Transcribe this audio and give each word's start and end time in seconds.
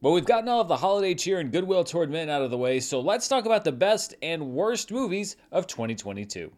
But 0.00 0.12
we've 0.12 0.24
gotten 0.24 0.48
all 0.48 0.60
of 0.60 0.68
the 0.68 0.76
holiday 0.76 1.12
cheer 1.14 1.40
and 1.40 1.50
goodwill 1.50 1.82
toward 1.82 2.08
men 2.08 2.30
out 2.30 2.42
of 2.42 2.52
the 2.52 2.58
way, 2.58 2.78
so 2.78 3.00
let's 3.00 3.26
talk 3.26 3.46
about 3.46 3.64
the 3.64 3.72
best 3.72 4.14
and 4.22 4.52
worst 4.52 4.92
movies 4.92 5.36
of 5.50 5.66
2022. 5.66 6.52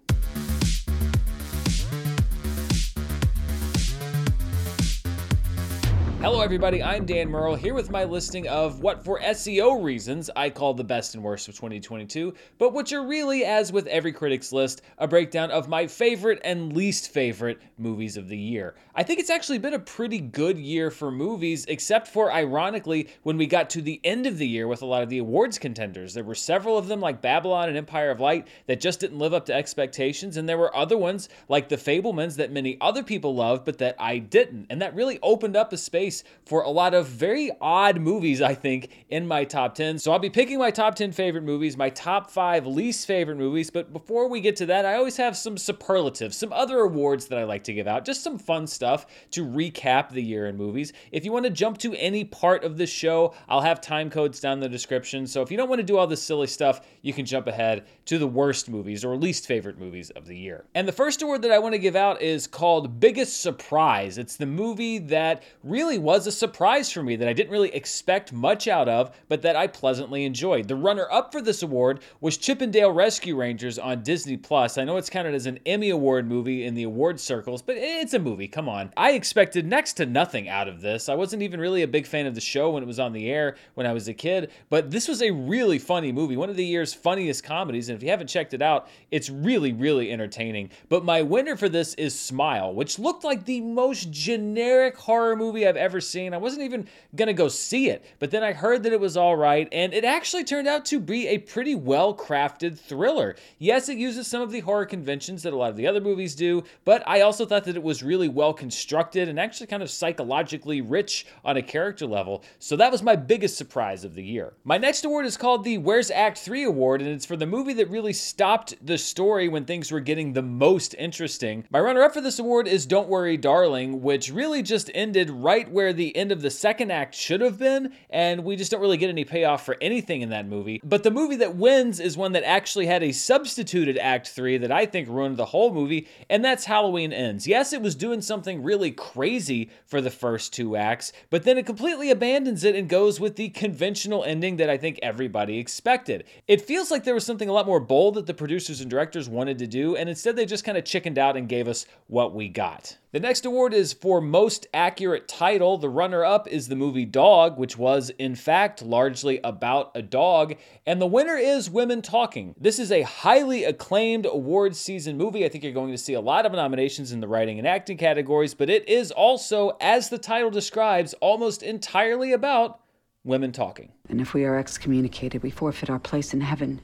Hello, 6.22 6.42
everybody. 6.42 6.82
I'm 6.82 7.06
Dan 7.06 7.30
Murrell 7.30 7.54
here 7.54 7.72
with 7.72 7.90
my 7.90 8.04
listing 8.04 8.46
of 8.46 8.80
what, 8.80 9.02
for 9.02 9.18
SEO 9.20 9.82
reasons, 9.82 10.28
I 10.36 10.50
call 10.50 10.74
the 10.74 10.84
best 10.84 11.14
and 11.14 11.24
worst 11.24 11.48
of 11.48 11.54
2022, 11.54 12.34
but 12.58 12.74
which 12.74 12.92
are 12.92 13.06
really, 13.06 13.46
as 13.46 13.72
with 13.72 13.86
every 13.86 14.12
critic's 14.12 14.52
list, 14.52 14.82
a 14.98 15.08
breakdown 15.08 15.50
of 15.50 15.70
my 15.70 15.86
favorite 15.86 16.38
and 16.44 16.76
least 16.76 17.10
favorite 17.10 17.58
movies 17.78 18.18
of 18.18 18.28
the 18.28 18.36
year. 18.36 18.74
I 18.94 19.02
think 19.02 19.18
it's 19.18 19.30
actually 19.30 19.60
been 19.60 19.72
a 19.72 19.78
pretty 19.78 20.18
good 20.18 20.58
year 20.58 20.90
for 20.90 21.10
movies, 21.10 21.64
except 21.68 22.06
for, 22.06 22.30
ironically, 22.30 23.08
when 23.22 23.38
we 23.38 23.46
got 23.46 23.70
to 23.70 23.80
the 23.80 23.98
end 24.04 24.26
of 24.26 24.36
the 24.36 24.46
year 24.46 24.68
with 24.68 24.82
a 24.82 24.86
lot 24.86 25.02
of 25.02 25.08
the 25.08 25.18
awards 25.18 25.58
contenders. 25.58 26.12
There 26.12 26.22
were 26.22 26.34
several 26.34 26.76
of 26.76 26.86
them, 26.86 27.00
like 27.00 27.22
Babylon 27.22 27.70
and 27.70 27.78
Empire 27.78 28.10
of 28.10 28.20
Light, 28.20 28.46
that 28.66 28.82
just 28.82 29.00
didn't 29.00 29.20
live 29.20 29.32
up 29.32 29.46
to 29.46 29.54
expectations, 29.54 30.36
and 30.36 30.46
there 30.46 30.58
were 30.58 30.76
other 30.76 30.98
ones, 30.98 31.30
like 31.48 31.70
The 31.70 31.76
Fabelmans, 31.76 32.36
that 32.36 32.52
many 32.52 32.76
other 32.82 33.02
people 33.02 33.34
loved, 33.34 33.64
but 33.64 33.78
that 33.78 33.96
I 33.98 34.18
didn't. 34.18 34.66
And 34.68 34.82
that 34.82 34.94
really 34.94 35.18
opened 35.22 35.56
up 35.56 35.72
a 35.72 35.78
space 35.78 36.09
for 36.44 36.62
a 36.62 36.70
lot 36.70 36.94
of 36.94 37.06
very 37.06 37.50
odd 37.60 38.00
movies, 38.00 38.42
I 38.42 38.54
think, 38.54 39.06
in 39.08 39.26
my 39.26 39.44
top 39.44 39.74
10. 39.74 39.98
So 39.98 40.12
I'll 40.12 40.18
be 40.18 40.30
picking 40.30 40.58
my 40.58 40.70
top 40.70 40.94
10 40.94 41.12
favorite 41.12 41.44
movies, 41.44 41.76
my 41.76 41.90
top 41.90 42.30
five 42.30 42.66
least 42.66 43.06
favorite 43.06 43.36
movies. 43.36 43.70
But 43.70 43.92
before 43.92 44.28
we 44.28 44.40
get 44.40 44.56
to 44.56 44.66
that, 44.66 44.84
I 44.84 44.94
always 44.94 45.16
have 45.16 45.36
some 45.36 45.56
superlatives, 45.56 46.36
some 46.36 46.52
other 46.52 46.80
awards 46.80 47.26
that 47.26 47.38
I 47.38 47.44
like 47.44 47.64
to 47.64 47.72
give 47.72 47.86
out, 47.86 48.04
just 48.04 48.22
some 48.22 48.38
fun 48.38 48.66
stuff 48.66 49.06
to 49.30 49.44
recap 49.44 50.10
the 50.10 50.22
year 50.22 50.46
in 50.46 50.56
movies. 50.56 50.92
If 51.12 51.24
you 51.24 51.32
want 51.32 51.44
to 51.44 51.50
jump 51.50 51.78
to 51.78 51.94
any 51.94 52.24
part 52.24 52.64
of 52.64 52.76
the 52.76 52.86
show, 52.86 53.34
I'll 53.48 53.60
have 53.60 53.80
time 53.80 54.10
codes 54.10 54.40
down 54.40 54.54
in 54.54 54.60
the 54.60 54.68
description. 54.68 55.26
So 55.26 55.42
if 55.42 55.50
you 55.50 55.56
don't 55.56 55.68
want 55.68 55.80
to 55.80 55.86
do 55.86 55.96
all 55.96 56.06
this 56.06 56.22
silly 56.22 56.46
stuff, 56.46 56.80
you 57.02 57.12
can 57.12 57.26
jump 57.26 57.46
ahead 57.46 57.86
to 58.06 58.18
the 58.18 58.26
worst 58.26 58.68
movies 58.68 59.04
or 59.04 59.16
least 59.16 59.46
favorite 59.46 59.78
movies 59.78 60.10
of 60.10 60.26
the 60.26 60.36
year. 60.36 60.64
And 60.74 60.88
the 60.88 60.92
first 60.92 61.22
award 61.22 61.42
that 61.42 61.52
I 61.52 61.58
want 61.58 61.74
to 61.74 61.78
give 61.78 61.96
out 61.96 62.22
is 62.22 62.46
called 62.46 63.00
Biggest 63.00 63.40
Surprise. 63.40 64.18
It's 64.18 64.36
the 64.36 64.46
movie 64.46 64.98
that 64.98 65.42
really 65.62 65.98
was 66.00 66.26
a 66.26 66.32
surprise 66.32 66.90
for 66.90 67.02
me 67.02 67.16
that 67.16 67.28
I 67.28 67.32
didn't 67.32 67.52
really 67.52 67.74
expect 67.74 68.32
much 68.32 68.68
out 68.68 68.88
of, 68.88 69.14
but 69.28 69.42
that 69.42 69.56
I 69.56 69.66
pleasantly 69.66 70.24
enjoyed. 70.24 70.68
The 70.68 70.76
runner 70.76 71.06
up 71.10 71.32
for 71.32 71.40
this 71.40 71.62
award 71.62 72.00
was 72.20 72.36
Chip 72.36 72.62
'n 72.62 72.70
Dale 72.70 72.92
Rescue 72.92 73.36
Rangers 73.36 73.78
on 73.78 74.02
Disney 74.02 74.36
Plus. 74.36 74.78
I 74.78 74.84
know 74.84 74.96
it's 74.96 75.10
counted 75.10 75.34
as 75.34 75.46
an 75.46 75.58
Emmy 75.66 75.90
Award 75.90 76.28
movie 76.28 76.64
in 76.64 76.74
the 76.74 76.84
award 76.84 77.18
circles, 77.18 77.62
but 77.62 77.76
it's 77.76 78.14
a 78.14 78.18
movie. 78.18 78.48
Come 78.48 78.68
on. 78.68 78.92
I 78.96 79.12
expected 79.12 79.66
next 79.66 79.94
to 79.94 80.06
nothing 80.06 80.48
out 80.48 80.68
of 80.68 80.80
this. 80.80 81.08
I 81.08 81.14
wasn't 81.14 81.42
even 81.42 81.60
really 81.60 81.82
a 81.82 81.88
big 81.88 82.06
fan 82.06 82.26
of 82.26 82.34
the 82.34 82.40
show 82.40 82.70
when 82.70 82.82
it 82.82 82.86
was 82.86 83.00
on 83.00 83.12
the 83.12 83.28
air 83.28 83.56
when 83.74 83.86
I 83.86 83.92
was 83.92 84.06
a 84.06 84.14
kid, 84.14 84.50
but 84.68 84.90
this 84.90 85.08
was 85.08 85.22
a 85.22 85.30
really 85.30 85.78
funny 85.78 86.12
movie. 86.12 86.36
One 86.36 86.50
of 86.50 86.56
the 86.56 86.64
year's 86.64 86.94
funniest 86.94 87.42
comedies, 87.42 87.88
and 87.88 87.96
if 87.96 88.02
you 88.02 88.10
haven't 88.10 88.28
checked 88.28 88.54
it 88.54 88.62
out, 88.62 88.88
it's 89.10 89.30
really, 89.30 89.72
really 89.72 90.12
entertaining. 90.12 90.70
But 90.88 91.04
my 91.04 91.22
winner 91.22 91.56
for 91.56 91.68
this 91.68 91.94
is 91.94 92.18
Smile, 92.18 92.72
which 92.72 92.98
looked 92.98 93.24
like 93.24 93.44
the 93.44 93.60
most 93.60 94.10
generic 94.12 94.96
horror 94.96 95.34
movie 95.34 95.66
I've 95.66 95.76
ever 95.76 95.89
ever 95.90 96.00
seen. 96.00 96.32
I 96.32 96.36
wasn't 96.36 96.62
even 96.62 96.86
gonna 97.16 97.32
go 97.32 97.48
see 97.48 97.90
it, 97.90 98.04
but 98.20 98.30
then 98.30 98.44
I 98.44 98.52
heard 98.52 98.84
that 98.84 98.92
it 98.92 99.00
was 99.00 99.16
all 99.16 99.34
right, 99.34 99.68
and 99.72 99.92
it 99.92 100.04
actually 100.04 100.44
turned 100.44 100.68
out 100.68 100.84
to 100.84 101.00
be 101.00 101.26
a 101.26 101.38
pretty 101.38 101.74
well 101.74 102.14
crafted 102.14 102.78
thriller. 102.78 103.34
Yes, 103.58 103.88
it 103.88 103.98
uses 103.98 104.28
some 104.28 104.40
of 104.40 104.52
the 104.52 104.60
horror 104.60 104.86
conventions 104.86 105.42
that 105.42 105.52
a 105.52 105.56
lot 105.56 105.70
of 105.70 105.76
the 105.76 105.88
other 105.88 106.00
movies 106.00 106.36
do, 106.36 106.62
but 106.84 107.02
I 107.08 107.22
also 107.22 107.44
thought 107.44 107.64
that 107.64 107.74
it 107.74 107.82
was 107.82 108.04
really 108.04 108.28
well 108.28 108.52
constructed 108.52 109.28
and 109.28 109.40
actually 109.40 109.66
kind 109.66 109.82
of 109.82 109.90
psychologically 109.90 110.80
rich 110.80 111.26
on 111.44 111.56
a 111.56 111.62
character 111.62 112.06
level. 112.06 112.44
So 112.60 112.76
that 112.76 112.92
was 112.92 113.02
my 113.02 113.16
biggest 113.16 113.56
surprise 113.56 114.04
of 114.04 114.14
the 114.14 114.22
year. 114.22 114.52
My 114.62 114.78
next 114.78 115.04
award 115.04 115.26
is 115.26 115.36
called 115.36 115.64
the 115.64 115.78
Where's 115.78 116.12
Act 116.12 116.38
3 116.38 116.62
Award, 116.62 117.02
and 117.02 117.10
it's 117.10 117.26
for 117.26 117.36
the 117.36 117.46
movie 117.46 117.72
that 117.72 117.90
really 117.90 118.12
stopped 118.12 118.74
the 118.86 118.96
story 118.96 119.48
when 119.48 119.64
things 119.64 119.90
were 119.90 119.98
getting 119.98 120.34
the 120.34 120.42
most 120.42 120.94
interesting. 121.00 121.64
My 121.68 121.80
runner 121.80 122.02
up 122.02 122.14
for 122.14 122.20
this 122.20 122.38
award 122.38 122.68
is 122.68 122.86
Don't 122.86 123.08
Worry, 123.08 123.36
Darling, 123.36 124.02
which 124.02 124.30
really 124.30 124.62
just 124.62 124.88
ended 124.94 125.30
right 125.30 125.68
where 125.70 125.79
where 125.80 125.94
the 125.94 126.14
end 126.14 126.30
of 126.30 126.42
the 126.42 126.50
second 126.50 126.92
act 126.92 127.14
should 127.14 127.40
have 127.40 127.58
been, 127.58 127.90
and 128.10 128.44
we 128.44 128.54
just 128.54 128.70
don't 128.70 128.82
really 128.82 128.98
get 128.98 129.08
any 129.08 129.24
payoff 129.24 129.64
for 129.64 129.78
anything 129.80 130.20
in 130.20 130.28
that 130.28 130.46
movie. 130.46 130.78
But 130.84 131.04
the 131.04 131.10
movie 131.10 131.36
that 131.36 131.56
wins 131.56 132.00
is 132.00 132.18
one 132.18 132.32
that 132.32 132.44
actually 132.44 132.84
had 132.84 133.02
a 133.02 133.12
substituted 133.12 133.96
act 133.96 134.28
three 134.28 134.58
that 134.58 134.70
I 134.70 134.84
think 134.84 135.08
ruined 135.08 135.38
the 135.38 135.46
whole 135.46 135.72
movie, 135.72 136.06
and 136.28 136.44
that's 136.44 136.66
Halloween 136.66 137.14
Ends. 137.14 137.46
Yes, 137.46 137.72
it 137.72 137.80
was 137.80 137.94
doing 137.94 138.20
something 138.20 138.62
really 138.62 138.90
crazy 138.90 139.70
for 139.86 140.02
the 140.02 140.10
first 140.10 140.52
two 140.52 140.76
acts, 140.76 141.14
but 141.30 141.44
then 141.44 141.56
it 141.56 141.64
completely 141.64 142.10
abandons 142.10 142.62
it 142.62 142.76
and 142.76 142.86
goes 142.86 143.18
with 143.18 143.36
the 143.36 143.48
conventional 143.48 144.22
ending 144.24 144.58
that 144.58 144.68
I 144.68 144.76
think 144.76 144.98
everybody 145.02 145.58
expected. 145.58 146.24
It 146.46 146.60
feels 146.60 146.90
like 146.90 147.04
there 147.04 147.14
was 147.14 147.24
something 147.24 147.48
a 147.48 147.54
lot 147.54 147.64
more 147.64 147.80
bold 147.80 148.16
that 148.16 148.26
the 148.26 148.34
producers 148.34 148.82
and 148.82 148.90
directors 148.90 149.30
wanted 149.30 149.58
to 149.60 149.66
do, 149.66 149.96
and 149.96 150.10
instead 150.10 150.36
they 150.36 150.44
just 150.44 150.64
kind 150.64 150.76
of 150.76 150.84
chickened 150.84 151.16
out 151.16 151.38
and 151.38 151.48
gave 151.48 151.68
us 151.68 151.86
what 152.06 152.34
we 152.34 152.50
got. 152.50 152.98
The 153.12 153.18
next 153.18 153.44
award 153.44 153.74
is 153.74 153.92
for 153.92 154.20
most 154.20 154.68
accurate 154.72 155.26
title. 155.26 155.78
The 155.78 155.88
runner 155.88 156.24
up 156.24 156.46
is 156.46 156.68
the 156.68 156.76
movie 156.76 157.04
Dog, 157.04 157.58
which 157.58 157.76
was, 157.76 158.10
in 158.10 158.36
fact, 158.36 158.82
largely 158.82 159.40
about 159.42 159.90
a 159.96 160.02
dog. 160.02 160.54
And 160.86 161.02
the 161.02 161.08
winner 161.08 161.36
is 161.36 161.68
Women 161.68 162.02
Talking. 162.02 162.54
This 162.56 162.78
is 162.78 162.92
a 162.92 163.02
highly 163.02 163.64
acclaimed 163.64 164.26
award 164.26 164.76
season 164.76 165.16
movie. 165.16 165.44
I 165.44 165.48
think 165.48 165.64
you're 165.64 165.72
going 165.72 165.90
to 165.90 165.98
see 165.98 166.14
a 166.14 166.20
lot 166.20 166.46
of 166.46 166.52
nominations 166.52 167.10
in 167.10 167.18
the 167.18 167.26
writing 167.26 167.58
and 167.58 167.66
acting 167.66 167.96
categories, 167.96 168.54
but 168.54 168.70
it 168.70 168.88
is 168.88 169.10
also, 169.10 169.76
as 169.80 170.08
the 170.08 170.18
title 170.18 170.52
describes, 170.52 171.12
almost 171.14 171.64
entirely 171.64 172.32
about 172.32 172.78
women 173.24 173.50
talking. 173.50 173.90
And 174.08 174.20
if 174.20 174.34
we 174.34 174.44
are 174.44 174.56
excommunicated, 174.56 175.42
we 175.42 175.50
forfeit 175.50 175.90
our 175.90 175.98
place 175.98 176.32
in 176.32 176.42
heaven. 176.42 176.80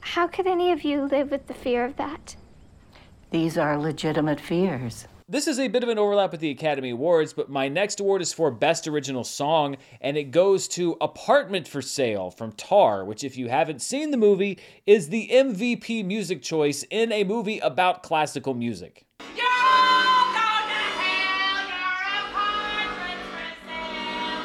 How 0.00 0.26
could 0.26 0.46
any 0.46 0.72
of 0.72 0.82
you 0.82 1.02
live 1.02 1.30
with 1.30 1.46
the 1.46 1.54
fear 1.54 1.84
of 1.84 1.96
that? 1.96 2.36
These 3.32 3.56
are 3.56 3.78
legitimate 3.78 4.38
fears. 4.38 5.06
This 5.26 5.46
is 5.46 5.58
a 5.58 5.68
bit 5.68 5.82
of 5.82 5.88
an 5.88 5.98
overlap 5.98 6.32
with 6.32 6.40
the 6.40 6.50
Academy 6.50 6.90
Awards, 6.90 7.32
but 7.32 7.48
my 7.48 7.66
next 7.66 7.98
award 7.98 8.20
is 8.20 8.34
for 8.34 8.50
Best 8.50 8.86
Original 8.86 9.24
Song, 9.24 9.78
and 10.02 10.18
it 10.18 10.24
goes 10.24 10.68
to 10.68 10.98
Apartment 11.00 11.66
for 11.66 11.80
Sale 11.80 12.30
from 12.30 12.52
Tar, 12.52 13.06
which, 13.06 13.24
if 13.24 13.38
you 13.38 13.48
haven't 13.48 13.80
seen 13.80 14.10
the 14.10 14.18
movie, 14.18 14.58
is 14.84 15.08
the 15.08 15.30
MVP 15.32 16.04
music 16.04 16.42
choice 16.42 16.84
in 16.90 17.10
a 17.10 17.24
movie 17.24 17.58
about 17.60 18.02
classical 18.02 18.52
music. 18.52 19.06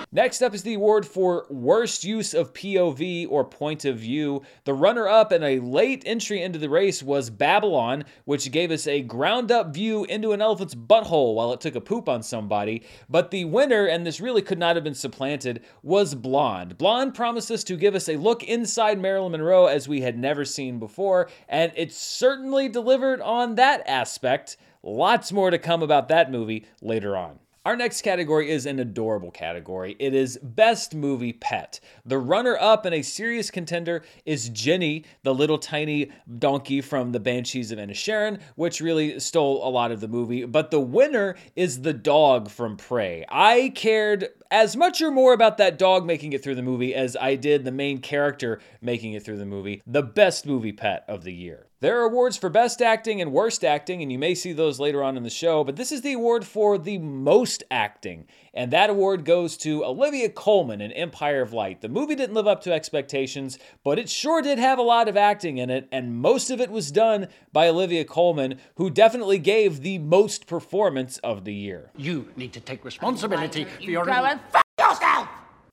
Next 0.09 0.41
up 0.41 0.53
is 0.53 0.63
the 0.63 0.75
award 0.75 1.05
for 1.05 1.45
Worst 1.49 2.05
Use 2.05 2.33
of 2.33 2.53
POV 2.53 3.27
or 3.29 3.43
Point 3.43 3.83
of 3.83 3.97
View. 3.97 4.41
The 4.63 4.73
runner 4.73 5.05
up 5.05 5.33
and 5.33 5.43
a 5.43 5.59
late 5.59 6.01
entry 6.05 6.41
into 6.41 6.57
the 6.57 6.69
race 6.69 7.03
was 7.03 7.29
Babylon, 7.29 8.05
which 8.23 8.49
gave 8.53 8.71
us 8.71 8.87
a 8.87 9.01
ground 9.01 9.51
up 9.51 9.73
view 9.73 10.05
into 10.05 10.31
an 10.31 10.41
elephant's 10.41 10.75
butthole 10.75 11.35
while 11.35 11.51
it 11.51 11.59
took 11.59 11.75
a 11.75 11.81
poop 11.81 12.07
on 12.07 12.23
somebody. 12.23 12.83
But 13.09 13.31
the 13.31 13.43
winner, 13.43 13.85
and 13.85 14.05
this 14.05 14.21
really 14.21 14.41
could 14.41 14.57
not 14.57 14.77
have 14.77 14.83
been 14.85 14.95
supplanted, 14.95 15.61
was 15.83 16.15
Blonde. 16.15 16.77
Blonde 16.77 17.13
promised 17.13 17.67
to 17.67 17.75
give 17.75 17.93
us 17.93 18.07
a 18.07 18.15
look 18.15 18.43
inside 18.43 18.99
Marilyn 18.99 19.33
Monroe 19.33 19.65
as 19.65 19.89
we 19.89 19.99
had 19.99 20.17
never 20.17 20.45
seen 20.45 20.79
before, 20.79 21.29
and 21.49 21.73
it 21.75 21.91
certainly 21.91 22.69
delivered 22.69 23.19
on 23.19 23.55
that 23.55 23.83
aspect. 23.85 24.55
Lots 24.83 25.33
more 25.33 25.51
to 25.51 25.59
come 25.59 25.83
about 25.83 26.07
that 26.07 26.31
movie 26.31 26.65
later 26.81 27.17
on. 27.17 27.39
Our 27.67 27.75
next 27.75 28.01
category 28.03 28.49
is 28.49 28.65
an 28.65 28.79
adorable 28.79 29.29
category. 29.29 29.97
It 29.99 30.13
is 30.13 30.39
Best 30.41 30.95
Movie 30.95 31.33
Pet. 31.33 31.81
The 32.05 32.17
runner 32.17 32.55
up 32.57 32.85
and 32.85 32.95
a 32.95 33.01
serious 33.01 33.51
contender 33.51 34.03
is 34.25 34.47
Jenny, 34.47 35.03
the 35.23 35.35
little 35.35 35.57
tiny 35.57 36.09
donkey 36.39 36.79
from 36.79 37.11
the 37.11 37.19
Banshees 37.19 37.73
of 37.73 37.77
Inisherin, 37.77 38.39
which 38.55 38.79
really 38.79 39.19
stole 39.19 39.67
a 39.67 39.69
lot 39.69 39.91
of 39.91 39.99
the 39.99 40.07
movie. 40.07 40.45
But 40.45 40.71
the 40.71 40.79
winner 40.79 41.35
is 41.57 41.81
the 41.81 41.91
dog 41.91 42.49
from 42.49 42.77
Prey. 42.77 43.25
I 43.27 43.73
cared 43.75 44.29
as 44.49 44.77
much 44.77 45.01
or 45.01 45.11
more 45.11 45.33
about 45.33 45.57
that 45.57 45.77
dog 45.77 46.05
making 46.05 46.31
it 46.31 46.41
through 46.41 46.55
the 46.55 46.61
movie 46.61 46.95
as 46.95 47.17
I 47.19 47.35
did 47.35 47.65
the 47.65 47.73
main 47.73 47.97
character 47.99 48.61
making 48.79 49.11
it 49.11 49.25
through 49.25 49.39
the 49.39 49.45
movie. 49.45 49.81
The 49.85 50.03
best 50.03 50.45
movie 50.45 50.71
pet 50.71 51.03
of 51.09 51.25
the 51.25 51.33
year. 51.33 51.66
There 51.79 52.01
are 52.01 52.05
awards 52.05 52.37
for 52.37 52.49
best 52.49 52.81
acting 52.81 53.21
and 53.21 53.31
worst 53.31 53.63
acting, 53.63 54.01
and 54.01 54.11
you 54.11 54.17
may 54.17 54.33
see 54.33 54.51
those 54.51 54.79
later 54.79 55.03
on 55.03 55.15
in 55.15 55.21
the 55.21 55.29
show, 55.29 55.63
but 55.63 55.75
this 55.75 55.91
is 55.91 56.01
the 56.01 56.13
award 56.13 56.43
for 56.43 56.75
the 56.79 56.97
most 56.97 57.63
acting. 57.69 58.25
And 58.51 58.71
that 58.71 58.89
award 58.89 59.25
goes 59.25 59.57
to 59.57 59.85
Olivia 59.85 60.29
Colman 60.29 60.81
in 60.81 60.91
Empire 60.93 61.43
of 61.43 61.53
Light. 61.53 61.81
The 61.81 61.87
movie 61.87 62.15
didn't 62.15 62.33
live 62.33 62.47
up 62.47 62.61
to 62.63 62.73
expectations, 62.73 63.59
but 63.83 63.99
it 63.99 64.09
sure 64.09 64.41
did 64.41 64.57
have 64.57 64.79
a 64.79 64.81
lot 64.81 65.07
of 65.07 65.15
acting 65.15 65.59
in 65.59 65.69
it, 65.69 65.87
and 65.91 66.15
most 66.15 66.49
of 66.49 66.59
it 66.59 66.71
was 66.71 66.91
done 66.91 67.27
by 67.53 67.67
Olivia 67.67 68.05
Colman, 68.05 68.59
who 68.77 68.89
definitely 68.89 69.37
gave 69.37 69.81
the 69.81 69.99
most 69.99 70.47
performance 70.47 71.19
of 71.19 71.45
the 71.45 71.53
year. 71.53 71.91
You 71.95 72.27
need 72.35 72.53
to 72.53 72.59
take 72.59 72.83
responsibility 72.85 73.65
for 73.65 73.83
your. 73.83 74.03
Go 74.03 74.13
and 74.13 74.39
f 74.39 74.45
yourself! 74.45 74.66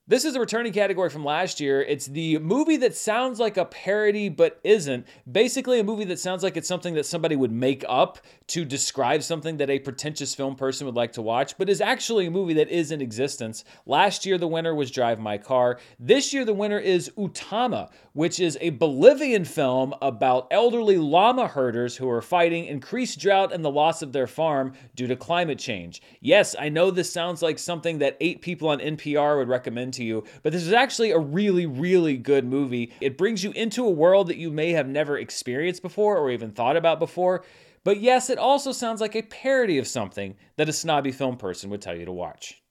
This 0.07 0.23
is 0.23 0.35
a 0.35 0.39
returning 0.39 0.71
category 0.71 1.09
from 1.09 1.25
last 1.25 1.59
year. 1.59 1.81
It's 1.81 2.05
the 2.05 2.37
movie 2.37 2.77
that 2.77 2.95
sounds 2.95 3.39
like 3.39 3.57
a 3.57 3.65
parody 3.65 4.29
but 4.29 4.59
isn't. 4.63 5.07
Basically, 5.31 5.79
a 5.79 5.83
movie 5.83 6.03
that 6.03 6.19
sounds 6.19 6.43
like 6.43 6.55
it's 6.55 6.67
something 6.67 6.93
that 6.93 7.07
somebody 7.07 7.35
would 7.35 7.51
make 7.51 7.83
up 7.89 8.19
to 8.49 8.65
describe 8.65 9.23
something 9.23 9.57
that 9.57 9.71
a 9.71 9.79
pretentious 9.79 10.35
film 10.35 10.55
person 10.55 10.85
would 10.85 10.95
like 10.95 11.13
to 11.13 11.23
watch, 11.23 11.57
but 11.57 11.69
is 11.69 11.81
actually 11.81 12.27
a 12.27 12.31
movie 12.31 12.53
that 12.53 12.69
is 12.69 12.91
in 12.91 13.01
existence. 13.01 13.63
Last 13.87 14.27
year, 14.27 14.37
the 14.37 14.47
winner 14.47 14.75
was 14.75 14.91
Drive 14.91 15.19
My 15.19 15.39
Car. 15.39 15.79
This 15.99 16.31
year, 16.35 16.45
the 16.45 16.53
winner 16.53 16.77
is 16.77 17.09
Utama, 17.17 17.89
which 18.13 18.39
is 18.39 18.59
a 18.61 18.69
Bolivian 18.69 19.43
film 19.43 19.95
about 20.03 20.47
elderly 20.51 20.99
llama 20.99 21.47
herders 21.47 21.97
who 21.97 22.07
are 22.11 22.21
fighting 22.21 22.65
increased 22.65 23.19
drought 23.19 23.51
and 23.51 23.65
the 23.65 23.71
loss 23.71 24.03
of 24.03 24.13
their 24.13 24.27
farm 24.27 24.73
due 24.93 25.07
to 25.07 25.15
climate 25.15 25.57
change. 25.57 26.03
Yes, 26.21 26.55
I 26.59 26.69
know 26.69 26.91
this 26.91 27.11
sounds 27.11 27.41
like 27.41 27.57
something 27.57 27.97
that 27.97 28.17
eight 28.21 28.41
people 28.43 28.67
on 28.69 28.77
NPR 28.77 29.39
would 29.39 29.47
recommend 29.47 29.94
to 29.95 30.03
you, 30.03 30.23
but 30.43 30.53
this 30.53 30.63
is 30.63 30.73
actually 30.73 31.11
a 31.11 31.19
really, 31.19 31.65
really 31.65 32.17
good 32.17 32.45
movie. 32.45 32.93
It 33.01 33.17
brings 33.17 33.43
you 33.43 33.51
into 33.51 33.85
a 33.85 33.91
world 33.91 34.27
that 34.27 34.37
you 34.37 34.51
may 34.51 34.71
have 34.71 34.87
never 34.87 35.17
experienced 35.17 35.81
before 35.81 36.17
or 36.17 36.31
even 36.31 36.51
thought 36.51 36.77
about 36.77 36.99
before. 36.99 37.43
But 37.83 37.99
yes, 37.99 38.29
it 38.29 38.37
also 38.37 38.71
sounds 38.71 39.01
like 39.01 39.15
a 39.15 39.21
parody 39.21 39.77
of 39.77 39.87
something 39.87 40.35
that 40.57 40.69
a 40.69 40.73
snobby 40.73 41.11
film 41.11 41.37
person 41.37 41.69
would 41.69 41.81
tell 41.81 41.95
you 41.95 42.05
to 42.05 42.11
watch. 42.11 42.61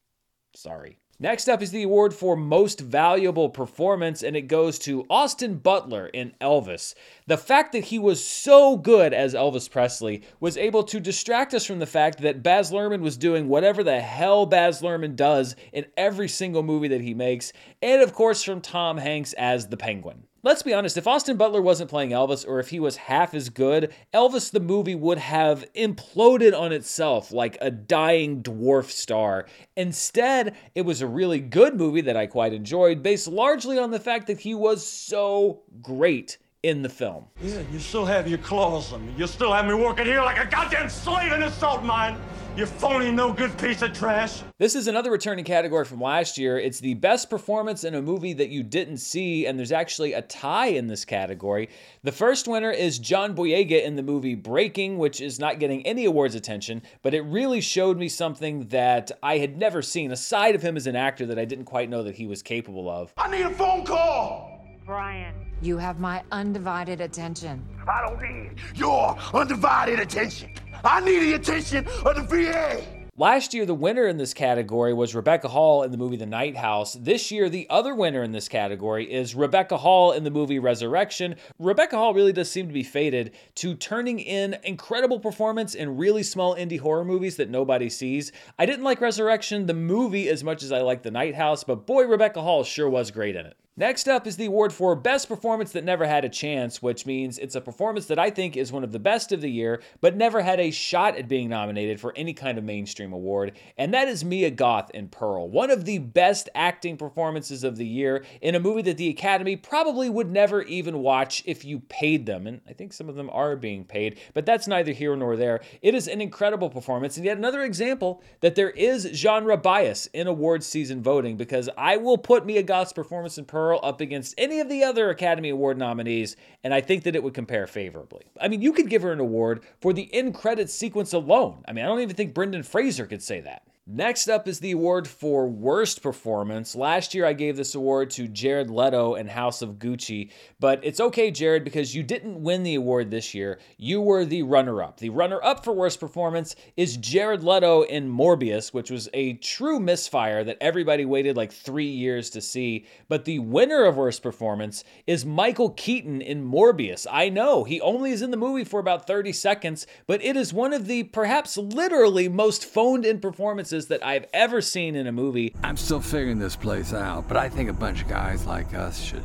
Sorry. 0.56 0.98
Next 1.24 1.48
up 1.48 1.62
is 1.62 1.70
the 1.70 1.84
award 1.84 2.12
for 2.12 2.36
Most 2.36 2.80
Valuable 2.80 3.48
Performance, 3.48 4.22
and 4.22 4.36
it 4.36 4.42
goes 4.42 4.78
to 4.80 5.06
Austin 5.08 5.54
Butler 5.56 6.08
in 6.08 6.34
Elvis. 6.38 6.94
The 7.26 7.38
fact 7.38 7.72
that 7.72 7.84
he 7.84 7.98
was 7.98 8.22
so 8.22 8.76
good 8.76 9.14
as 9.14 9.32
Elvis 9.32 9.70
Presley 9.70 10.22
was 10.38 10.58
able 10.58 10.82
to 10.82 11.00
distract 11.00 11.54
us 11.54 11.64
from 11.64 11.78
the 11.78 11.86
fact 11.86 12.20
that 12.20 12.42
Baz 12.42 12.70
Luhrmann 12.70 13.00
was 13.00 13.16
doing 13.16 13.48
whatever 13.48 13.82
the 13.82 14.02
hell 14.02 14.44
Baz 14.44 14.82
Luhrmann 14.82 15.16
does 15.16 15.56
in 15.72 15.86
every 15.96 16.28
single 16.28 16.62
movie 16.62 16.88
that 16.88 17.00
he 17.00 17.14
makes, 17.14 17.54
and 17.80 18.02
of 18.02 18.12
course 18.12 18.42
from 18.42 18.60
Tom 18.60 18.98
Hanks 18.98 19.32
as 19.32 19.68
the 19.68 19.78
Penguin. 19.78 20.24
Let's 20.44 20.62
be 20.62 20.74
honest, 20.74 20.98
if 20.98 21.06
Austin 21.06 21.38
Butler 21.38 21.62
wasn't 21.62 21.88
playing 21.88 22.10
Elvis 22.10 22.46
or 22.46 22.60
if 22.60 22.68
he 22.68 22.78
was 22.78 22.96
half 22.96 23.32
as 23.32 23.48
good, 23.48 23.94
Elvis 24.12 24.50
the 24.50 24.60
movie 24.60 24.94
would 24.94 25.16
have 25.16 25.64
imploded 25.72 26.54
on 26.54 26.70
itself 26.70 27.32
like 27.32 27.56
a 27.62 27.70
dying 27.70 28.42
dwarf 28.42 28.90
star. 28.90 29.46
Instead, 29.74 30.54
it 30.74 30.82
was 30.82 31.00
a 31.00 31.06
really 31.06 31.40
good 31.40 31.76
movie 31.76 32.02
that 32.02 32.18
I 32.18 32.26
quite 32.26 32.52
enjoyed, 32.52 33.02
based 33.02 33.26
largely 33.26 33.78
on 33.78 33.90
the 33.90 33.98
fact 33.98 34.26
that 34.26 34.40
he 34.40 34.54
was 34.54 34.86
so 34.86 35.62
great 35.80 36.36
in 36.64 36.80
the 36.80 36.88
film. 36.88 37.26
Yeah, 37.42 37.60
you 37.70 37.78
still 37.78 38.06
have 38.06 38.26
your 38.26 38.38
claws 38.38 38.92
on 38.94 39.06
me. 39.06 39.12
You 39.18 39.26
still 39.26 39.52
have 39.52 39.66
me 39.66 39.74
working 39.74 40.06
here 40.06 40.22
like 40.22 40.38
a 40.38 40.50
goddamn 40.50 40.88
slave 40.88 41.30
in 41.30 41.42
a 41.42 41.50
salt 41.50 41.84
mine. 41.84 42.16
You 42.56 42.64
phony, 42.66 43.10
no 43.10 43.32
good 43.32 43.58
piece 43.58 43.82
of 43.82 43.92
trash. 43.92 44.42
This 44.58 44.74
is 44.74 44.86
another 44.86 45.10
returning 45.10 45.44
category 45.44 45.84
from 45.84 46.00
last 46.00 46.38
year. 46.38 46.58
It's 46.58 46.78
the 46.78 46.94
best 46.94 47.28
performance 47.28 47.84
in 47.84 47.96
a 47.96 48.00
movie 48.00 48.32
that 48.32 48.48
you 48.48 48.62
didn't 48.62 48.98
see, 48.98 49.44
and 49.44 49.58
there's 49.58 49.72
actually 49.72 50.14
a 50.14 50.22
tie 50.22 50.68
in 50.68 50.86
this 50.86 51.04
category. 51.04 51.68
The 52.04 52.12
first 52.12 52.48
winner 52.48 52.70
is 52.70 52.98
John 52.98 53.34
Boyega 53.34 53.84
in 53.84 53.96
the 53.96 54.04
movie 54.04 54.36
Breaking, 54.36 54.98
which 54.98 55.20
is 55.20 55.38
not 55.38 55.58
getting 55.58 55.84
any 55.84 56.06
awards 56.06 56.36
attention, 56.36 56.82
but 57.02 57.12
it 57.12 57.22
really 57.22 57.60
showed 57.60 57.98
me 57.98 58.08
something 58.08 58.68
that 58.68 59.10
I 59.22 59.38
had 59.38 59.58
never 59.58 59.82
seen, 59.82 60.12
a 60.12 60.16
side 60.16 60.54
of 60.54 60.62
him 60.62 60.76
as 60.76 60.86
an 60.86 60.96
actor 60.96 61.26
that 61.26 61.38
I 61.38 61.44
didn't 61.44 61.66
quite 61.66 61.90
know 61.90 62.04
that 62.04 62.14
he 62.14 62.26
was 62.26 62.40
capable 62.40 62.88
of. 62.88 63.12
I 63.18 63.30
need 63.30 63.44
a 63.44 63.50
phone 63.50 63.84
call. 63.84 64.64
Brian. 64.86 65.34
You 65.64 65.78
have 65.78 65.98
my 65.98 66.22
undivided 66.30 67.00
attention. 67.00 67.66
I 67.88 68.02
don't 68.02 68.20
need 68.20 68.50
your 68.74 69.16
undivided 69.32 69.98
attention. 69.98 70.52
I 70.84 71.00
need 71.00 71.20
the 71.20 71.32
attention 71.32 71.86
of 72.04 72.16
the 72.16 72.22
VA. 72.22 72.84
Last 73.16 73.54
year, 73.54 73.64
the 73.64 73.72
winner 73.72 74.06
in 74.06 74.18
this 74.18 74.34
category 74.34 74.92
was 74.92 75.14
Rebecca 75.14 75.48
Hall 75.48 75.82
in 75.82 75.90
the 75.90 75.96
movie 75.96 76.18
The 76.18 76.26
Night 76.26 76.54
House. 76.54 76.92
This 77.00 77.30
year, 77.30 77.48
the 77.48 77.66
other 77.70 77.94
winner 77.94 78.22
in 78.22 78.32
this 78.32 78.46
category 78.46 79.10
is 79.10 79.34
Rebecca 79.34 79.78
Hall 79.78 80.12
in 80.12 80.22
the 80.22 80.30
movie 80.30 80.58
Resurrection. 80.58 81.36
Rebecca 81.58 81.96
Hall 81.96 82.12
really 82.12 82.34
does 82.34 82.50
seem 82.50 82.66
to 82.66 82.74
be 82.74 82.82
fated 82.82 83.34
to 83.54 83.74
turning 83.74 84.18
in 84.18 84.58
incredible 84.64 85.18
performance 85.18 85.74
in 85.74 85.96
really 85.96 86.22
small 86.22 86.54
indie 86.54 86.80
horror 86.80 87.06
movies 87.06 87.36
that 87.36 87.48
nobody 87.48 87.88
sees. 87.88 88.32
I 88.58 88.66
didn't 88.66 88.84
like 88.84 89.00
Resurrection, 89.00 89.64
the 89.64 89.72
movie, 89.72 90.28
as 90.28 90.44
much 90.44 90.62
as 90.62 90.72
I 90.72 90.82
liked 90.82 91.04
The 91.04 91.10
Night 91.10 91.36
House, 91.36 91.64
but 91.64 91.86
boy, 91.86 92.04
Rebecca 92.04 92.42
Hall 92.42 92.64
sure 92.64 92.90
was 92.90 93.10
great 93.10 93.34
in 93.34 93.46
it. 93.46 93.56
Next 93.76 94.06
up 94.06 94.28
is 94.28 94.36
the 94.36 94.44
award 94.44 94.72
for 94.72 94.94
Best 94.94 95.26
Performance 95.26 95.72
That 95.72 95.82
Never 95.82 96.06
Had 96.06 96.24
a 96.24 96.28
Chance, 96.28 96.80
which 96.80 97.06
means 97.06 97.38
it's 97.38 97.56
a 97.56 97.60
performance 97.60 98.06
that 98.06 98.20
I 98.20 98.30
think 98.30 98.56
is 98.56 98.70
one 98.70 98.84
of 98.84 98.92
the 98.92 99.00
best 99.00 99.32
of 99.32 99.40
the 99.40 99.50
year, 99.50 99.82
but 100.00 100.16
never 100.16 100.42
had 100.42 100.60
a 100.60 100.70
shot 100.70 101.16
at 101.16 101.26
being 101.26 101.48
nominated 101.48 101.98
for 101.98 102.12
any 102.14 102.34
kind 102.34 102.56
of 102.56 102.62
mainstream 102.62 103.12
award, 103.12 103.58
and 103.76 103.92
that 103.92 104.06
is 104.06 104.24
Mia 104.24 104.52
Goth 104.52 104.92
in 104.92 105.08
Pearl. 105.08 105.48
One 105.48 105.72
of 105.72 105.86
the 105.86 105.98
best 105.98 106.48
acting 106.54 106.96
performances 106.96 107.64
of 107.64 107.76
the 107.76 107.84
year 107.84 108.24
in 108.40 108.54
a 108.54 108.60
movie 108.60 108.82
that 108.82 108.96
the 108.96 109.08
Academy 109.08 109.56
probably 109.56 110.08
would 110.08 110.30
never 110.30 110.62
even 110.62 110.98
watch 110.98 111.42
if 111.44 111.64
you 111.64 111.80
paid 111.80 112.26
them, 112.26 112.46
and 112.46 112.60
I 112.68 112.74
think 112.74 112.92
some 112.92 113.08
of 113.08 113.16
them 113.16 113.28
are 113.32 113.56
being 113.56 113.82
paid, 113.82 114.20
but 114.34 114.46
that's 114.46 114.68
neither 114.68 114.92
here 114.92 115.16
nor 115.16 115.34
there. 115.34 115.62
It 115.82 115.96
is 115.96 116.06
an 116.06 116.20
incredible 116.20 116.70
performance, 116.70 117.16
and 117.16 117.26
yet 117.26 117.38
another 117.38 117.64
example 117.64 118.22
that 118.38 118.54
there 118.54 118.70
is 118.70 119.10
genre 119.14 119.56
bias 119.56 120.06
in 120.12 120.28
awards 120.28 120.64
season 120.64 121.02
voting, 121.02 121.36
because 121.36 121.68
I 121.76 121.96
will 121.96 122.18
put 122.18 122.46
Mia 122.46 122.62
Goth's 122.62 122.92
performance 122.92 123.36
in 123.36 123.44
Pearl 123.46 123.63
Up 123.72 124.00
against 124.00 124.34
any 124.36 124.60
of 124.60 124.68
the 124.68 124.84
other 124.84 125.10
Academy 125.10 125.48
Award 125.48 125.78
nominees, 125.78 126.36
and 126.62 126.74
I 126.74 126.80
think 126.80 127.04
that 127.04 127.16
it 127.16 127.22
would 127.22 127.34
compare 127.34 127.66
favorably. 127.66 128.24
I 128.40 128.48
mean, 128.48 128.60
you 128.60 128.72
could 128.72 128.90
give 128.90 129.02
her 129.02 129.12
an 129.12 129.20
award 129.20 129.62
for 129.80 129.92
the 129.92 130.12
end 130.12 130.34
credits 130.34 130.74
sequence 130.74 131.12
alone. 131.12 131.64
I 131.66 131.72
mean, 131.72 131.84
I 131.84 131.88
don't 131.88 132.00
even 132.00 132.16
think 132.16 132.34
Brendan 132.34 132.62
Fraser 132.62 133.06
could 133.06 133.22
say 133.22 133.40
that. 133.40 133.62
Next 133.86 134.28
up 134.28 134.48
is 134.48 134.60
the 134.60 134.70
award 134.70 135.06
for 135.06 135.46
worst 135.46 136.00
performance. 136.00 136.74
Last 136.74 137.12
year 137.12 137.26
I 137.26 137.34
gave 137.34 137.58
this 137.58 137.74
award 137.74 138.08
to 138.12 138.26
Jared 138.26 138.70
Leto 138.70 139.14
in 139.14 139.28
House 139.28 139.60
of 139.60 139.74
Gucci, 139.74 140.30
but 140.58 140.80
it's 140.82 141.00
okay, 141.00 141.30
Jared, 141.30 141.64
because 141.64 141.94
you 141.94 142.02
didn't 142.02 142.42
win 142.42 142.62
the 142.62 142.76
award 142.76 143.10
this 143.10 143.34
year. 143.34 143.60
You 143.76 144.00
were 144.00 144.24
the 144.24 144.42
runner 144.42 144.82
up. 144.82 145.00
The 145.00 145.10
runner 145.10 145.38
up 145.44 145.64
for 145.64 145.74
worst 145.74 146.00
performance 146.00 146.56
is 146.78 146.96
Jared 146.96 147.44
Leto 147.44 147.82
in 147.82 148.10
Morbius, 148.10 148.72
which 148.72 148.90
was 148.90 149.10
a 149.12 149.34
true 149.34 149.78
misfire 149.78 150.42
that 150.44 150.56
everybody 150.62 151.04
waited 151.04 151.36
like 151.36 151.52
three 151.52 151.84
years 151.84 152.30
to 152.30 152.40
see. 152.40 152.86
But 153.08 153.26
the 153.26 153.40
winner 153.40 153.84
of 153.84 153.98
worst 153.98 154.22
performance 154.22 154.82
is 155.06 155.26
Michael 155.26 155.68
Keaton 155.68 156.22
in 156.22 156.42
Morbius. 156.42 157.06
I 157.10 157.28
know 157.28 157.64
he 157.64 157.82
only 157.82 158.12
is 158.12 158.22
in 158.22 158.30
the 158.30 158.38
movie 158.38 158.64
for 158.64 158.80
about 158.80 159.06
30 159.06 159.34
seconds, 159.34 159.86
but 160.06 160.24
it 160.24 160.38
is 160.38 160.54
one 160.54 160.72
of 160.72 160.86
the 160.86 161.02
perhaps 161.02 161.58
literally 161.58 162.30
most 162.30 162.64
phoned 162.64 163.04
in 163.04 163.20
performances 163.20 163.73
that 163.88 164.04
I've 164.04 164.26
ever 164.32 164.60
seen 164.60 164.96
in 164.96 165.06
a 165.06 165.12
movie. 165.12 165.54
I'm 165.62 165.76
still 165.76 166.00
figuring 166.00 166.38
this 166.38 166.56
place 166.56 166.92
out, 166.92 167.28
but 167.28 167.36
I 167.36 167.48
think 167.48 167.68
a 167.68 167.74
bunch 167.74 168.02
of 168.02 168.08
guys 168.08 168.46
like 168.46 168.74
us 168.74 169.00
should 169.00 169.24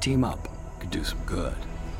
team 0.00 0.24
up, 0.24 0.48
could 0.80 0.90
do 0.90 1.04
some 1.04 1.22
good. 1.24 1.54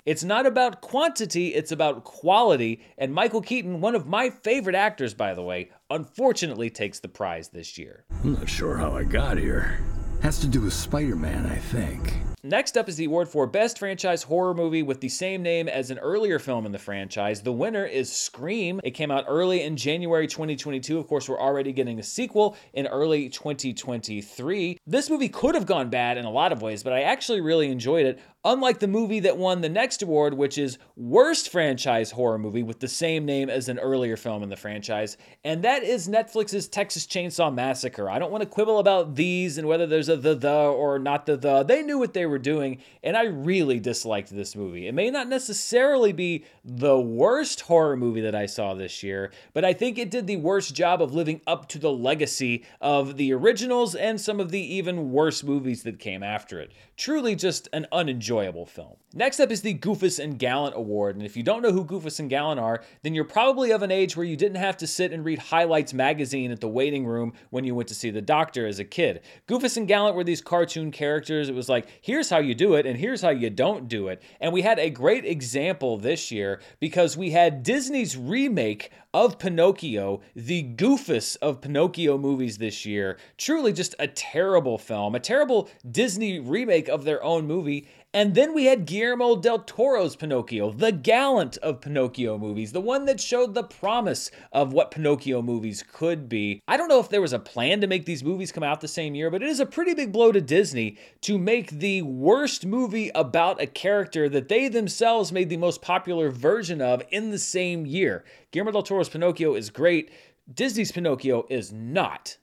It's 0.05 0.25
not 0.25 0.47
about 0.47 0.81
quantity, 0.81 1.55
it's 1.55 1.71
about 1.71 2.03
quality. 2.03 2.81
And 2.99 3.15
Michael 3.15 3.41
Keaton, 3.41 3.81
one 3.81 3.95
of 3.95 4.07
my 4.07 4.31
favorite 4.31 4.75
actors, 4.75 5.15
by 5.15 5.35
the 5.35 5.43
way, 5.43 5.71
unfortunately 5.91 6.71
takes 6.71 6.99
the 6.99 7.09
prize 7.09 7.49
this 7.49 7.79
year. 7.79 8.05
I'm 8.25 8.33
not 8.33 8.49
sure 8.49 8.77
how 8.77 8.97
I 8.97 9.05
got 9.05 9.39
here. 9.39 9.79
Has 10.23 10.41
to 10.41 10.49
do 10.49 10.63
with 10.63 10.73
Spider 10.73 11.17
Man, 11.17 11.47
I 11.47 11.57
think. 11.57 12.15
Next 12.45 12.77
up 12.77 12.89
is 12.89 12.97
the 12.97 13.05
award 13.05 13.29
for 13.29 13.47
Best 13.47 13.79
Franchise 13.79 14.25
Horror 14.25 14.53
Movie 14.53 14.83
with 14.83 15.01
the 15.01 15.09
same 15.09 15.45
name 15.45 15.69
as 15.69 15.93
an 15.93 16.01
earlier 16.01 16.41
film 16.41 16.67
in 16.67 16.73
the 16.73 16.79
franchise. 16.79 17.41
The 17.41 17.53
winner 17.53 17.87
is 17.87 18.11
Scream. 18.11 18.81
It 18.83 18.93
came 18.93 19.13
out 19.13 19.27
early 19.29 19.63
in 19.63 19.77
January 19.77 20.27
2022. 20.27 20.99
Of 20.99 21.07
course, 21.07 21.29
we're 21.29 21.39
already 21.39 21.73
getting 21.73 22.01
a 22.01 22.03
sequel 22.03 22.57
in 22.73 22.89
early 22.89 23.29
2023. 23.29 24.77
This 24.85 25.09
movie 25.09 25.29
could 25.29 25.55
have 25.55 25.67
gone 25.67 25.89
bad 25.89 26.19
in 26.19 26.25
a 26.25 26.33
lot 26.33 26.51
of 26.51 26.63
ways, 26.63 26.83
but 26.83 26.93
I 26.93 27.03
actually 27.03 27.41
really 27.41 27.71
enjoyed 27.71 28.07
it. 28.07 28.19
Unlike 28.45 28.81
the 28.81 28.89
movie 28.89 29.21
that 29.21 29.39
won 29.39 29.61
the 29.61 29.69
next 29.69 30.03
award, 30.03 30.35
which 30.35 30.59
is 30.59 30.79
Worst 30.97 31.53
Franchise 31.53 32.11
Horror 32.11 32.39
Movie 32.39 32.65
with 32.65 32.81
the 32.81 32.89
same 32.89 33.25
name 33.25 33.49
as 33.49 33.69
an 33.69 33.79
earlier 33.79 34.17
film 34.17 34.43
in 34.43 34.49
the 34.49 34.57
franchise, 34.57 35.17
and 35.45 35.63
that 35.63 35.85
is 35.85 36.09
Netflix's 36.09 36.67
Texas 36.67 37.07
Chainsaw 37.07 37.55
Massacre. 37.55 38.11
I 38.11 38.19
don't 38.19 38.33
want 38.33 38.43
to 38.43 38.51
quibble 38.51 38.81
about 38.81 39.15
these 39.15 39.59
and 39.59 39.69
whether 39.69 39.87
there's 39.87 40.09
a 40.09 40.17
the 40.17 40.35
the 40.35 40.53
or 40.53 40.99
not 40.99 41.27
the 41.27 41.37
the. 41.37 41.63
They 41.63 41.85
knew 41.85 42.01
what 42.01 42.15
they 42.15 42.27
were 42.27 42.32
doing, 42.39 42.79
and 43.03 43.17
I 43.17 43.25
really 43.25 43.81
disliked 43.81 44.35
this 44.35 44.57
movie. 44.57 44.87
It 44.87 44.95
may 44.95 45.11
not 45.11 45.29
necessarily 45.29 46.13
be 46.13 46.45
the 46.65 46.99
worst 46.99 47.63
horror 47.63 47.97
movie 47.97 48.21
that 48.23 48.35
I 48.35 48.47
saw 48.47 48.75
this 48.75 49.03
year, 49.03 49.33
but 49.53 49.65
I 49.65 49.73
think 49.73 49.99
it 49.99 50.11
did 50.11 50.27
the 50.27 50.37
worst 50.37 50.75
job 50.75 51.03
of 51.03 51.15
living 51.15 51.41
up 51.47 51.69
to 51.69 51.79
the 51.79 51.93
legacy 51.93 52.65
of 52.81 53.17
the 53.17 53.33
originals 53.33 53.95
and 53.95 54.21
some 54.21 54.41
of 54.41 54.51
the 54.51 54.75
even 54.75 55.11
worse 55.11 55.43
movies 55.43 55.83
that 55.83 55.99
came 55.99 56.23
after 56.23 56.61
it. 56.61 56.73
Truly 56.97 57.35
just 57.35 57.69
an 57.73 57.87
unenjoyable 57.93 58.67
film. 58.67 58.97
Next 59.15 59.41
up 59.41 59.51
is 59.51 59.63
the 59.63 59.75
Goofus 59.75 60.19
and 60.23 60.39
Gallant 60.39 60.77
Award, 60.77 61.17
and 61.17 61.25
if 61.25 61.37
you 61.37 61.43
don't 61.43 61.63
know 61.63 61.73
who 61.73 61.85
Goofus 61.85 62.21
and 62.21 62.31
Gallant 62.31 62.61
are, 62.61 62.83
then 63.03 63.15
you're 63.15 63.25
probably 63.25 63.73
of 63.73 63.83
an 63.83 63.91
age 63.91 64.17
where 64.17 64.27
you 64.27 64.37
didn't 64.37 64.57
have 64.57 64.77
to 64.79 64.87
sit 64.87 65.13
and 65.13 65.25
read 65.25 65.39
Highlights 65.39 65.93
magazine 65.93 66.51
at 66.51 66.61
the 66.61 66.69
waiting 66.69 67.07
room 67.07 67.33
when 67.51 67.65
you 67.65 67.75
went 67.75 67.89
to 67.89 67.95
see 67.95 68.11
the 68.11 68.23
doctor 68.23 68.67
as 68.67 68.79
a 68.79 68.85
kid. 68.85 69.21
Goofus 69.47 69.77
and 69.77 69.89
Gallant 69.89 70.17
were 70.17 70.25
these 70.25 70.41
cartoon 70.41 70.91
characters. 70.91 71.49
It 71.49 71.55
was 71.55 71.69
like, 71.69 71.87
here's 72.01 72.22
here's 72.23 72.31
how 72.31 72.39
you 72.39 72.55
do 72.55 72.75
it, 72.75 72.87
and 72.87 72.97
here's 72.97 73.21
how 73.21 73.31
you 73.31 73.51
don't 73.51 73.89
do 73.89 74.07
it. 74.07 74.23
And 74.41 74.53
we 74.53 74.63
had 74.63 74.79
a 74.79 74.91
great 74.91 75.25
example 75.25 75.97
this 75.97 76.31
year 76.31 76.61
because 76.79 77.17
we 77.17 77.33
had 77.33 77.65
Disney's 77.65 78.17
remake 78.17 78.93
of 79.15 79.39
Pinocchio, 79.39 80.21
the 80.35 80.63
goofus 80.63 81.37
of 81.43 81.61
Pinocchio 81.61 82.17
movies 82.17 82.59
this 82.59 82.87
year. 82.87 83.19
Truly 83.37 83.73
just 83.73 83.95
a 83.99 84.09
terrible 84.09 84.79
film, 84.79 85.15
a 85.15 85.21
terrible 85.21 85.69
Disney 85.91 86.41
remake 86.41 86.89
of 86.89 87.05
their 87.05 87.23
own 87.23 87.47
movie. 87.47 87.89
And 88.15 88.35
then 88.35 88.53
we 88.53 88.67
had 88.67 88.85
Guillermo 88.85 89.37
del 89.37 89.61
Toro's 89.61 90.17
Pinocchio, 90.17 90.71
the 90.71 90.93
gallant 90.93 91.57
of 91.59 91.81
Pinocchio 91.81 92.37
movies, 92.37 92.73
the 92.73 92.81
one 92.81 93.07
that 93.07 93.19
showed 93.19 93.55
the 93.55 93.63
promise 93.63 94.31
of 94.53 94.75
what 94.75 94.91
Pinocchio 94.91 95.41
movies 95.41 95.83
could 95.91 96.29
be. 96.29 96.61
I 96.69 96.77
don't 96.77 96.89
know 96.89 97.01
if 97.01 97.09
there 97.09 97.23
was 97.23 97.33
a 97.33 97.39
plan 97.39 97.81
to 97.81 97.87
make 97.87 98.05
these 98.05 98.23
movies 98.23 98.53
come 98.53 98.63
out 98.63 98.83
the 98.83 98.89
same 98.89 99.15
year, 99.15 99.31
but 99.31 99.43
it 99.43 99.49
is 99.49 99.61
a 99.61 99.67
pretty 99.67 99.95
big 99.95 100.13
blow 100.13 100.31
to 100.31 100.43
Disney 100.43 100.99
to 101.23 101.39
make 101.39 101.71
the 101.71 102.03
worst 102.03 102.67
movie 102.67 103.11
about 103.15 103.63
a 103.63 103.67
character 103.67 104.29
that 104.29 104.49
they 104.49 104.69
themselves 104.69 105.33
made 105.33 105.49
the 105.49 105.57
most 105.57 105.81
popular 105.81 106.29
version 106.29 106.83
of 106.83 107.03
in 107.11 107.31
the 107.31 107.39
same 107.39 107.87
year. 107.87 108.25
Guillermo 108.53 108.71
del 108.71 108.83
Toro's 108.83 109.09
Pinocchio 109.09 109.55
is 109.55 109.71
great. 109.71 110.11
Disney's 110.53 110.93
Pinocchio 110.93 111.47
is 111.49 111.73
not. 111.73 112.37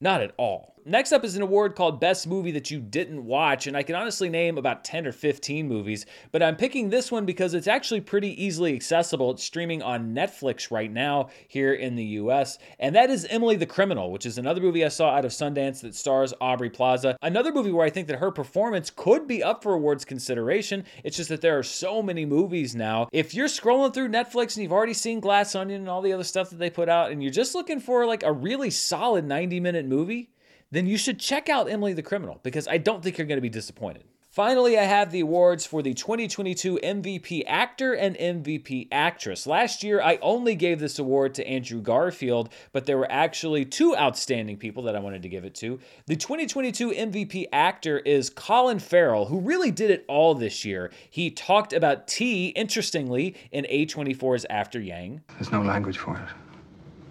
Not 0.00 0.22
at 0.22 0.32
all. 0.38 0.69
Next 0.86 1.12
up 1.12 1.24
is 1.24 1.36
an 1.36 1.42
award 1.42 1.74
called 1.74 2.00
Best 2.00 2.26
Movie 2.26 2.52
That 2.52 2.70
You 2.70 2.80
Didn't 2.80 3.24
Watch, 3.24 3.66
and 3.66 3.76
I 3.76 3.82
can 3.82 3.94
honestly 3.94 4.30
name 4.30 4.56
about 4.56 4.82
10 4.82 5.06
or 5.06 5.12
15 5.12 5.68
movies, 5.68 6.06
but 6.32 6.42
I'm 6.42 6.56
picking 6.56 6.88
this 6.88 7.12
one 7.12 7.26
because 7.26 7.52
it's 7.52 7.66
actually 7.66 8.00
pretty 8.00 8.42
easily 8.42 8.74
accessible. 8.74 9.30
It's 9.32 9.44
streaming 9.44 9.82
on 9.82 10.14
Netflix 10.14 10.70
right 10.70 10.90
now 10.90 11.28
here 11.48 11.74
in 11.74 11.96
the 11.96 12.04
US, 12.04 12.58
and 12.78 12.94
that 12.94 13.10
is 13.10 13.26
Emily 13.26 13.56
the 13.56 13.66
Criminal, 13.66 14.10
which 14.10 14.24
is 14.24 14.38
another 14.38 14.62
movie 14.62 14.84
I 14.84 14.88
saw 14.88 15.10
out 15.10 15.26
of 15.26 15.32
Sundance 15.32 15.82
that 15.82 15.94
stars 15.94 16.32
Aubrey 16.40 16.70
Plaza. 16.70 17.18
Another 17.20 17.52
movie 17.52 17.72
where 17.72 17.86
I 17.86 17.90
think 17.90 18.06
that 18.08 18.18
her 18.18 18.30
performance 18.30 18.90
could 18.90 19.26
be 19.26 19.42
up 19.42 19.62
for 19.62 19.74
awards 19.74 20.06
consideration. 20.06 20.84
It's 21.04 21.16
just 21.16 21.28
that 21.28 21.42
there 21.42 21.58
are 21.58 21.62
so 21.62 22.02
many 22.02 22.24
movies 22.24 22.74
now. 22.74 23.08
If 23.12 23.34
you're 23.34 23.48
scrolling 23.48 23.92
through 23.92 24.08
Netflix 24.08 24.56
and 24.56 24.62
you've 24.62 24.72
already 24.72 24.94
seen 24.94 25.20
Glass 25.20 25.54
Onion 25.54 25.82
and 25.82 25.90
all 25.90 26.00
the 26.00 26.14
other 26.14 26.24
stuff 26.24 26.48
that 26.50 26.58
they 26.58 26.70
put 26.70 26.88
out, 26.88 27.10
and 27.10 27.22
you're 27.22 27.32
just 27.32 27.54
looking 27.54 27.80
for 27.80 28.06
like 28.06 28.22
a 28.22 28.32
really 28.32 28.70
solid 28.70 29.26
90 29.26 29.60
minute 29.60 29.84
movie, 29.84 30.30
then 30.70 30.86
you 30.86 30.96
should 30.96 31.18
check 31.18 31.48
out 31.48 31.70
Emily 31.70 31.92
the 31.92 32.02
Criminal 32.02 32.40
because 32.42 32.68
I 32.68 32.78
don't 32.78 33.02
think 33.02 33.18
you're 33.18 33.26
going 33.26 33.38
to 33.38 33.42
be 33.42 33.48
disappointed. 33.48 34.04
Finally, 34.30 34.78
I 34.78 34.84
have 34.84 35.10
the 35.10 35.22
awards 35.22 35.66
for 35.66 35.82
the 35.82 35.92
2022 35.92 36.78
MVP 36.84 37.42
Actor 37.48 37.94
and 37.94 38.16
MVP 38.16 38.86
Actress. 38.92 39.44
Last 39.44 39.82
year, 39.82 40.00
I 40.00 40.20
only 40.22 40.54
gave 40.54 40.78
this 40.78 41.00
award 41.00 41.34
to 41.34 41.48
Andrew 41.48 41.80
Garfield, 41.80 42.50
but 42.70 42.86
there 42.86 42.96
were 42.96 43.10
actually 43.10 43.64
two 43.64 43.96
outstanding 43.96 44.56
people 44.56 44.84
that 44.84 44.94
I 44.94 45.00
wanted 45.00 45.22
to 45.22 45.28
give 45.28 45.44
it 45.44 45.56
to. 45.56 45.80
The 46.06 46.14
2022 46.14 46.90
MVP 46.92 47.46
Actor 47.52 47.98
is 47.98 48.30
Colin 48.30 48.78
Farrell, 48.78 49.24
who 49.24 49.40
really 49.40 49.72
did 49.72 49.90
it 49.90 50.04
all 50.06 50.36
this 50.36 50.64
year. 50.64 50.92
He 51.10 51.32
talked 51.32 51.72
about 51.72 52.06
tea, 52.06 52.50
interestingly, 52.50 53.34
in 53.50 53.64
A24's 53.64 54.46
After 54.48 54.78
Yang. 54.80 55.22
There's 55.34 55.50
no 55.50 55.62
language 55.62 55.98
for 55.98 56.14
it. 56.14 56.28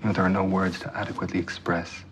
You 0.02 0.08
know, 0.08 0.14
there 0.14 0.24
are 0.24 0.30
no 0.30 0.46
words 0.46 0.80
to 0.80 0.98
adequately 0.98 1.42
express 1.42 2.06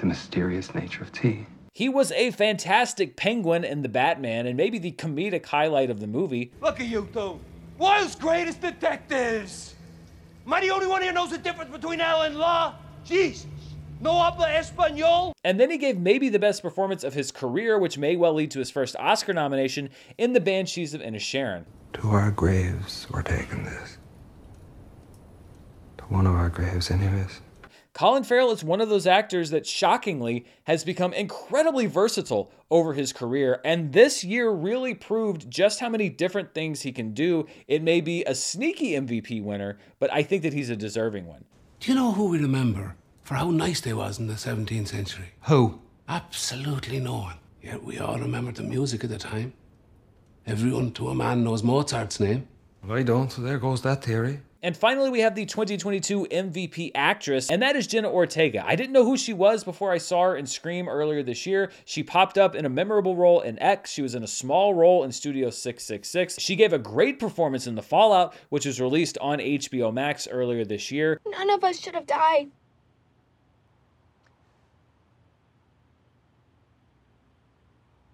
the 0.00 0.06
mysterious 0.06 0.74
nature 0.74 1.02
of 1.02 1.12
tea. 1.12 1.46
He 1.74 1.88
was 1.88 2.10
a 2.12 2.30
fantastic 2.32 3.16
penguin 3.16 3.64
in 3.64 3.82
The 3.82 3.88
Batman 3.88 4.46
and 4.46 4.56
maybe 4.56 4.78
the 4.78 4.92
comedic 4.92 5.46
highlight 5.46 5.90
of 5.90 6.00
the 6.00 6.06
movie. 6.06 6.52
Look 6.60 6.80
at 6.80 6.86
you 6.88 7.08
two. 7.12 7.38
World's 7.78 8.16
greatest 8.16 8.60
detectives. 8.60 9.74
Am 10.46 10.52
I 10.52 10.60
the 10.62 10.70
only 10.70 10.86
one 10.86 11.02
here 11.02 11.12
knows 11.12 11.30
the 11.30 11.38
difference 11.38 11.70
between 11.70 12.00
L 12.00 12.22
and 12.22 12.36
law? 12.36 12.74
Jesus. 13.04 13.46
No 14.00 14.18
habla 14.18 14.48
español? 14.48 15.32
And 15.44 15.60
then 15.60 15.70
he 15.70 15.76
gave 15.78 15.98
maybe 15.98 16.28
the 16.30 16.38
best 16.38 16.62
performance 16.62 17.04
of 17.04 17.14
his 17.14 17.30
career, 17.30 17.78
which 17.78 17.98
may 17.98 18.16
well 18.16 18.32
lead 18.32 18.50
to 18.52 18.58
his 18.58 18.70
first 18.70 18.96
Oscar 18.96 19.32
nomination 19.32 19.90
in 20.16 20.32
The 20.32 20.40
Banshees 20.40 20.94
of 20.94 21.02
Inisherin. 21.02 21.64
To 21.94 22.08
our 22.08 22.30
graves 22.30 23.06
we're 23.10 23.22
taking 23.22 23.64
this. 23.64 23.98
To 25.98 26.04
one 26.04 26.26
of 26.26 26.34
our 26.34 26.48
graves, 26.48 26.90
anyways. 26.90 27.40
Colin 27.92 28.22
Farrell 28.22 28.52
is 28.52 28.62
one 28.62 28.80
of 28.80 28.88
those 28.88 29.06
actors 29.06 29.50
that 29.50 29.66
shockingly 29.66 30.46
has 30.64 30.84
become 30.84 31.12
incredibly 31.12 31.86
versatile 31.86 32.50
over 32.70 32.92
his 32.94 33.12
career, 33.12 33.60
and 33.64 33.92
this 33.92 34.22
year 34.22 34.50
really 34.50 34.94
proved 34.94 35.50
just 35.50 35.80
how 35.80 35.88
many 35.88 36.08
different 36.08 36.54
things 36.54 36.82
he 36.82 36.92
can 36.92 37.12
do. 37.12 37.46
It 37.66 37.82
may 37.82 38.00
be 38.00 38.22
a 38.24 38.34
sneaky 38.34 38.92
MVP 38.92 39.42
winner, 39.42 39.76
but 39.98 40.12
I 40.12 40.22
think 40.22 40.42
that 40.44 40.52
he's 40.52 40.70
a 40.70 40.76
deserving 40.76 41.26
one. 41.26 41.44
Do 41.80 41.90
you 41.90 41.98
know 41.98 42.12
who 42.12 42.28
we 42.28 42.38
remember 42.38 42.94
for 43.24 43.34
how 43.34 43.50
nice 43.50 43.80
they 43.80 43.92
was 43.92 44.18
in 44.18 44.28
the 44.28 44.34
17th 44.34 44.88
century? 44.88 45.32
Who? 45.48 45.80
Absolutely 46.08 47.00
no 47.00 47.14
one. 47.14 47.38
Yet 47.60 47.82
we 47.82 47.98
all 47.98 48.18
remember 48.18 48.52
the 48.52 48.62
music 48.62 49.02
of 49.02 49.10
the 49.10 49.18
time. 49.18 49.52
Everyone 50.46 50.92
to 50.92 51.08
a 51.08 51.14
man 51.14 51.42
knows 51.44 51.62
Mozart's 51.62 52.20
name. 52.20 52.48
Well, 52.84 52.98
I 52.98 53.02
don't, 53.02 53.30
so 53.30 53.42
there 53.42 53.58
goes 53.58 53.82
that 53.82 54.02
theory. 54.04 54.40
And 54.62 54.76
finally, 54.76 55.08
we 55.08 55.20
have 55.20 55.34
the 55.34 55.46
2022 55.46 56.26
MVP 56.30 56.90
actress, 56.94 57.50
and 57.50 57.62
that 57.62 57.76
is 57.76 57.86
Jenna 57.86 58.10
Ortega. 58.10 58.62
I 58.66 58.76
didn't 58.76 58.92
know 58.92 59.04
who 59.04 59.16
she 59.16 59.32
was 59.32 59.64
before 59.64 59.90
I 59.90 59.96
saw 59.96 60.24
her 60.24 60.36
in 60.36 60.46
Scream 60.46 60.86
earlier 60.86 61.22
this 61.22 61.46
year. 61.46 61.70
She 61.86 62.02
popped 62.02 62.36
up 62.36 62.54
in 62.54 62.66
a 62.66 62.68
memorable 62.68 63.16
role 63.16 63.40
in 63.40 63.58
X. 63.58 63.90
She 63.90 64.02
was 64.02 64.14
in 64.14 64.22
a 64.22 64.26
small 64.26 64.74
role 64.74 65.02
in 65.02 65.12
Studio 65.12 65.48
666. 65.48 66.38
She 66.38 66.56
gave 66.56 66.74
a 66.74 66.78
great 66.78 67.18
performance 67.18 67.66
in 67.66 67.74
The 67.74 67.82
Fallout, 67.82 68.34
which 68.50 68.66
was 68.66 68.82
released 68.82 69.16
on 69.22 69.38
HBO 69.38 69.94
Max 69.94 70.28
earlier 70.30 70.66
this 70.66 70.90
year. 70.90 71.18
None 71.26 71.48
of 71.48 71.64
us 71.64 71.80
should 71.80 71.94
have 71.94 72.06
died. 72.06 72.50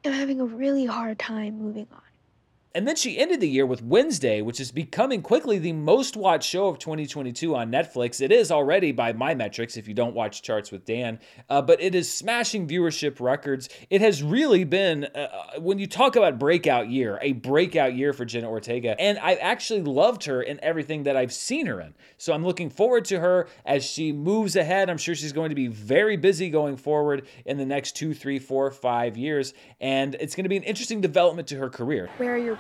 I'm 0.05 0.13
having 0.13 0.41
a 0.41 0.45
really 0.45 0.87
hard 0.87 1.19
time 1.19 1.59
moving 1.59 1.89
on. 1.93 2.06
And 2.77 2.87
then 2.87 2.95
she 2.95 3.19
ended 3.19 3.41
the 3.41 3.49
year 3.49 3.65
with 3.65 3.83
Wednesday, 3.83 4.43
which 4.43 4.61
is 4.61 4.71
becoming 4.71 5.23
quickly 5.23 5.59
the 5.59 5.73
most 5.73 6.15
watched 6.15 6.47
show 6.47 6.69
of 6.69 6.79
2022 6.79 7.57
on 7.57 7.73
Netflix. 7.73 8.21
It 8.21 8.31
is 8.31 8.51
already 8.51 8.93
by 8.93 9.15
my 9.15 9.35
metrics, 9.35 9.79
if 9.79 9.89
you 9.89 9.95
don't 9.95 10.15
watch 10.15 10.43
Charts 10.43 10.71
with 10.71 10.85
Dan, 10.85 11.19
uh, 11.49 11.63
but 11.63 11.81
it 11.81 11.95
is 11.95 12.13
smashing 12.13 12.69
viewership 12.69 13.19
records. 13.19 13.71
It 13.89 14.03
has 14.03 14.23
really 14.23 14.65
been, 14.65 15.05
uh, 15.15 15.19
uh, 15.19 15.61
when 15.61 15.79
you 15.79 15.87
talk 15.87 16.17
about 16.17 16.39
breakout 16.39 16.91
year, 16.91 17.19
a 17.23 17.33
breakout 17.33 17.95
year 17.95 18.13
for 18.13 18.27
Jenna 18.27 18.51
Ortega. 18.51 18.95
And 19.01 19.19
I've 19.21 19.39
actually 19.41 19.81
loved 19.81 20.25
her 20.25 20.43
in 20.43 20.63
everything 20.63 21.05
that 21.05 21.17
I've 21.17 21.33
seen 21.33 21.65
her 21.65 21.81
in. 21.81 21.95
So 22.19 22.35
I'm 22.35 22.45
looking 22.45 22.69
forward 22.69 23.07
to 23.07 23.21
her 23.21 23.49
as 23.65 23.87
she 23.87 24.13
moves 24.13 24.55
ahead. 24.55 24.91
I'm 24.91 24.99
sure 24.99 25.15
she's 25.15 25.33
going 25.33 25.49
to 25.49 25.55
be 25.55 25.69
very 25.69 26.19
busy 26.19 26.51
going 26.51 26.77
forward 26.77 27.27
in 27.47 27.57
the 27.57 27.65
next 27.65 27.97
two, 27.97 28.13
three, 28.13 28.39
four, 28.39 28.71
five 28.71 29.17
years. 29.17 29.55
And 29.81 30.15
it's 30.17 30.35
going 30.35 30.45
to 30.45 30.51
be 30.51 30.59
an 30.59 30.65
interesting 30.65 31.01
development 31.01 31.49
to 31.49 31.57
her 31.57 31.71
career. 31.71 32.11
Where 32.19 32.35
are 32.35 32.39
your 32.39 32.57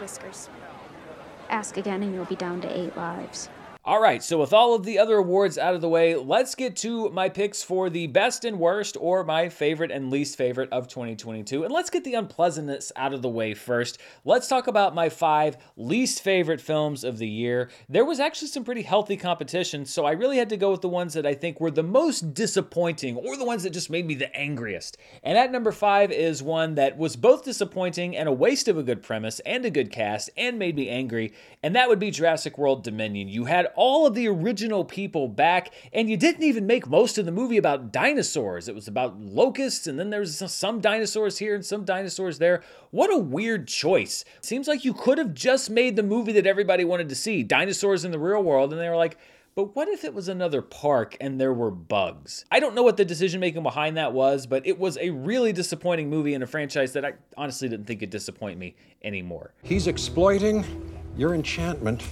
Ask 1.51 1.77
again 1.77 2.03
and 2.03 2.15
you'll 2.15 2.25
be 2.25 2.37
down 2.37 2.61
to 2.61 2.79
eight 2.79 2.97
lives. 2.97 3.49
All 3.87 4.03
right, 4.03 4.21
so 4.21 4.41
with 4.41 4.53
all 4.53 4.75
of 4.75 4.83
the 4.83 4.99
other 4.99 5.19
awards 5.19 5.57
out 5.57 5.77
of 5.77 5.81
the 5.81 5.89
way, 5.89 6.17
let's 6.17 6.57
get 6.57 6.75
to 6.79 7.09
my 7.11 7.29
picks 7.29 7.63
for 7.63 7.89
the 7.89 8.09
best 8.09 8.45
and 8.45 8.59
worst, 8.59 8.97
or 8.99 9.23
my 9.23 9.49
favorite 9.49 9.93
and 9.93 10.11
least 10.11 10.37
favorite 10.37 10.73
of 10.73 10.89
2022. 10.89 11.63
And 11.63 11.73
let's 11.73 11.89
get 11.89 12.03
the 12.03 12.15
unpleasantness 12.15 12.91
out 12.97 13.15
of 13.15 13.23
the 13.23 13.29
way 13.29 13.55
first. 13.55 14.01
Let's 14.25 14.49
talk 14.49 14.67
about 14.67 14.97
my 14.97 15.09
five 15.09 15.57
least 15.77 16.21
favorite 16.21 16.61
films 16.61 17.05
of 17.05 17.19
the 17.19 17.29
year. 17.29 17.71
There 17.89 18.05
was 18.05 18.19
actually 18.19 18.49
some 18.49 18.65
pretty 18.65 18.83
healthy 18.83 19.17
competition, 19.17 19.87
so 19.87 20.05
I 20.05 20.11
really 20.11 20.39
had 20.39 20.49
to 20.49 20.57
go 20.57 20.73
with 20.73 20.81
the 20.81 20.89
ones 20.89 21.15
that 21.15 21.25
I 21.25 21.35
think 21.35 21.61
were 21.61 21.71
the 21.71 21.85
most 21.85 22.35
disappointing, 22.35 23.15
or 23.15 23.37
the 23.37 23.45
ones 23.45 23.63
that 23.63 23.71
just 23.71 23.89
made 23.89 24.05
me 24.05 24.17
the 24.17 24.35
angriest. 24.37 24.99
And 25.23 25.39
at 25.39 25.53
number 25.53 25.71
five 25.71 26.11
is 26.11 26.43
one 26.43 26.75
that 26.75 26.99
was 26.99 27.15
both 27.15 27.45
disappointing 27.45 28.17
and 28.17 28.29
a 28.29 28.33
waste 28.33 28.67
of 28.67 28.79
a 28.79 28.83
good 28.83 29.05
premise 29.05 29.39
and 29.47 29.65
a 29.65 29.71
good 29.71 29.93
cast, 29.93 30.29
and 30.37 30.59
made 30.59 30.75
me 30.75 30.89
angry, 30.89 31.33
and 31.63 31.77
that 31.77 31.89
would 31.89 32.01
be 32.01 32.11
Jurassic 32.11 32.59
World 32.59 32.83
Dominion. 32.83 33.29
You 33.29 33.45
had 33.45 33.69
all 33.77 34.07
of 34.07 34.15
the 34.15 34.27
original 34.29 34.85
people 34.85 35.29
back, 35.29 35.73
and 35.93 36.11
you 36.11 36.17
didn't 36.17 36.43
even 36.43 36.67
make 36.67 36.89
most 36.89 37.19
of 37.19 37.25
the 37.25 37.33
movie 37.33 37.57
about 37.57 37.93
dinosaurs. 37.93 38.69
It 38.69 38.75
was 38.75 38.89
about 38.89 39.21
locusts, 39.21 39.87
and 39.87 39.99
then 39.99 40.11
there's 40.11 40.51
some 40.51 40.81
dinosaurs 40.81 41.39
here 41.39 41.55
and 41.55 41.65
some 41.65 41.85
dinosaurs 41.85 42.39
there. 42.39 42.63
What 42.91 43.13
a 43.13 43.19
weird 43.19 43.69
choice. 43.69 44.25
Seems 44.41 44.67
like 44.67 44.85
you 44.85 44.95
could 44.95 45.19
have 45.19 45.35
just 45.35 45.71
made 45.71 45.97
the 45.97 46.03
movie 46.03 46.33
that 46.33 46.47
everybody 46.47 46.85
wanted 46.85 47.09
to 47.11 47.15
see 47.15 47.43
dinosaurs 47.43 48.05
in 48.05 48.11
the 48.11 48.19
real 48.19 48.43
world, 48.43 48.73
and 48.73 48.81
they 48.81 48.89
were 48.89 48.97
like, 48.97 49.19
but 49.55 49.75
what 49.75 49.89
if 49.89 50.05
it 50.05 50.13
was 50.13 50.29
another 50.29 50.61
park 50.61 51.17
and 51.19 51.41
there 51.41 51.55
were 51.55 51.71
bugs? 51.71 52.45
I 52.51 52.61
don't 52.61 52.75
know 52.75 52.83
what 52.83 52.99
the 52.99 53.07
decision 53.07 53.41
making 53.41 53.63
behind 53.63 53.97
that 53.97 54.13
was, 54.13 54.47
but 54.47 54.67
it 54.67 54.79
was 54.79 54.99
a 54.99 55.09
really 55.09 55.51
disappointing 55.55 56.11
movie 56.11 56.35
in 56.35 56.43
a 56.43 56.47
franchise 56.47 56.93
that 56.93 57.07
I 57.07 57.15
honestly 57.39 57.67
didn't 57.67 57.87
think 57.87 58.01
could 58.01 58.11
disappoint 58.11 58.59
me 58.59 58.77
anymore. 59.03 59.55
He's 59.63 59.87
exploiting 59.87 60.63
your 61.17 61.35
enchantment 61.35 62.03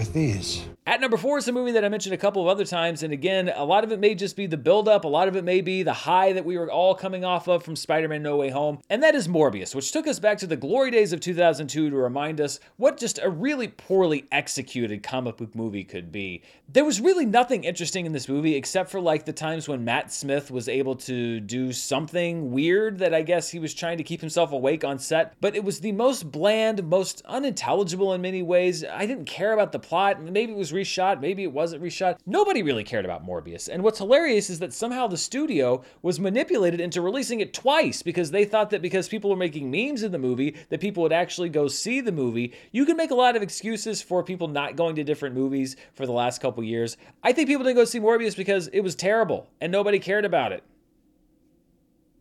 with 0.00 0.14
these. 0.14 0.79
At 0.90 1.00
number 1.00 1.16
four 1.16 1.38
is 1.38 1.46
a 1.46 1.52
movie 1.52 1.70
that 1.70 1.84
I 1.84 1.88
mentioned 1.88 2.16
a 2.16 2.18
couple 2.18 2.42
of 2.42 2.48
other 2.48 2.64
times, 2.64 3.04
and 3.04 3.12
again, 3.12 3.52
a 3.54 3.64
lot 3.64 3.84
of 3.84 3.92
it 3.92 4.00
may 4.00 4.16
just 4.16 4.34
be 4.34 4.48
the 4.48 4.56
buildup, 4.56 5.04
a 5.04 5.08
lot 5.08 5.28
of 5.28 5.36
it 5.36 5.44
may 5.44 5.60
be 5.60 5.84
the 5.84 5.92
high 5.92 6.32
that 6.32 6.44
we 6.44 6.58
were 6.58 6.68
all 6.68 6.96
coming 6.96 7.24
off 7.24 7.46
of 7.46 7.62
from 7.62 7.76
Spider 7.76 8.08
Man 8.08 8.24
No 8.24 8.36
Way 8.36 8.50
Home, 8.50 8.80
and 8.90 9.00
that 9.04 9.14
is 9.14 9.28
Morbius, 9.28 9.72
which 9.72 9.92
took 9.92 10.08
us 10.08 10.18
back 10.18 10.38
to 10.38 10.48
the 10.48 10.56
glory 10.56 10.90
days 10.90 11.12
of 11.12 11.20
2002 11.20 11.90
to 11.90 11.96
remind 11.96 12.40
us 12.40 12.58
what 12.76 12.96
just 12.96 13.20
a 13.22 13.30
really 13.30 13.68
poorly 13.68 14.26
executed 14.32 15.04
comic 15.04 15.36
book 15.36 15.54
movie 15.54 15.84
could 15.84 16.10
be. 16.10 16.42
There 16.68 16.84
was 16.84 17.00
really 17.00 17.24
nothing 17.24 17.62
interesting 17.62 18.04
in 18.04 18.10
this 18.10 18.28
movie 18.28 18.56
except 18.56 18.90
for 18.90 19.00
like 19.00 19.24
the 19.24 19.32
times 19.32 19.68
when 19.68 19.84
Matt 19.84 20.12
Smith 20.12 20.50
was 20.50 20.68
able 20.68 20.96
to 20.96 21.38
do 21.38 21.72
something 21.72 22.50
weird 22.50 22.98
that 22.98 23.14
I 23.14 23.22
guess 23.22 23.48
he 23.48 23.60
was 23.60 23.74
trying 23.74 23.98
to 23.98 24.04
keep 24.04 24.20
himself 24.20 24.50
awake 24.50 24.82
on 24.82 24.98
set, 24.98 25.34
but 25.40 25.54
it 25.54 25.62
was 25.62 25.78
the 25.78 25.92
most 25.92 26.32
bland, 26.32 26.82
most 26.82 27.22
unintelligible 27.26 28.12
in 28.12 28.20
many 28.20 28.42
ways. 28.42 28.84
I 28.84 29.06
didn't 29.06 29.26
care 29.26 29.52
about 29.52 29.70
the 29.70 29.78
plot. 29.78 30.20
Maybe 30.20 30.50
it 30.50 30.58
was 30.58 30.79
reshot, 30.80 31.20
maybe 31.20 31.42
it 31.42 31.52
wasn't 31.52 31.82
reshot. 31.82 32.18
Nobody 32.26 32.62
really 32.62 32.84
cared 32.84 33.04
about 33.04 33.26
Morbius. 33.26 33.68
And 33.68 33.82
what's 33.82 33.98
hilarious 33.98 34.50
is 34.50 34.58
that 34.60 34.72
somehow 34.72 35.06
the 35.06 35.16
studio 35.16 35.82
was 36.02 36.18
manipulated 36.18 36.80
into 36.80 37.00
releasing 37.00 37.40
it 37.40 37.52
twice 37.52 38.02
because 38.02 38.30
they 38.30 38.44
thought 38.44 38.70
that 38.70 38.82
because 38.82 39.08
people 39.08 39.30
were 39.30 39.36
making 39.36 39.70
memes 39.70 40.02
in 40.02 40.12
the 40.12 40.18
movie, 40.18 40.56
that 40.68 40.80
people 40.80 41.02
would 41.02 41.12
actually 41.12 41.48
go 41.48 41.68
see 41.68 42.00
the 42.00 42.12
movie. 42.12 42.52
You 42.72 42.84
can 42.84 42.96
make 42.96 43.10
a 43.10 43.14
lot 43.14 43.36
of 43.36 43.42
excuses 43.42 44.02
for 44.02 44.22
people 44.22 44.48
not 44.48 44.76
going 44.76 44.96
to 44.96 45.04
different 45.04 45.34
movies 45.34 45.76
for 45.94 46.06
the 46.06 46.12
last 46.12 46.40
couple 46.40 46.62
years. 46.64 46.96
I 47.22 47.32
think 47.32 47.48
people 47.48 47.64
didn't 47.64 47.76
go 47.76 47.84
see 47.84 48.00
Morbius 48.00 48.36
because 48.36 48.68
it 48.68 48.80
was 48.80 48.94
terrible 48.94 49.48
and 49.60 49.70
nobody 49.70 49.98
cared 49.98 50.24
about 50.24 50.52
it. 50.52 50.64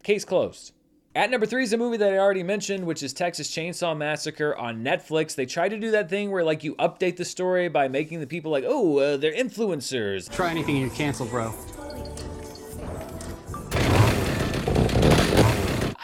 Case 0.04 0.26
closed. 0.26 0.74
At 1.16 1.32
number 1.32 1.48
three 1.48 1.64
is 1.64 1.74
a 1.74 1.78
movie 1.78 1.98
that 1.98 2.14
I 2.14 2.20
already 2.20 2.44
mentioned, 2.44 2.86
which 2.86 3.02
is 3.02 3.14
Texas 3.14 3.50
Chainsaw 3.50 3.98
Massacre 3.98 4.56
on 4.56 4.84
Netflix. 4.84 5.34
They 5.34 5.48
try 5.48 5.68
to 5.68 5.80
do 5.80 5.90
that 5.90 6.08
thing 6.08 6.30
where 6.30 6.44
like 6.44 6.64
you 6.64 6.76
update 6.76 7.18
the 7.18 7.26
story 7.26 7.68
by 7.68 7.88
making 7.88 8.20
the 8.20 8.28
people 8.28 8.52
like, 8.52 8.64
oh, 8.68 9.00
uh, 9.00 9.18
they're 9.18 9.34
influencers. 9.34 10.32
Try 10.32 10.52
anything 10.52 10.78
and 10.78 10.86
you're 10.86 10.96
canceled, 10.96 11.32
bro. 11.32 11.52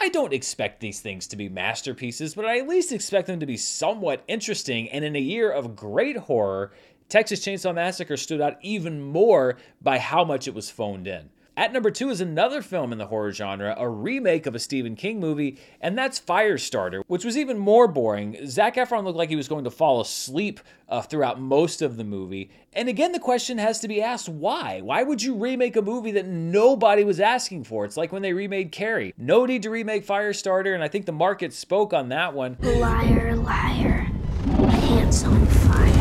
I 0.00 0.08
don't 0.08 0.32
expect 0.32 0.80
these 0.80 0.98
things 0.98 1.28
to 1.28 1.36
be 1.36 1.48
masterpieces, 1.48 2.34
but 2.34 2.44
I 2.44 2.58
at 2.58 2.66
least 2.66 2.90
expect 2.90 3.28
them 3.28 3.38
to 3.38 3.46
be 3.46 3.56
somewhat 3.56 4.24
interesting. 4.26 4.88
And 4.88 5.04
in 5.04 5.14
a 5.14 5.20
year 5.20 5.52
of 5.52 5.76
great 5.76 6.16
horror, 6.16 6.72
Texas 7.08 7.38
Chainsaw 7.44 7.72
Massacre 7.72 8.16
stood 8.16 8.40
out 8.40 8.56
even 8.60 9.00
more 9.00 9.56
by 9.80 9.98
how 9.98 10.24
much 10.24 10.48
it 10.48 10.54
was 10.54 10.68
phoned 10.68 11.06
in. 11.06 11.30
At 11.58 11.72
number 11.72 11.90
two 11.90 12.10
is 12.10 12.20
another 12.20 12.60
film 12.60 12.92
in 12.92 12.98
the 12.98 13.06
horror 13.06 13.32
genre, 13.32 13.74
a 13.78 13.88
remake 13.88 14.44
of 14.44 14.54
a 14.54 14.58
Stephen 14.58 14.94
King 14.94 15.18
movie, 15.18 15.58
and 15.80 15.96
that's 15.96 16.20
Firestarter, 16.20 17.02
which 17.06 17.24
was 17.24 17.38
even 17.38 17.56
more 17.56 17.88
boring. 17.88 18.36
Zac 18.46 18.74
Efron 18.74 19.04
looked 19.04 19.16
like 19.16 19.30
he 19.30 19.36
was 19.36 19.48
going 19.48 19.64
to 19.64 19.70
fall 19.70 20.02
asleep 20.02 20.60
uh, 20.86 21.00
throughout 21.00 21.40
most 21.40 21.80
of 21.80 21.96
the 21.96 22.04
movie. 22.04 22.50
And 22.74 22.90
again, 22.90 23.12
the 23.12 23.18
question 23.18 23.56
has 23.56 23.80
to 23.80 23.88
be 23.88 24.02
asked 24.02 24.28
why? 24.28 24.82
Why 24.82 25.02
would 25.02 25.22
you 25.22 25.34
remake 25.34 25.76
a 25.76 25.82
movie 25.82 26.10
that 26.10 26.26
nobody 26.26 27.04
was 27.04 27.20
asking 27.20 27.64
for? 27.64 27.86
It's 27.86 27.96
like 27.96 28.12
when 28.12 28.20
they 28.20 28.34
remade 28.34 28.70
Carrie. 28.70 29.14
No 29.16 29.46
need 29.46 29.62
to 29.62 29.70
remake 29.70 30.06
Firestarter, 30.06 30.74
and 30.74 30.84
I 30.84 30.88
think 30.88 31.06
the 31.06 31.12
market 31.12 31.54
spoke 31.54 31.94
on 31.94 32.10
that 32.10 32.34
one. 32.34 32.58
Liar, 32.60 33.34
liar. 33.34 34.06
Pants 34.44 35.24
on 35.24 35.46
fire. 35.46 35.96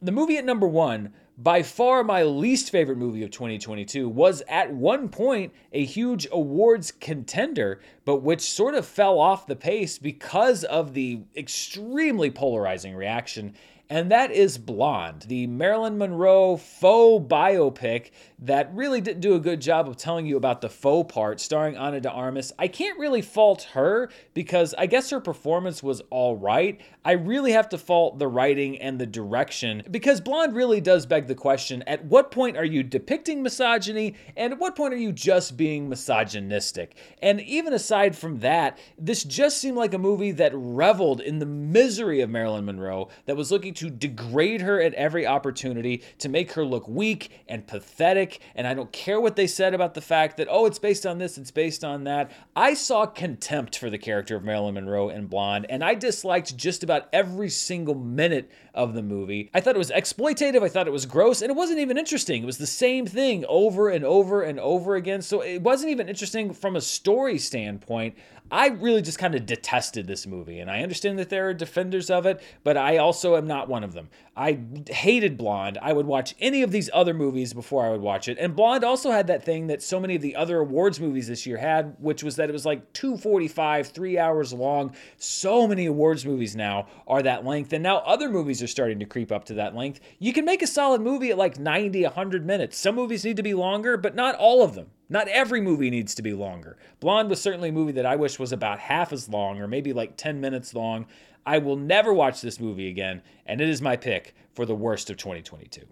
The 0.00 0.12
movie 0.12 0.38
at 0.38 0.44
number 0.44 0.68
one 0.68 1.12
by 1.38 1.62
far 1.62 2.02
my 2.02 2.22
least 2.22 2.70
favorite 2.70 2.96
movie 2.96 3.22
of 3.22 3.30
2022 3.30 4.08
was 4.08 4.42
at 4.48 4.72
one 4.72 5.08
point 5.08 5.52
a 5.72 5.84
huge 5.84 6.26
awards 6.32 6.90
contender, 6.90 7.80
but 8.04 8.16
which 8.16 8.40
sort 8.40 8.74
of 8.74 8.86
fell 8.86 9.18
off 9.18 9.46
the 9.46 9.56
pace 9.56 9.98
because 9.98 10.64
of 10.64 10.94
the 10.94 11.20
extremely 11.36 12.30
polarizing 12.30 12.94
reaction 12.94 13.54
and 13.88 14.10
that 14.10 14.32
is 14.32 14.58
Blonde, 14.58 15.26
the 15.28 15.46
Marilyn 15.46 15.96
Monroe 15.96 16.56
faux 16.56 17.24
biopic 17.28 18.10
that 18.40 18.74
really 18.74 19.00
didn't 19.00 19.20
do 19.20 19.34
a 19.34 19.40
good 19.40 19.60
job 19.60 19.88
of 19.88 19.96
telling 19.96 20.26
you 20.26 20.36
about 20.36 20.60
the 20.60 20.68
faux 20.68 21.12
part, 21.12 21.40
starring 21.40 21.76
Ana 21.76 22.00
de 22.00 22.10
Armas. 22.10 22.52
I 22.58 22.68
can't 22.68 22.98
really 22.98 23.22
fault 23.22 23.62
her 23.72 24.10
because 24.34 24.74
I 24.76 24.86
guess 24.86 25.10
her 25.10 25.20
performance 25.20 25.82
was 25.82 26.02
all 26.10 26.36
right. 26.36 26.80
I 27.04 27.12
really 27.12 27.52
have 27.52 27.68
to 27.70 27.78
fault 27.78 28.18
the 28.18 28.28
writing 28.28 28.78
and 28.78 28.98
the 28.98 29.06
direction 29.06 29.84
because 29.90 30.20
Blonde 30.20 30.54
really 30.54 30.80
does 30.80 31.06
beg 31.06 31.28
the 31.28 31.34
question 31.34 31.82
at 31.82 32.04
what 32.04 32.30
point 32.30 32.56
are 32.56 32.64
you 32.64 32.82
depicting 32.82 33.42
misogyny 33.42 34.14
and 34.36 34.52
at 34.52 34.58
what 34.58 34.74
point 34.74 34.94
are 34.94 34.98
you 34.98 35.12
just 35.12 35.56
being 35.56 35.88
misogynistic? 35.88 36.96
And 37.22 37.40
even 37.40 37.72
aside 37.72 38.16
from 38.16 38.40
that, 38.40 38.78
this 38.98 39.22
just 39.22 39.58
seemed 39.58 39.76
like 39.76 39.94
a 39.94 39.98
movie 39.98 40.32
that 40.32 40.52
reveled 40.54 41.20
in 41.20 41.38
the 41.38 41.46
misery 41.46 42.20
of 42.20 42.30
Marilyn 42.30 42.64
Monroe, 42.64 43.08
that 43.26 43.36
was 43.36 43.50
looking 43.50 43.74
to 43.76 43.90
degrade 43.90 44.60
her 44.60 44.80
at 44.80 44.94
every 44.94 45.26
opportunity, 45.26 46.02
to 46.18 46.28
make 46.28 46.52
her 46.52 46.64
look 46.64 46.88
weak 46.88 47.30
and 47.48 47.66
pathetic. 47.66 48.40
And 48.54 48.66
I 48.66 48.74
don't 48.74 48.92
care 48.92 49.20
what 49.20 49.36
they 49.36 49.46
said 49.46 49.74
about 49.74 49.94
the 49.94 50.00
fact 50.00 50.36
that, 50.36 50.48
oh, 50.50 50.66
it's 50.66 50.78
based 50.78 51.06
on 51.06 51.18
this, 51.18 51.38
it's 51.38 51.50
based 51.50 51.84
on 51.84 52.04
that. 52.04 52.30
I 52.54 52.74
saw 52.74 53.06
contempt 53.06 53.78
for 53.78 53.90
the 53.90 53.98
character 53.98 54.36
of 54.36 54.44
Marilyn 54.44 54.74
Monroe 54.74 55.08
in 55.08 55.26
Blonde, 55.26 55.66
and 55.68 55.84
I 55.84 55.94
disliked 55.94 56.56
just 56.56 56.82
about 56.82 57.08
every 57.12 57.50
single 57.50 57.94
minute 57.94 58.50
of 58.74 58.94
the 58.94 59.02
movie. 59.02 59.50
I 59.54 59.60
thought 59.60 59.74
it 59.74 59.78
was 59.78 59.90
exploitative, 59.90 60.62
I 60.62 60.68
thought 60.68 60.86
it 60.86 60.92
was 60.92 61.06
gross, 61.06 61.40
and 61.40 61.50
it 61.50 61.56
wasn't 61.56 61.78
even 61.80 61.96
interesting. 61.96 62.42
It 62.42 62.46
was 62.46 62.58
the 62.58 62.66
same 62.66 63.06
thing 63.06 63.44
over 63.48 63.88
and 63.88 64.04
over 64.04 64.42
and 64.42 64.60
over 64.60 64.96
again. 64.96 65.22
So 65.22 65.40
it 65.40 65.62
wasn't 65.62 65.90
even 65.90 66.08
interesting 66.08 66.52
from 66.52 66.76
a 66.76 66.80
story 66.80 67.38
standpoint. 67.38 68.16
I 68.50 68.68
really 68.68 69.02
just 69.02 69.18
kind 69.18 69.34
of 69.34 69.44
detested 69.44 70.06
this 70.06 70.26
movie, 70.26 70.60
and 70.60 70.70
I 70.70 70.82
understand 70.82 71.18
that 71.18 71.30
there 71.30 71.48
are 71.48 71.54
defenders 71.54 72.10
of 72.10 72.26
it, 72.26 72.40
but 72.62 72.76
I 72.76 72.98
also 72.98 73.36
am 73.36 73.46
not 73.46 73.68
one 73.68 73.82
of 73.82 73.92
them. 73.92 74.08
I 74.36 74.60
hated 74.88 75.36
Blonde. 75.36 75.78
I 75.82 75.92
would 75.92 76.06
watch 76.06 76.34
any 76.38 76.62
of 76.62 76.70
these 76.70 76.88
other 76.92 77.12
movies 77.12 77.52
before 77.52 77.84
I 77.84 77.90
would 77.90 78.00
watch 78.00 78.28
it. 78.28 78.38
And 78.38 78.54
Blonde 78.54 78.84
also 78.84 79.10
had 79.10 79.26
that 79.26 79.44
thing 79.44 79.66
that 79.66 79.82
so 79.82 79.98
many 79.98 80.14
of 80.14 80.22
the 80.22 80.36
other 80.36 80.60
awards 80.60 81.00
movies 81.00 81.26
this 81.26 81.46
year 81.46 81.56
had, 81.56 81.96
which 81.98 82.22
was 82.22 82.36
that 82.36 82.48
it 82.48 82.52
was 82.52 82.66
like 82.66 82.92
245, 82.92 83.88
three 83.88 84.18
hours 84.18 84.52
long. 84.52 84.94
So 85.16 85.66
many 85.66 85.86
awards 85.86 86.24
movies 86.24 86.54
now 86.54 86.86
are 87.08 87.22
that 87.22 87.44
length, 87.44 87.72
and 87.72 87.82
now 87.82 87.98
other 87.98 88.28
movies 88.28 88.62
are 88.62 88.68
starting 88.68 89.00
to 89.00 89.06
creep 89.06 89.32
up 89.32 89.44
to 89.46 89.54
that 89.54 89.74
length. 89.74 90.00
You 90.18 90.32
can 90.32 90.44
make 90.44 90.62
a 90.62 90.66
solid 90.68 91.00
movie 91.00 91.30
at 91.30 91.38
like 91.38 91.58
90, 91.58 92.04
100 92.04 92.46
minutes. 92.46 92.78
Some 92.78 92.94
movies 92.94 93.24
need 93.24 93.38
to 93.38 93.42
be 93.42 93.54
longer, 93.54 93.96
but 93.96 94.14
not 94.14 94.36
all 94.36 94.62
of 94.62 94.74
them. 94.74 94.90
Not 95.08 95.28
every 95.28 95.60
movie 95.60 95.90
needs 95.90 96.14
to 96.16 96.22
be 96.22 96.32
longer. 96.32 96.76
Blonde 96.98 97.30
was 97.30 97.40
certainly 97.40 97.68
a 97.68 97.72
movie 97.72 97.92
that 97.92 98.06
I 98.06 98.16
wish 98.16 98.38
was 98.38 98.52
about 98.52 98.80
half 98.80 99.12
as 99.12 99.28
long 99.28 99.60
or 99.60 99.68
maybe 99.68 99.92
like 99.92 100.16
10 100.16 100.40
minutes 100.40 100.74
long. 100.74 101.06
I 101.44 101.58
will 101.58 101.76
never 101.76 102.12
watch 102.12 102.40
this 102.40 102.58
movie 102.58 102.88
again, 102.88 103.22
and 103.46 103.60
it 103.60 103.68
is 103.68 103.80
my 103.80 103.96
pick 103.96 104.34
for 104.52 104.66
the 104.66 104.74
worst 104.74 105.08
of 105.08 105.16
2022. 105.16 105.82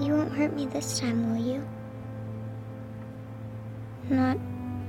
You 0.00 0.14
won't 0.14 0.32
hurt 0.32 0.54
me 0.54 0.64
this 0.66 0.98
time, 0.98 1.30
will 1.30 1.44
you? 1.44 1.68
Not 4.08 4.38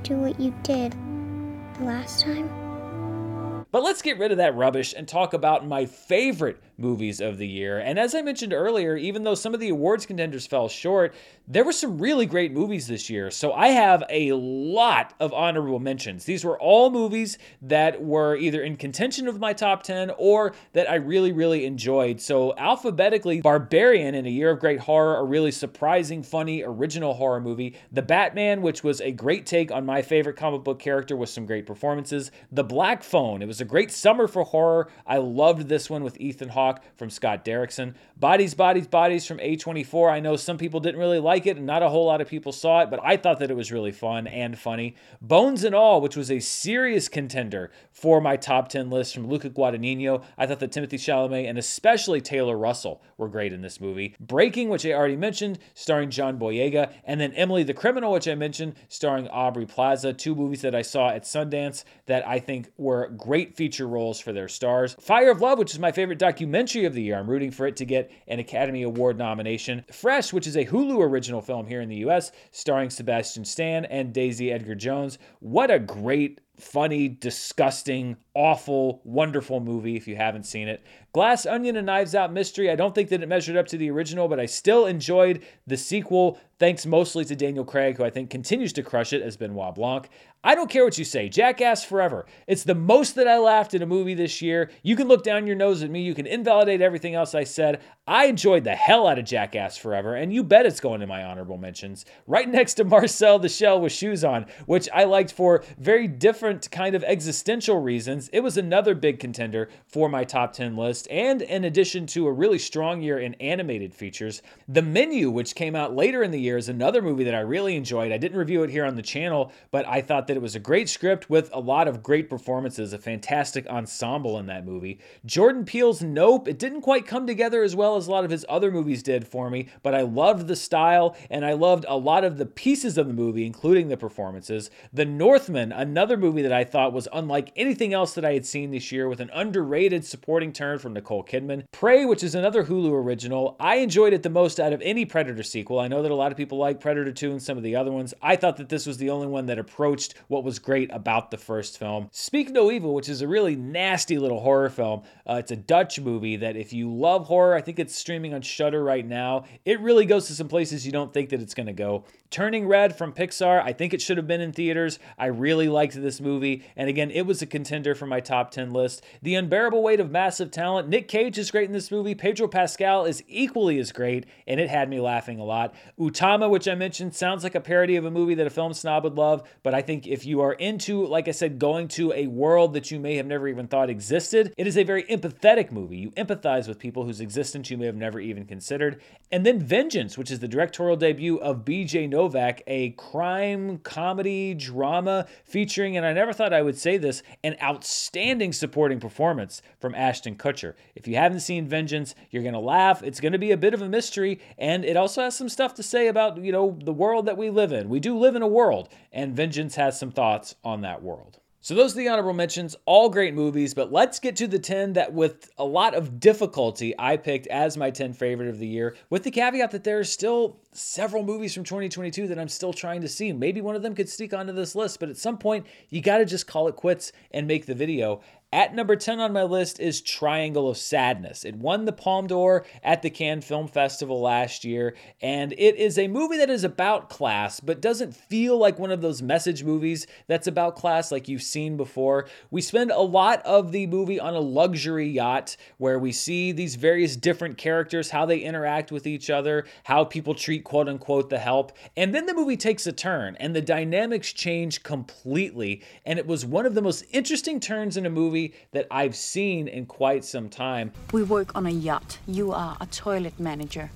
do 0.03 0.15
what 0.15 0.39
you 0.39 0.55
did 0.63 0.93
the 0.93 1.83
last 1.83 2.21
time? 2.21 3.65
But 3.71 3.83
let's 3.83 4.01
get 4.01 4.17
rid 4.17 4.31
of 4.31 4.37
that 4.37 4.55
rubbish 4.55 4.93
and 4.95 5.05
talk 5.05 5.33
about 5.33 5.67
my 5.67 5.85
favorite 5.85 6.61
movies 6.77 7.21
of 7.21 7.37
the 7.37 7.47
year. 7.47 7.79
And 7.79 7.97
as 7.97 8.13
I 8.13 8.21
mentioned 8.21 8.53
earlier, 8.53 8.95
even 8.97 9.23
though 9.23 9.35
some 9.35 9.53
of 9.53 9.59
the 9.59 9.69
awards 9.69 10.05
contenders 10.05 10.45
fell 10.45 10.67
short, 10.67 11.13
there 11.47 11.63
were 11.63 11.71
some 11.71 11.99
really 11.99 12.25
great 12.25 12.51
movies 12.51 12.87
this 12.87 13.09
year. 13.09 13.31
So 13.31 13.53
I 13.53 13.69
have 13.69 14.03
a 14.09 14.33
lot 14.33 15.13
of 15.19 15.31
honorable 15.33 15.79
mentions. 15.79 16.25
These 16.25 16.43
were 16.43 16.59
all 16.59 16.89
movies 16.89 17.37
that 17.61 18.01
were 18.01 18.35
either 18.35 18.61
in 18.61 18.77
contention 18.77 19.27
of 19.27 19.39
my 19.39 19.53
top 19.53 19.83
10 19.83 20.11
or 20.17 20.53
that 20.73 20.89
I 20.89 20.95
really, 20.95 21.31
really 21.31 21.65
enjoyed. 21.65 22.19
So 22.19 22.55
alphabetically, 22.57 23.41
Barbarian 23.41 24.15
in 24.15 24.25
A 24.25 24.29
Year 24.29 24.51
of 24.51 24.59
Great 24.59 24.79
Horror, 24.79 25.17
a 25.17 25.23
really 25.23 25.51
surprising, 25.51 26.23
funny, 26.23 26.63
original 26.63 27.13
horror 27.13 27.39
movie. 27.39 27.75
The 27.91 28.01
Batman, 28.01 28.61
which 28.61 28.83
was 28.83 29.01
a 29.01 29.11
great 29.11 29.45
take 29.45 29.71
on 29.71 29.85
my 29.85 30.01
favorite 30.01 30.35
comic 30.35 30.63
book 30.63 30.79
character 30.79 31.15
with 31.15 31.29
some 31.29 31.45
great 31.45 31.65
performances. 31.65 32.31
The 32.51 32.63
Black 32.63 33.03
Phone, 33.03 33.41
it 33.41 33.47
was 33.47 33.61
a 33.61 33.65
great 33.65 33.91
summer 33.91 34.27
for 34.27 34.43
horror. 34.43 34.89
I 35.05 35.17
loved 35.17 35.69
this 35.69 35.89
one 35.89 36.03
with 36.03 36.19
Ethan 36.19 36.49
Hawke 36.49 36.64
from 36.95 37.09
Scott 37.09 37.45
Derrickson. 37.45 37.93
Bodies, 38.17 38.53
Bodies, 38.53 38.87
Bodies 38.87 39.25
from 39.25 39.39
A24. 39.39 40.11
I 40.11 40.19
know 40.19 40.35
some 40.35 40.57
people 40.57 40.79
didn't 40.79 40.99
really 40.99 41.19
like 41.19 41.45
it, 41.45 41.57
and 41.57 41.65
not 41.65 41.83
a 41.83 41.89
whole 41.89 42.05
lot 42.05 42.21
of 42.21 42.27
people 42.27 42.51
saw 42.51 42.81
it, 42.81 42.89
but 42.89 42.99
I 43.03 43.17
thought 43.17 43.39
that 43.39 43.51
it 43.51 43.57
was 43.57 43.71
really 43.71 43.91
fun 43.91 44.25
and 44.27 44.57
funny. 44.57 44.95
Bones 45.21 45.63
and 45.63 45.75
All, 45.75 46.01
which 46.01 46.15
was 46.15 46.31
a 46.31 46.39
serious 46.39 47.07
contender 47.09 47.71
for 47.91 48.21
my 48.21 48.37
top 48.37 48.69
10 48.69 48.89
list 48.89 49.13
from 49.13 49.27
Luca 49.27 49.49
Guadagnino. 49.49 50.23
I 50.37 50.47
thought 50.47 50.59
that 50.59 50.71
Timothée 50.71 50.93
Chalamet 50.93 51.47
and 51.47 51.57
especially 51.57 52.21
Taylor 52.21 52.57
Russell 52.57 53.01
were 53.17 53.27
great 53.27 53.53
in 53.53 53.61
this 53.61 53.81
movie. 53.81 54.15
Breaking, 54.19 54.69
which 54.69 54.85
I 54.85 54.93
already 54.93 55.17
mentioned, 55.17 55.59
starring 55.73 56.09
John 56.09 56.39
Boyega, 56.39 56.91
and 57.03 57.19
then 57.19 57.33
Emily 57.33 57.63
the 57.63 57.73
Criminal, 57.73 58.13
which 58.13 58.27
I 58.27 58.35
mentioned, 58.35 58.75
starring 58.87 59.27
Aubrey 59.27 59.65
Plaza. 59.65 60.13
Two 60.13 60.35
movies 60.35 60.61
that 60.61 60.75
I 60.75 60.81
saw 60.81 61.09
at 61.09 61.23
Sundance 61.23 61.83
that 62.05 62.27
I 62.27 62.39
think 62.39 62.71
were 62.77 63.09
great 63.09 63.55
feature 63.55 63.87
roles 63.87 64.19
for 64.19 64.31
their 64.31 64.47
stars. 64.47 64.95
Fire 64.99 65.31
of 65.31 65.41
Love, 65.41 65.59
which 65.59 65.73
is 65.73 65.79
my 65.79 65.91
favorite 65.91 66.19
documentary 66.19 66.54
of 66.55 66.93
the 66.93 67.01
year. 67.01 67.17
I'm 67.17 67.29
rooting 67.29 67.51
for 67.51 67.67
it 67.67 67.75
to 67.77 67.85
get 67.85 68.11
an 68.27 68.39
Academy 68.39 68.83
Award 68.83 69.17
nomination. 69.17 69.83
Fresh, 69.91 70.31
which 70.31 70.47
is 70.47 70.55
a 70.55 70.65
Hulu 70.65 70.99
original 71.01 71.41
film 71.41 71.67
here 71.67 71.81
in 71.81 71.89
the 71.89 71.97
US, 72.07 72.31
starring 72.51 72.89
Sebastian 72.89 73.43
Stan 73.43 73.85
and 73.85 74.13
Daisy 74.13 74.51
Edgar 74.51 74.75
Jones. 74.75 75.17
What 75.39 75.69
a 75.69 75.79
great 75.79 76.39
funny, 76.59 77.07
disgusting, 77.07 78.15
awful, 78.33 79.01
wonderful 79.03 79.59
movie 79.59 79.95
if 79.95 80.07
you 80.07 80.15
haven't 80.15 80.45
seen 80.45 80.67
it. 80.67 80.83
Glass 81.11 81.45
Onion 81.45 81.75
and 81.75 81.85
Knives 81.85 82.15
Out 82.15 82.31
Mystery, 82.31 82.69
I 82.69 82.75
don't 82.75 82.95
think 82.95 83.09
that 83.09 83.21
it 83.21 83.27
measured 83.27 83.57
up 83.57 83.67
to 83.67 83.77
the 83.77 83.89
original, 83.89 84.27
but 84.27 84.39
I 84.39 84.45
still 84.45 84.85
enjoyed 84.85 85.43
the 85.67 85.77
sequel, 85.77 86.39
thanks 86.59 86.85
mostly 86.85 87.25
to 87.25 87.35
Daniel 87.35 87.65
Craig, 87.65 87.97
who 87.97 88.03
I 88.03 88.09
think 88.09 88.29
continues 88.29 88.73
to 88.73 88.83
crush 88.83 89.13
it 89.13 89.21
as 89.21 89.37
Benoit 89.37 89.75
Blanc. 89.75 90.09
I 90.45 90.53
don't 90.53 90.69
care 90.69 90.85
what 90.85 90.99
you 90.99 91.05
say, 91.05 91.27
Jackass 91.27 91.83
Forever. 91.83 92.27
It's 92.45 92.63
the 92.63 92.75
most 92.75 93.15
that 93.15 93.27
I 93.27 93.39
laughed 93.39 93.73
in 93.73 93.81
a 93.81 93.87
movie 93.87 94.13
this 94.13 94.43
year. 94.43 94.69
You 94.83 94.95
can 94.95 95.07
look 95.07 95.23
down 95.23 95.47
your 95.47 95.55
nose 95.55 95.81
at 95.81 95.89
me, 95.89 96.03
you 96.03 96.13
can 96.13 96.27
invalidate 96.27 96.81
everything 96.81 97.15
else 97.15 97.33
I 97.33 97.45
said. 97.45 97.81
I 98.07 98.27
enjoyed 98.27 98.63
the 98.63 98.75
hell 98.75 99.07
out 99.07 99.17
of 99.17 99.25
Jackass 99.25 99.75
Forever, 99.75 100.13
and 100.13 100.31
you 100.31 100.43
bet 100.43 100.67
it's 100.67 100.79
going 100.79 101.01
in 101.01 101.09
my 101.09 101.23
honorable 101.23 101.57
mentions. 101.57 102.05
Right 102.27 102.47
next 102.47 102.75
to 102.75 102.83
Marcel 102.85 103.39
the 103.39 103.49
Shell 103.49 103.81
with 103.81 103.91
Shoes 103.91 104.23
On, 104.23 104.45
which 104.67 104.87
I 104.93 105.05
liked 105.05 105.31
for 105.31 105.63
very 105.79 106.07
different 106.07 106.69
kind 106.69 106.93
of 106.93 107.03
existential 107.03 107.79
reasons. 107.79 108.29
It 108.31 108.41
was 108.41 108.55
another 108.55 108.93
big 108.93 109.19
contender 109.19 109.69
for 109.87 110.09
my 110.09 110.25
top 110.25 110.53
10 110.53 110.77
list, 110.77 111.07
and 111.09 111.41
in 111.41 111.63
addition 111.63 112.05
to 112.07 112.27
a 112.27 112.31
really 112.31 112.59
strong 112.59 113.01
year 113.01 113.17
in 113.17 113.33
animated 113.35 113.95
features, 113.95 114.43
The 114.67 114.83
Menu, 114.83 115.31
which 115.31 115.55
came 115.55 115.75
out 115.75 115.95
later 115.95 116.21
in 116.21 116.29
the 116.29 116.39
year, 116.39 116.57
is 116.57 116.69
another 116.69 117.01
movie 117.01 117.23
that 117.23 117.33
I 117.33 117.39
really 117.39 117.75
enjoyed. 117.75 118.11
I 118.11 118.19
didn't 118.19 118.37
review 118.37 118.61
it 118.61 118.69
here 118.69 118.85
on 118.85 118.95
the 118.95 119.01
channel, 119.01 119.51
but 119.71 119.87
I 119.87 120.01
thought 120.01 120.27
that 120.27 120.34
it 120.35 120.41
was 120.41 120.55
a 120.55 120.59
great 120.59 120.89
script 120.89 121.29
with 121.29 121.49
a 121.53 121.59
lot 121.59 121.87
of 121.87 122.03
great 122.03 122.29
performances, 122.29 122.93
a 122.93 122.97
fantastic 122.97 123.67
ensemble 123.67 124.37
in 124.37 124.45
that 124.47 124.65
movie. 124.65 124.99
Jordan 125.25 125.65
Peele's 125.65 126.01
Nope, 126.01 126.47
it 126.47 126.59
didn't 126.59 126.81
quite 126.81 127.07
come 127.07 127.25
together 127.25 127.63
as 127.63 127.75
well 127.75 127.95
as 127.95 128.07
a 128.07 128.11
lot 128.11 128.25
of 128.25 128.31
his 128.31 128.45
other 128.49 128.71
movies 128.71 129.03
did 129.03 129.27
for 129.27 129.49
me, 129.49 129.67
but 129.83 129.95
I 129.95 130.01
loved 130.01 130.47
the 130.47 130.55
style 130.55 131.15
and 131.29 131.45
I 131.45 131.53
loved 131.53 131.85
a 131.87 131.97
lot 131.97 132.23
of 132.23 132.37
the 132.37 132.45
pieces 132.45 132.97
of 132.97 133.07
the 133.07 133.13
movie, 133.13 133.45
including 133.45 133.87
the 133.87 133.97
performances. 133.97 134.69
The 134.93 135.05
Northman, 135.05 135.71
another 135.71 136.17
movie 136.17 136.41
that 136.41 136.53
I 136.53 136.63
thought 136.63 136.93
was 136.93 137.07
unlike 137.13 137.51
anything 137.55 137.93
else 137.93 138.13
that 138.15 138.25
I 138.25 138.33
had 138.33 138.45
seen 138.45 138.71
this 138.71 138.91
year, 138.91 139.07
with 139.07 139.19
an 139.19 139.29
underrated 139.33 140.05
supporting 140.05 140.51
turn 140.51 140.79
from 140.79 140.93
Nicole 140.93 141.23
Kidman. 141.23 141.65
Prey, 141.71 142.05
which 142.05 142.23
is 142.23 142.35
another 142.35 142.65
Hulu 142.65 142.91
original, 142.91 143.55
I 143.59 143.77
enjoyed 143.77 144.13
it 144.13 144.23
the 144.23 144.29
most 144.29 144.59
out 144.59 144.73
of 144.73 144.81
any 144.81 145.05
Predator 145.05 145.43
sequel. 145.43 145.79
I 145.79 145.87
know 145.87 146.01
that 146.01 146.11
a 146.11 146.15
lot 146.15 146.31
of 146.31 146.37
people 146.37 146.57
like 146.57 146.79
Predator 146.79 147.11
2 147.11 147.31
and 147.31 147.41
some 147.41 147.57
of 147.57 147.63
the 147.63 147.75
other 147.75 147.91
ones. 147.91 148.13
I 148.21 148.35
thought 148.35 148.57
that 148.57 148.69
this 148.69 148.85
was 148.85 148.97
the 148.97 149.09
only 149.09 149.27
one 149.27 149.45
that 149.47 149.59
approached 149.59 150.15
what 150.27 150.43
was 150.43 150.59
great 150.59 150.91
about 150.91 151.31
the 151.31 151.37
first 151.37 151.77
film. 151.77 152.09
Speak 152.11 152.49
No 152.49 152.71
Evil, 152.71 152.93
which 152.93 153.09
is 153.09 153.21
a 153.21 153.27
really 153.27 153.55
nasty 153.55 154.17
little 154.17 154.39
horror 154.39 154.69
film. 154.69 155.03
Uh, 155.27 155.35
it's 155.35 155.51
a 155.51 155.55
Dutch 155.55 155.99
movie 155.99 156.35
that 156.37 156.55
if 156.55 156.73
you 156.73 156.91
love 156.91 157.25
horror, 157.25 157.55
I 157.55 157.61
think 157.61 157.79
it's 157.79 157.95
streaming 157.95 158.33
on 158.33 158.41
Shudder 158.41 158.83
right 158.83 159.05
now. 159.05 159.45
It 159.65 159.79
really 159.79 160.05
goes 160.05 160.27
to 160.27 160.33
some 160.33 160.47
places 160.47 160.85
you 160.85 160.91
don't 160.91 161.13
think 161.13 161.29
that 161.29 161.41
it's 161.41 161.53
going 161.53 161.67
to 161.67 161.73
go. 161.73 162.05
Turning 162.31 162.67
Red 162.67 162.97
from 162.97 163.13
Pixar, 163.13 163.63
I 163.63 163.71
think 163.71 163.93
it 163.93 164.01
should 164.01 164.17
have 164.17 164.27
been 164.27 164.41
in 164.41 164.51
theaters. 164.51 164.99
I 165.17 165.27
really 165.27 165.69
liked 165.69 165.93
this 165.93 166.19
movie, 166.19 166.63
and 166.75 166.89
again, 166.89 167.11
it 167.11 167.25
was 167.25 167.41
a 167.41 167.45
contender 167.45 167.95
for 167.95 168.07
my 168.07 168.19
top 168.19 168.51
10 168.51 168.73
list. 168.73 169.03
The 169.21 169.35
Unbearable 169.35 169.81
Weight 169.81 169.99
of 169.99 170.11
Massive 170.11 170.51
Talent, 170.51 170.89
Nick 170.89 171.07
Cage 171.07 171.37
is 171.37 171.51
great 171.51 171.67
in 171.67 171.71
this 171.71 171.91
movie. 171.91 172.15
Pedro 172.15 172.47
Pascal 172.47 173.05
is 173.05 173.23
equally 173.27 173.79
as 173.79 173.91
great, 173.91 174.25
and 174.47 174.59
it 174.59 174.69
had 174.69 174.89
me 174.89 174.99
laughing 174.99 175.39
a 175.39 175.45
lot. 175.45 175.73
Utama, 175.99 176.49
which 176.49 176.67
I 176.67 176.75
mentioned, 176.75 177.15
sounds 177.15 177.43
like 177.43 177.55
a 177.55 177.61
parody 177.61 177.95
of 177.95 178.05
a 178.05 178.11
movie 178.11 178.35
that 178.35 178.47
a 178.47 178.49
film 178.49 178.73
snob 178.73 179.03
would 179.05 179.15
love, 179.15 179.47
but 179.63 179.73
I 179.73 179.81
think 179.81 180.05
if 180.15 180.25
you 180.25 180.39
are 180.39 180.53
into, 180.53 181.05
like 181.05 181.27
I 181.27 181.31
said, 181.31 181.59
going 181.59 181.89
to 181.89 182.13
a 182.13 182.27
world 182.27 182.73
that 182.73 182.89
you 182.89 183.01
may 183.01 183.17
have 183.17 183.25
never 183.25 183.49
even 183.49 183.67
thought 183.67 183.89
existed, 183.89 184.53
it 184.57 184.65
is 184.65 184.77
a 184.77 184.85
very 184.85 185.03
empathetic 185.03 185.73
movie. 185.73 185.97
You 185.97 186.11
empathize 186.11 186.69
with 186.69 186.79
people 186.79 187.03
whose 187.03 187.19
existence 187.19 187.69
you 187.69 187.77
may 187.77 187.85
have 187.85 187.97
never 187.97 188.21
even 188.21 188.45
considered. 188.45 189.01
And 189.29 189.45
then 189.45 189.59
Vengeance, 189.59 190.17
which 190.17 190.31
is 190.31 190.39
the 190.39 190.47
directorial 190.47 190.95
debut 190.95 191.35
of 191.39 191.65
BJ 191.65 192.07
Novak, 192.07 192.61
a 192.65 192.91
crime 192.91 193.79
comedy 193.79 194.53
drama 194.53 195.27
featuring, 195.43 195.97
and 195.97 196.05
I 196.05 196.13
never 196.13 196.31
thought 196.31 196.53
I 196.53 196.61
would 196.61 196.77
say 196.77 196.95
this, 196.95 197.21
an 197.43 197.57
outstanding 197.61 198.53
supporting 198.53 199.01
performance 199.01 199.61
from 199.81 199.93
Ashton 199.95 200.37
Kutcher. 200.37 200.75
If 200.95 201.09
you 201.09 201.17
haven't 201.17 201.41
seen 201.41 201.67
Vengeance, 201.67 202.15
you're 202.31 202.43
going 202.43 202.53
to 202.53 202.59
laugh. 202.59 203.03
It's 203.03 203.19
going 203.19 203.33
to 203.33 203.37
be 203.37 203.51
a 203.51 203.57
bit 203.57 203.73
of 203.73 203.81
a 203.81 203.89
mystery, 203.89 204.39
and 204.57 204.85
it 204.85 204.95
also 204.95 205.23
has 205.23 205.35
some 205.35 205.49
stuff 205.49 205.73
to 205.73 205.83
say 205.83 206.07
about, 206.07 206.37
you 206.37 206.53
know, 206.53 206.79
the 206.81 206.93
world 206.93 207.25
that 207.25 207.35
we 207.35 207.49
live 207.49 207.73
in. 207.73 207.89
We 207.89 207.99
do 207.99 208.17
live 208.17 208.37
in 208.37 208.41
a 208.41 208.47
world, 208.47 208.87
and 209.11 209.35
Vengeance 209.35 209.75
has 209.75 209.94
some 209.95 210.11
thoughts 210.11 210.55
on 210.63 210.81
that 210.81 211.01
world. 211.01 211.39
So 211.65 211.73
those 211.73 211.95
are 211.95 211.97
the 211.97 212.09
honorable 212.09 212.33
mentions, 212.33 212.75
all 212.85 213.09
great 213.09 213.33
movies, 213.33 213.73
but 213.73 213.91
let's 213.91 214.19
get 214.19 214.35
to 214.35 214.45
the 214.45 214.59
10 214.59 214.93
that 214.93 215.13
with 215.13 215.49
a 215.57 215.65
lot 215.65 215.95
of 215.95 216.19
difficulty 216.19 216.93
I 216.99 217.17
picked 217.17 217.47
as 217.47 217.75
my 217.75 217.89
10 217.89 218.13
favorite 218.13 218.49
of 218.49 218.59
the 218.59 218.67
year, 218.67 218.95
with 219.09 219.23
the 219.23 219.31
caveat 219.31 219.71
that 219.71 219.83
there 219.83 219.97
are 219.97 220.03
still 220.03 220.59
several 220.73 221.23
movies 221.23 221.55
from 221.55 221.63
2022 221.63 222.27
that 222.27 222.37
I'm 222.37 222.49
still 222.49 222.71
trying 222.71 223.01
to 223.01 223.07
see. 223.07 223.33
Maybe 223.33 223.61
one 223.61 223.75
of 223.75 223.81
them 223.81 223.95
could 223.95 224.09
sneak 224.09 224.31
onto 224.31 224.53
this 224.53 224.75
list, 224.75 224.99
but 224.99 225.09
at 225.09 225.17
some 225.17 225.39
point 225.39 225.65
you 225.89 226.01
got 226.01 226.19
to 226.19 226.25
just 226.25 226.45
call 226.45 226.67
it 226.67 226.75
quits 226.75 227.11
and 227.31 227.47
make 227.47 227.65
the 227.65 227.73
video. 227.73 228.21
At 228.55 228.73
number 228.73 228.95
10 228.95 229.19
on 229.19 229.33
my 229.33 229.43
list 229.43 229.81
is 229.81 229.99
Triangle 229.99 230.69
of 230.69 230.77
Sadness. 230.77 231.43
It 231.43 231.57
won 231.57 231.83
the 231.83 231.91
Palme 231.91 232.27
d'Or 232.27 232.65
at 232.85 233.01
the 233.01 233.09
Cannes 233.09 233.41
Film 233.41 233.67
Festival 233.67 234.21
last 234.21 234.63
year, 234.63 234.95
and 235.21 235.51
it 235.57 235.75
is 235.75 235.99
a 235.99 236.07
movie 236.07 236.37
that 236.37 236.49
is 236.49 236.63
about 236.63 237.09
class, 237.09 237.59
but 237.59 237.81
doesn't 237.81 238.15
feel 238.15 238.57
like 238.57 238.79
one 238.79 238.91
of 238.91 239.01
those 239.01 239.21
message 239.21 239.65
movies 239.65 240.07
that's 240.27 240.47
about 240.47 240.77
class 240.77 241.11
like 241.11 241.27
you've 241.27 241.43
seen 241.43 241.75
before. 241.75 242.29
We 242.49 242.61
spend 242.61 242.91
a 242.91 243.01
lot 243.01 243.45
of 243.45 243.73
the 243.73 243.87
movie 243.87 244.21
on 244.21 244.35
a 244.35 244.39
luxury 244.39 245.09
yacht 245.09 245.57
where 245.77 245.99
we 245.99 246.13
see 246.13 246.53
these 246.53 246.75
various 246.75 247.17
different 247.17 247.57
characters, 247.57 248.11
how 248.11 248.25
they 248.25 248.39
interact 248.39 248.89
with 248.89 249.05
each 249.05 249.29
other, 249.29 249.65
how 249.83 250.05
people 250.05 250.33
treat 250.33 250.63
quote 250.63 250.87
unquote 250.87 251.29
the 251.29 251.39
help, 251.39 251.73
and 251.97 252.15
then 252.15 252.25
the 252.25 252.33
movie 252.33 252.55
takes 252.55 252.87
a 252.87 252.93
turn 252.93 253.35
and 253.37 253.53
the 253.53 253.61
dynamics 253.61 254.31
change 254.31 254.81
completely. 254.81 255.83
And 256.05 256.17
it 256.17 256.25
was 256.25 256.45
one 256.45 256.65
of 256.65 256.73
the 256.73 256.81
most 256.81 257.03
interesting 257.11 257.59
turns 257.59 257.97
in 257.97 258.05
a 258.05 258.09
movie 258.09 258.44
that 258.71 258.87
I've 258.91 259.15
seen 259.15 259.67
in 259.67 259.85
quite 259.85 260.25
some 260.25 260.49
time. 260.49 260.91
We 261.11 261.23
work 261.23 261.55
on 261.55 261.65
a 261.65 261.71
yacht. 261.71 262.19
You 262.27 262.51
are 262.51 262.77
a 262.79 262.85
toilet 262.85 263.39
manager. 263.39 263.91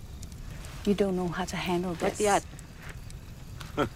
You 0.85 0.93
don't 0.93 1.15
know 1.15 1.27
how 1.27 1.45
to 1.45 1.55
handle 1.55 1.93
this. 1.95 2.19
yacht? 2.19 2.43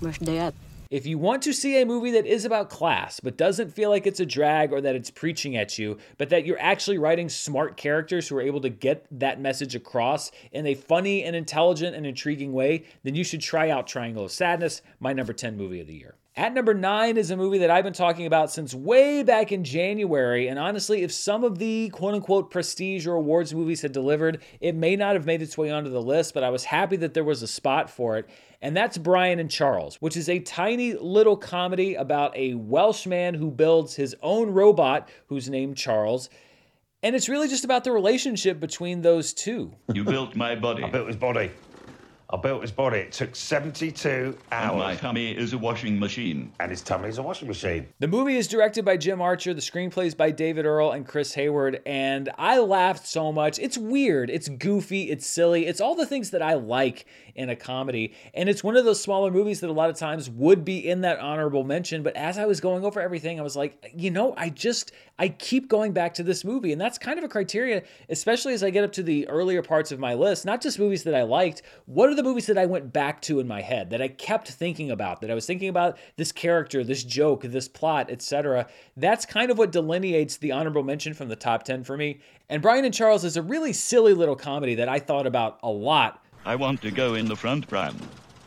Where's 0.00 0.18
the 0.18 0.32
yacht? 0.32 0.54
If 0.92 1.06
you 1.06 1.16
want 1.16 1.40
to 1.44 1.54
see 1.54 1.80
a 1.80 1.86
movie 1.86 2.10
that 2.10 2.26
is 2.26 2.44
about 2.44 2.68
class, 2.68 3.18
but 3.18 3.38
doesn't 3.38 3.72
feel 3.72 3.88
like 3.88 4.06
it's 4.06 4.20
a 4.20 4.26
drag 4.26 4.74
or 4.74 4.82
that 4.82 4.94
it's 4.94 5.10
preaching 5.10 5.56
at 5.56 5.78
you, 5.78 5.96
but 6.18 6.28
that 6.28 6.44
you're 6.44 6.60
actually 6.60 6.98
writing 6.98 7.30
smart 7.30 7.78
characters 7.78 8.28
who 8.28 8.36
are 8.36 8.42
able 8.42 8.60
to 8.60 8.68
get 8.68 9.06
that 9.10 9.40
message 9.40 9.74
across 9.74 10.30
in 10.52 10.66
a 10.66 10.74
funny 10.74 11.24
and 11.24 11.34
intelligent 11.34 11.96
and 11.96 12.06
intriguing 12.06 12.52
way, 12.52 12.84
then 13.04 13.14
you 13.14 13.24
should 13.24 13.40
try 13.40 13.70
out 13.70 13.86
Triangle 13.86 14.26
of 14.26 14.32
Sadness, 14.32 14.82
my 15.00 15.14
number 15.14 15.32
10 15.32 15.56
movie 15.56 15.80
of 15.80 15.86
the 15.86 15.94
year. 15.94 16.14
At 16.34 16.54
number 16.54 16.72
nine 16.72 17.18
is 17.18 17.30
a 17.30 17.36
movie 17.36 17.58
that 17.58 17.70
I've 17.70 17.84
been 17.84 17.92
talking 17.92 18.24
about 18.24 18.50
since 18.50 18.72
way 18.72 19.22
back 19.22 19.52
in 19.52 19.64
January. 19.64 20.48
And 20.48 20.58
honestly, 20.58 21.02
if 21.02 21.12
some 21.12 21.44
of 21.44 21.58
the 21.58 21.90
quote 21.90 22.14
unquote 22.14 22.50
prestige 22.50 23.06
or 23.06 23.16
awards 23.16 23.52
movies 23.52 23.82
had 23.82 23.92
delivered, 23.92 24.42
it 24.58 24.74
may 24.74 24.96
not 24.96 25.14
have 25.14 25.26
made 25.26 25.42
its 25.42 25.58
way 25.58 25.70
onto 25.70 25.90
the 25.90 26.00
list, 26.00 26.32
but 26.32 26.42
I 26.42 26.48
was 26.48 26.64
happy 26.64 26.96
that 26.96 27.12
there 27.12 27.22
was 27.22 27.42
a 27.42 27.46
spot 27.46 27.90
for 27.90 28.16
it. 28.16 28.30
And 28.62 28.74
that's 28.74 28.96
Brian 28.96 29.40
and 29.40 29.50
Charles, 29.50 29.96
which 29.96 30.16
is 30.16 30.30
a 30.30 30.38
tiny 30.38 30.94
little 30.94 31.36
comedy 31.36 31.96
about 31.96 32.34
a 32.34 32.54
Welsh 32.54 33.04
man 33.04 33.34
who 33.34 33.50
builds 33.50 33.94
his 33.94 34.16
own 34.22 34.52
robot 34.52 35.10
who's 35.26 35.50
named 35.50 35.76
Charles. 35.76 36.30
And 37.02 37.14
it's 37.14 37.28
really 37.28 37.48
just 37.48 37.64
about 37.64 37.84
the 37.84 37.92
relationship 37.92 38.58
between 38.58 39.02
those 39.02 39.34
two. 39.34 39.74
You 39.92 40.02
built 40.02 40.34
my 40.34 40.54
body. 40.54 40.82
I 40.82 40.88
built 40.88 41.08
his 41.08 41.16
body. 41.16 41.50
I 42.32 42.38
built 42.38 42.62
his 42.62 42.70
body. 42.70 42.98
It 42.98 43.12
took 43.12 43.36
72 43.36 44.38
hours. 44.50 44.70
And 44.70 44.78
my 44.78 44.96
tummy 44.96 45.32
is 45.32 45.52
a 45.52 45.58
washing 45.58 45.98
machine. 45.98 46.50
And 46.60 46.70
his 46.70 46.80
tummy 46.80 47.10
is 47.10 47.18
a 47.18 47.22
washing 47.22 47.46
machine. 47.46 47.88
The 47.98 48.08
movie 48.08 48.38
is 48.38 48.48
directed 48.48 48.86
by 48.86 48.96
Jim 48.96 49.20
Archer. 49.20 49.52
The 49.52 49.60
screenplay 49.60 50.06
is 50.06 50.14
by 50.14 50.30
David 50.30 50.64
Earl 50.64 50.92
and 50.92 51.06
Chris 51.06 51.34
Hayward. 51.34 51.82
And 51.84 52.30
I 52.38 52.58
laughed 52.58 53.06
so 53.06 53.32
much. 53.32 53.58
It's 53.58 53.76
weird. 53.76 54.30
It's 54.30 54.48
goofy. 54.48 55.10
It's 55.10 55.26
silly. 55.26 55.66
It's 55.66 55.80
all 55.80 55.94
the 55.94 56.06
things 56.06 56.30
that 56.30 56.40
I 56.40 56.54
like 56.54 57.04
in 57.34 57.48
a 57.50 57.56
comedy. 57.56 58.14
And 58.34 58.48
it's 58.48 58.62
one 58.62 58.76
of 58.76 58.84
those 58.84 59.00
smaller 59.00 59.30
movies 59.30 59.60
that 59.60 59.70
a 59.70 59.72
lot 59.72 59.90
of 59.90 59.96
times 59.96 60.28
would 60.30 60.64
be 60.64 60.88
in 60.88 61.02
that 61.02 61.18
honorable 61.18 61.64
mention. 61.64 62.02
But 62.02 62.16
as 62.16 62.38
I 62.38 62.46
was 62.46 62.60
going 62.60 62.84
over 62.84 63.00
everything, 63.00 63.38
I 63.38 63.42
was 63.42 63.56
like, 63.56 63.92
you 63.94 64.10
know, 64.10 64.34
I 64.36 64.50
just, 64.50 64.92
I 65.18 65.28
keep 65.28 65.68
going 65.68 65.92
back 65.92 66.14
to 66.14 66.22
this 66.22 66.44
movie. 66.44 66.72
And 66.72 66.80
that's 66.80 66.98
kind 66.98 67.18
of 67.18 67.24
a 67.24 67.28
criteria, 67.28 67.82
especially 68.08 68.54
as 68.54 68.62
I 68.62 68.70
get 68.70 68.84
up 68.84 68.92
to 68.92 69.02
the 69.02 69.28
earlier 69.28 69.62
parts 69.62 69.92
of 69.92 69.98
my 69.98 70.14
list, 70.14 70.44
not 70.44 70.60
just 70.60 70.78
movies 70.78 71.04
that 71.04 71.14
I 71.14 71.22
liked. 71.22 71.62
What 71.86 72.10
are 72.10 72.14
the 72.14 72.22
movies 72.22 72.46
that 72.46 72.58
I 72.58 72.66
went 72.66 72.92
back 72.92 73.22
to 73.22 73.40
in 73.40 73.48
my 73.48 73.60
head 73.60 73.90
that 73.90 74.02
I 74.02 74.08
kept 74.08 74.48
thinking 74.48 74.90
about, 74.90 75.20
that 75.20 75.30
I 75.30 75.34
was 75.34 75.46
thinking 75.46 75.68
about 75.68 75.98
this 76.16 76.32
character, 76.32 76.84
this 76.84 77.04
joke, 77.04 77.42
this 77.42 77.68
plot, 77.68 78.10
etc. 78.10 78.66
That's 78.96 79.26
kind 79.26 79.50
of 79.50 79.58
what 79.58 79.72
delineates 79.72 80.36
the 80.36 80.52
honorable 80.52 80.82
mention 80.82 81.14
from 81.14 81.28
the 81.28 81.36
top 81.36 81.64
10 81.64 81.84
for 81.84 81.96
me. 81.96 82.20
And 82.48 82.60
Brian 82.60 82.84
and 82.84 82.94
Charles 82.94 83.24
is 83.24 83.36
a 83.36 83.42
really 83.42 83.72
silly 83.72 84.14
little 84.14 84.36
comedy 84.36 84.74
that 84.76 84.88
I 84.88 84.98
thought 84.98 85.26
about 85.26 85.58
a 85.62 85.70
lot. 85.70 86.21
I 86.44 86.56
want 86.56 86.82
to 86.82 86.90
go 86.90 87.14
in 87.14 87.26
the 87.26 87.36
front, 87.36 87.68
Brian. 87.68 87.96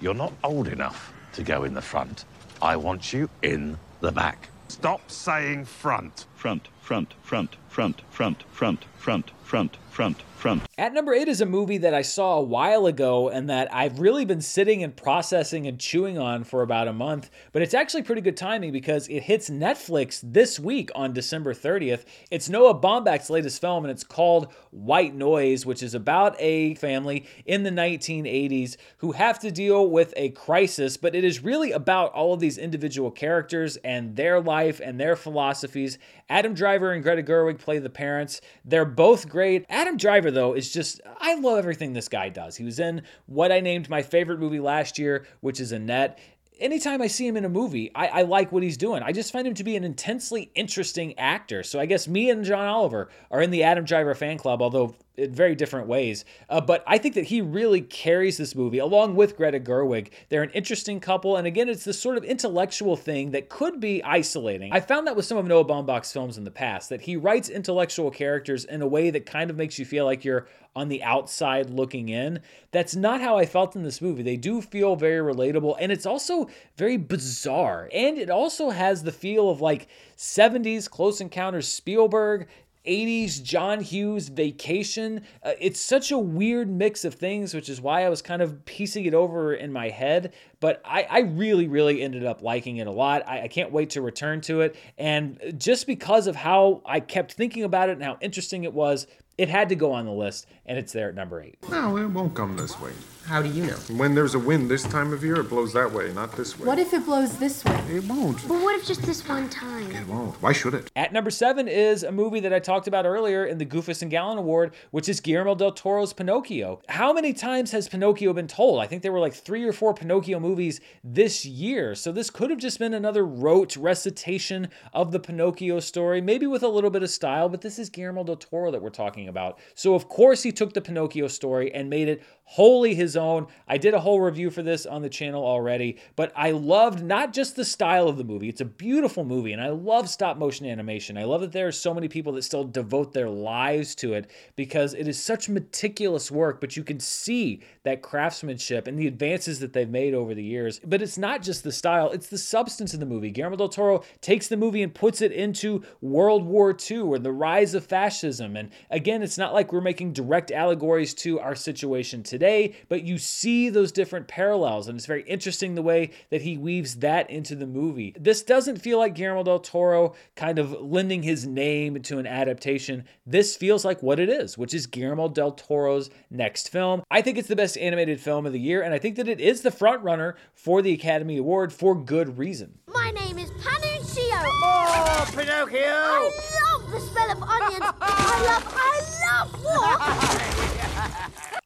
You're 0.01 0.13
not 0.13 0.34
old 0.43 0.67
enough 0.67 1.13
to 1.34 1.43
go 1.43 1.63
in 1.63 1.73
the 1.73 1.81
front. 1.81 2.25
I 2.62 2.75
want 2.75 3.13
you 3.13 3.29
in 3.41 3.77
the 4.01 4.12
back. 4.12 4.49
Stop 4.67 5.10
saying 5.10 5.63
front. 5.63 6.25
Front, 6.36 6.67
front, 6.81 7.13
front, 7.23 7.55
front, 7.69 8.01
front, 8.10 8.43
front, 8.51 8.86
front, 8.97 9.31
front, 9.45 9.77
front, 9.91 10.23
front. 10.45 10.63
At 10.77 10.93
number 10.93 11.13
eight 11.13 11.27
is 11.27 11.39
a 11.39 11.45
movie 11.45 11.77
that 11.77 11.93
I 11.93 12.01
saw 12.01 12.38
a 12.38 12.41
while 12.41 12.86
ago 12.86 13.29
and 13.29 13.49
that 13.49 13.73
I've 13.73 13.99
really 13.99 14.25
been 14.25 14.41
sitting 14.41 14.84
and 14.84 14.95
processing 14.95 15.67
and 15.67 15.79
chewing 15.79 16.17
on 16.17 16.43
for 16.43 16.62
about 16.62 16.88
a 16.88 16.93
month. 16.93 17.29
But 17.51 17.62
it's 17.62 17.73
actually 17.73 18.03
pretty 18.03 18.21
good 18.21 18.36
timing 18.36 18.71
because 18.71 19.08
it 19.08 19.21
hits 19.21 19.49
Netflix 19.49 20.19
this 20.23 20.60
week 20.60 20.91
on 20.93 21.13
December 21.13 21.53
30th. 21.53 22.05
It's 22.29 22.49
Noah 22.49 22.79
Baumbach's 22.79 23.29
latest 23.29 23.62
film 23.62 23.86
and 23.86 23.91
it's 23.91 24.03
called 24.03 24.51
White 24.71 25.15
Noise, 25.15 25.65
which 25.65 25.81
is 25.81 25.95
about 25.95 26.36
a 26.39 26.75
family 26.75 27.25
in 27.45 27.63
the 27.63 27.71
1980s 27.71 28.77
who 28.97 29.13
have 29.13 29.39
to 29.39 29.51
deal 29.51 29.89
with 29.89 30.13
a 30.17 30.29
crisis. 30.31 30.97
But 30.97 31.15
it 31.15 31.23
is 31.23 31.43
really 31.43 31.71
about 31.71 32.12
all 32.13 32.34
of 32.34 32.39
these 32.39 32.58
individual 32.58 33.12
characters 33.12 33.77
and 33.77 34.15
their 34.15 34.41
life 34.41 34.81
and 34.84 34.99
their 34.99 35.15
philosophies. 35.15 35.97
Adam 36.27 36.55
Driver 36.55 36.91
and 36.91 37.03
Greta 37.03 37.21
Gerwig 37.21 37.60
play 37.60 37.77
the 37.77 37.89
parents. 37.89 38.41
They're 38.63 38.84
both 38.84 39.29
great. 39.36 39.65
Adam 39.67 39.98
Driver, 39.98 40.32
though, 40.32 40.54
is 40.54 40.71
just, 40.71 41.02
I 41.19 41.36
love 41.36 41.58
everything 41.58 41.91
this 41.91 42.08
guy 42.08 42.30
does. 42.30 42.56
He 42.56 42.63
was 42.63 42.80
in 42.80 43.02
what 43.26 43.52
I 43.52 43.60
named 43.60 43.89
my 43.89 44.02
favorite 44.02 44.39
movie 44.39 44.62
last 44.62 44.98
year, 44.98 45.28
which 45.41 45.60
is 45.60 45.74
Annette 45.74 46.17
anytime 46.58 47.02
I 47.02 47.08
see 47.08 47.28
him 47.28 47.36
in 47.36 47.43
a 47.43 47.50
movie, 47.50 47.91
I, 47.93 48.08
I, 48.08 48.21
like 48.21 48.54
what 48.54 48.63
he's 48.63 48.78
doing. 48.78 49.04
I 49.04 49.12
just 49.12 49.34
find 49.34 49.45
him 49.45 49.56
to 49.56 49.63
be 49.65 49.76
an 49.76 49.84
intensely 49.84 50.52
interesting 50.56 51.19
actor. 51.19 51.63
So 51.63 51.82
I 51.82 51.86
guess 51.86 52.08
me 52.08 52.30
and 52.30 52.45
John 52.45 52.65
Oliver 52.65 53.10
are 53.30 53.41
in 53.41 53.52
the 53.52 53.63
Adam 53.63 53.84
Driver 53.84 54.15
fan 54.15 54.38
club, 54.38 54.62
although 54.62 54.95
in 55.17 55.34
very 55.34 55.56
different 55.56 55.88
ways. 55.88 56.25
Uh, 56.49 56.62
but 56.62 56.84
I 56.88 56.97
think 56.97 57.15
that 57.15 57.25
he 57.25 57.41
really 57.41 57.82
carries 57.82 58.38
this 58.38 58.56
movie 58.56 58.80
along 58.80 59.15
with 59.15 59.38
Greta 59.38 59.60
Gerwig. 59.60 60.10
They're 60.30 60.43
an 60.43 60.51
interesting 60.51 60.99
couple. 60.99 61.38
And 61.38 61.47
again, 61.47 61.69
it's 61.69 61.84
this 61.84 61.99
sort 61.99 62.17
of 62.17 62.23
intellectual 62.23 62.95
thing 62.95 63.32
that 63.32 63.49
could 63.49 63.80
be 63.80 64.04
isolating. 64.04 64.73
I 64.73 64.80
found 64.80 65.08
that 65.08 65.15
with 65.15 65.25
some 65.25 65.38
of 65.38 65.45
Noah 65.45 65.65
Baumbach's 65.65 66.12
films 66.12 66.38
in 66.38 66.43
the 66.43 66.51
past, 66.51 66.89
that 66.89 67.01
he 67.01 67.15
writes 67.15 67.49
intellectual 67.49 68.12
characters 68.12 68.65
in 68.65 68.82
a 68.82 68.88
way 68.88 69.10
that 69.10 69.25
kind 69.25 69.49
of 69.49 69.58
makes 69.58 69.80
you 69.80 69.86
feel 69.86 70.06
like 70.06 70.25
you're 70.25 70.47
on 70.75 70.89
the 70.89 71.01
outside 71.04 71.69
looking 71.69 72.10
in. 72.10 72.41
That's 72.71 72.95
not 72.95 73.21
how 73.21 73.38
I 73.38 73.45
felt 73.45 73.75
in 73.75 73.84
this 73.84 74.01
movie. 74.01 74.23
They 74.23 74.36
do 74.36 74.62
feel 74.62 74.97
very 74.97 75.34
relatable 75.34 75.78
and 75.80 75.91
it's 75.91 76.06
also 76.06 76.49
very 76.75 76.97
bizarre. 76.97 77.89
And 77.93 78.17
it 78.17 78.30
also 78.30 78.71
has 78.71 79.04
the 79.04 79.12
feel 79.12 79.49
of 79.49 79.62
like 79.62 79.88
70s 80.17 80.89
Close 80.89 81.21
Encounters 81.21 81.67
Spielberg 81.67 82.47
80s 82.88 83.41
John 83.41 83.80
Hughes 83.80 84.30
vacation. 84.30 85.21
Uh, 85.43 85.54
it's 85.60 85.80
such 85.80 86.12
a 86.12 86.17
weird 86.17 86.69
mix 86.69 87.06
of 87.06 87.15
things, 87.15 87.54
which 87.54 87.69
is 87.69 87.82
why 87.82 88.06
I 88.06 88.10
was 88.10 88.21
kind 88.21 88.41
of 88.41 88.63
piecing 88.65 89.06
it 89.06 89.13
over 89.13 89.54
in 89.54 89.71
my 89.71 89.89
head. 89.89 90.34
But 90.60 90.82
I, 90.86 91.08
I 91.10 91.19
really, 91.19 91.67
really 91.67 92.02
ended 92.02 92.26
up 92.26 92.41
liking 92.41 92.78
it 92.78 92.88
a 92.88 92.91
lot. 92.91 93.28
I, 93.28 93.43
I 93.43 93.48
can't 93.48 93.71
wait 93.71 93.91
to 93.91 94.02
return 94.02 94.41
to 94.41 94.62
it. 94.62 94.76
And 94.98 95.56
just 95.58 95.88
because 95.88 96.28
of 96.28 96.36
how 96.36 96.82
I 96.86 97.00
kept 97.00 97.34
thinking 97.34 97.63
about 97.63 97.89
it 97.89 97.93
and 97.93 98.04
how 98.04 98.17
interesting 98.21 98.63
it 98.63 98.74
was, 98.74 99.08
it 99.38 99.50
had 99.50 99.69
to 99.69 99.76
go 99.76 99.91
on 99.91 100.06
the 100.06 100.12
list, 100.12 100.48
and 100.65 100.78
it's 100.78 100.93
there 100.93 101.10
at 101.10 101.15
number 101.15 101.41
eight. 101.41 101.58
No, 101.69 101.98
it 101.98 102.08
won't 102.08 102.34
come 102.34 102.56
this 102.56 102.80
way. 102.80 102.91
How 103.26 103.41
do 103.41 103.50
you 103.50 103.65
know? 103.65 103.74
When 103.98 104.13
there's 104.13 104.36
a 104.36 104.39
wind 104.39 104.69
this 104.69 104.84
time 104.84 105.12
of 105.12 105.24
year, 105.24 105.38
it 105.38 105.50
blows 105.50 105.74
that 105.74 105.91
way, 105.91 106.13
not 106.13 106.38
this 106.38 106.60
way. 106.60 106.67
What 106.67 106.78
if 106.78 106.93
it 106.93 107.06
blows 107.06 107.39
this 107.39 107.65
way? 107.65 107.82
It 107.89 108.04
won't. 108.04 108.48
But 108.48 108.62
what 108.62 108.76
if 108.80 108.86
just 108.86 109.02
this 109.02 109.28
one 109.28 109.50
time? 109.50 109.91
It 109.91 110.08
won't. 110.08 110.39
Why 110.43 110.54
should 110.54 110.76
it? 110.76 110.91
At 110.95 111.12
number 111.12 111.32
seven 111.32 111.67
is 111.67 112.04
a 112.04 112.12
movie 112.12 112.39
that 112.41 112.54
I 112.54 112.60
talked 112.60 112.88
about 112.88 113.08
earlier 113.08 113.43
in 113.43 113.58
the 113.58 113.65
Goofus 113.65 114.04
and 114.04 114.12
Gallant 114.12 114.38
Award, 114.38 114.76
which 114.91 115.10
is 115.10 115.21
Guillermo 115.21 115.56
del 115.56 115.71
Toro's 115.71 116.13
Pinocchio. 116.13 116.82
How 116.88 117.13
many 117.13 117.34
times 117.34 117.71
has 117.71 117.89
Pinocchio 117.89 118.32
been 118.32 118.48
told? 118.48 118.80
I 118.80 118.86
think 118.86 119.02
there 119.02 119.12
were 119.12 119.19
like 119.19 119.34
three 119.34 119.63
or 119.63 119.74
four 119.74 119.95
Pinocchio 119.95 120.39
movies 120.39 120.80
this 121.04 121.48
year. 121.48 121.95
So 121.95 122.12
this 122.12 122.30
could 122.30 122.52
have 122.52 122.60
just 122.60 122.78
been 122.78 122.93
another 122.93 123.26
rote 123.26 123.76
recitation 123.76 124.67
of 124.93 125.12
the 125.12 125.19
Pinocchio 125.19 125.80
story, 125.80 126.21
maybe 126.21 126.45
with 126.45 126.62
a 126.62 126.67
little 126.67 126.91
bit 126.91 127.02
of 127.02 127.10
style, 127.10 127.50
but 127.50 127.62
this 127.62 127.80
is 127.80 127.89
Guillermo 127.89 128.24
del 128.24 128.36
Toro 128.36 128.69
that 128.69 128.84
we're 128.84 128.91
talking 128.91 129.24
about. 129.27 129.59
So 129.73 129.95
of 129.95 130.07
course 130.07 130.43
he 130.43 130.51
took 130.51 130.73
the 130.73 130.81
Pinocchio 130.81 131.27
story 131.27 131.73
and 131.73 131.89
made 131.89 132.07
it 132.07 132.23
wholly 132.45 132.93
his 132.93 133.17
own. 133.17 133.47
I 133.67 133.77
did 133.77 133.93
a 133.93 133.99
whole 133.99 134.21
review 134.21 134.49
for 134.49 134.62
this 134.62 134.86
on 134.86 135.01
the 135.01 135.10
channel 135.10 135.43
already, 135.43 135.97
but 136.15 136.31
I 136.36 136.51
loved 136.51 137.03
not 137.03 137.34
just 137.34 137.55
the 137.55 137.65
style 137.65 138.08
of 138.08 138.17
the 138.17 138.23
movie, 138.23 138.49
it's 138.49 138.62
a 138.62 138.65
beautiful 138.65 139.25
movie, 139.25 139.51
and 139.51 139.62
I 139.62 139.69
love 139.69 140.10
stop 140.10 140.38
motion 140.38 140.65
animation. 140.65 141.17
I 141.17 141.23
love 141.23 141.41
that 141.41 141.51
there 141.51 141.67
are 141.67 141.71
so 141.71 141.93
many 141.93 142.08
people 142.08 142.34
that 142.34 142.43
still 142.43 142.63
devote 142.63 143.13
their 143.13 143.29
lives 143.29 143.95
to 143.95 144.13
it 144.13 144.29
because 144.55 144.93
it 144.93 145.08
is 145.08 145.21
such 145.21 145.49
meticulous 145.49 146.29
work, 146.29 146.62
but 146.62 146.77
you 146.77 146.84
can 146.84 146.99
see 146.99 147.62
that 147.84 148.01
craftsmanship 148.01 148.88
and 148.88 148.97
the 148.97 149.08
advances 149.08 149.60
that 149.60 149.73
they've 149.73 149.89
made 149.89 150.13
over 150.13 150.36
the 150.36 150.43
years. 150.43 150.79
But 150.86 151.01
it's 151.01 151.17
not 151.17 151.41
just 151.41 151.63
the 151.63 151.71
style, 151.71 152.12
it's 152.12 152.27
the 152.27 152.38
substance 152.38 152.93
of 152.93 152.99
the 152.99 153.05
movie. 153.05 153.31
Guillermo 153.31 153.55
del 153.58 153.69
Toro 153.69 154.03
takes 154.21 154.47
the 154.47 154.58
movie 154.58 154.84
and 154.84 154.93
puts 154.93 155.21
it 155.21 155.31
into 155.31 155.84
World 156.01 156.45
War 156.45 156.75
II 156.89 156.99
or 156.99 157.19
the 157.19 157.31
rise 157.31 157.73
of 157.73 157.86
fascism. 157.86 158.55
And 158.55 158.69
again, 158.91 159.23
it's 159.23 159.38
not 159.38 159.53
like 159.53 159.73
we're 159.73 159.81
making 159.81 160.13
direct 160.13 160.51
allegories 160.51 161.13
to 161.15 161.39
our 161.39 161.55
situation 161.55 162.21
today, 162.23 162.35
but 162.38 163.04
you 163.04 163.17
see 163.17 163.69
those 163.69 163.91
different 163.91 164.28
parallels. 164.28 164.88
And 164.88 164.98
it's 164.98 165.06
very 165.06 165.24
interesting 165.24 165.76
the 165.76 165.82
way 165.82 166.12
that 166.30 166.41
he 166.41 166.58
weaves 166.58 166.95
that 166.98 167.30
into 167.30 167.56
the 167.56 167.67
movie. 167.67 168.15
This 168.19 168.43
doesn't 168.43 168.78
feel 168.78 168.98
like 168.98 169.15
Guillermo 169.15 169.43
del 169.43 169.60
Toro 169.60 170.15
kind 170.36 170.60
of 170.60 170.71
lending 170.82 171.24
his 171.24 171.45
name 171.45 172.02
to 172.04 172.17
an 172.19 172.28
adaptation. 172.28 173.06
This 173.26 173.56
feels 173.56 173.86
like 173.86 174.04
what 174.04 174.19
it 174.19 174.30
is, 174.30 174.58
which 174.58 174.74
is 174.74 174.88
Guillermo 174.88 175.30
del 175.30 175.52
Toro's 175.52 176.10
next 176.30 176.69
film. 176.69 177.04
I 177.10 177.21
think 177.21 177.38
it's 177.38 177.48
the 177.48 177.56
best 177.56 177.78
animated 177.78 178.19
film 178.19 178.45
of 178.45 178.54
the 178.54 178.60
year, 178.60 178.82
and 178.82 178.93
I 178.93 179.00
think 179.00 179.15
that 179.15 179.28
it 179.28 179.39
is 179.39 179.62
the 179.62 179.71
front 179.71 180.04
runner 180.04 180.36
for 180.54 180.82
the 180.82 180.93
Academy 180.93 181.38
Award 181.38 181.74
for 181.74 181.95
good 181.95 182.38
reason. 182.38 182.80
My 182.88 183.12
name 183.12 183.38
is 183.38 183.50
Panuccio. 183.52 184.41
Oh, 184.63 185.26
Pinocchio! 185.36 185.80
I 185.80 186.32
love 186.71 186.91
the 186.91 187.00
smell 187.00 187.32
of 187.32 187.43
onions. 187.43 187.82
I 187.82 187.86
love, 187.86 187.95
I 188.02 188.43
love 188.45 188.65
what? 188.65 188.74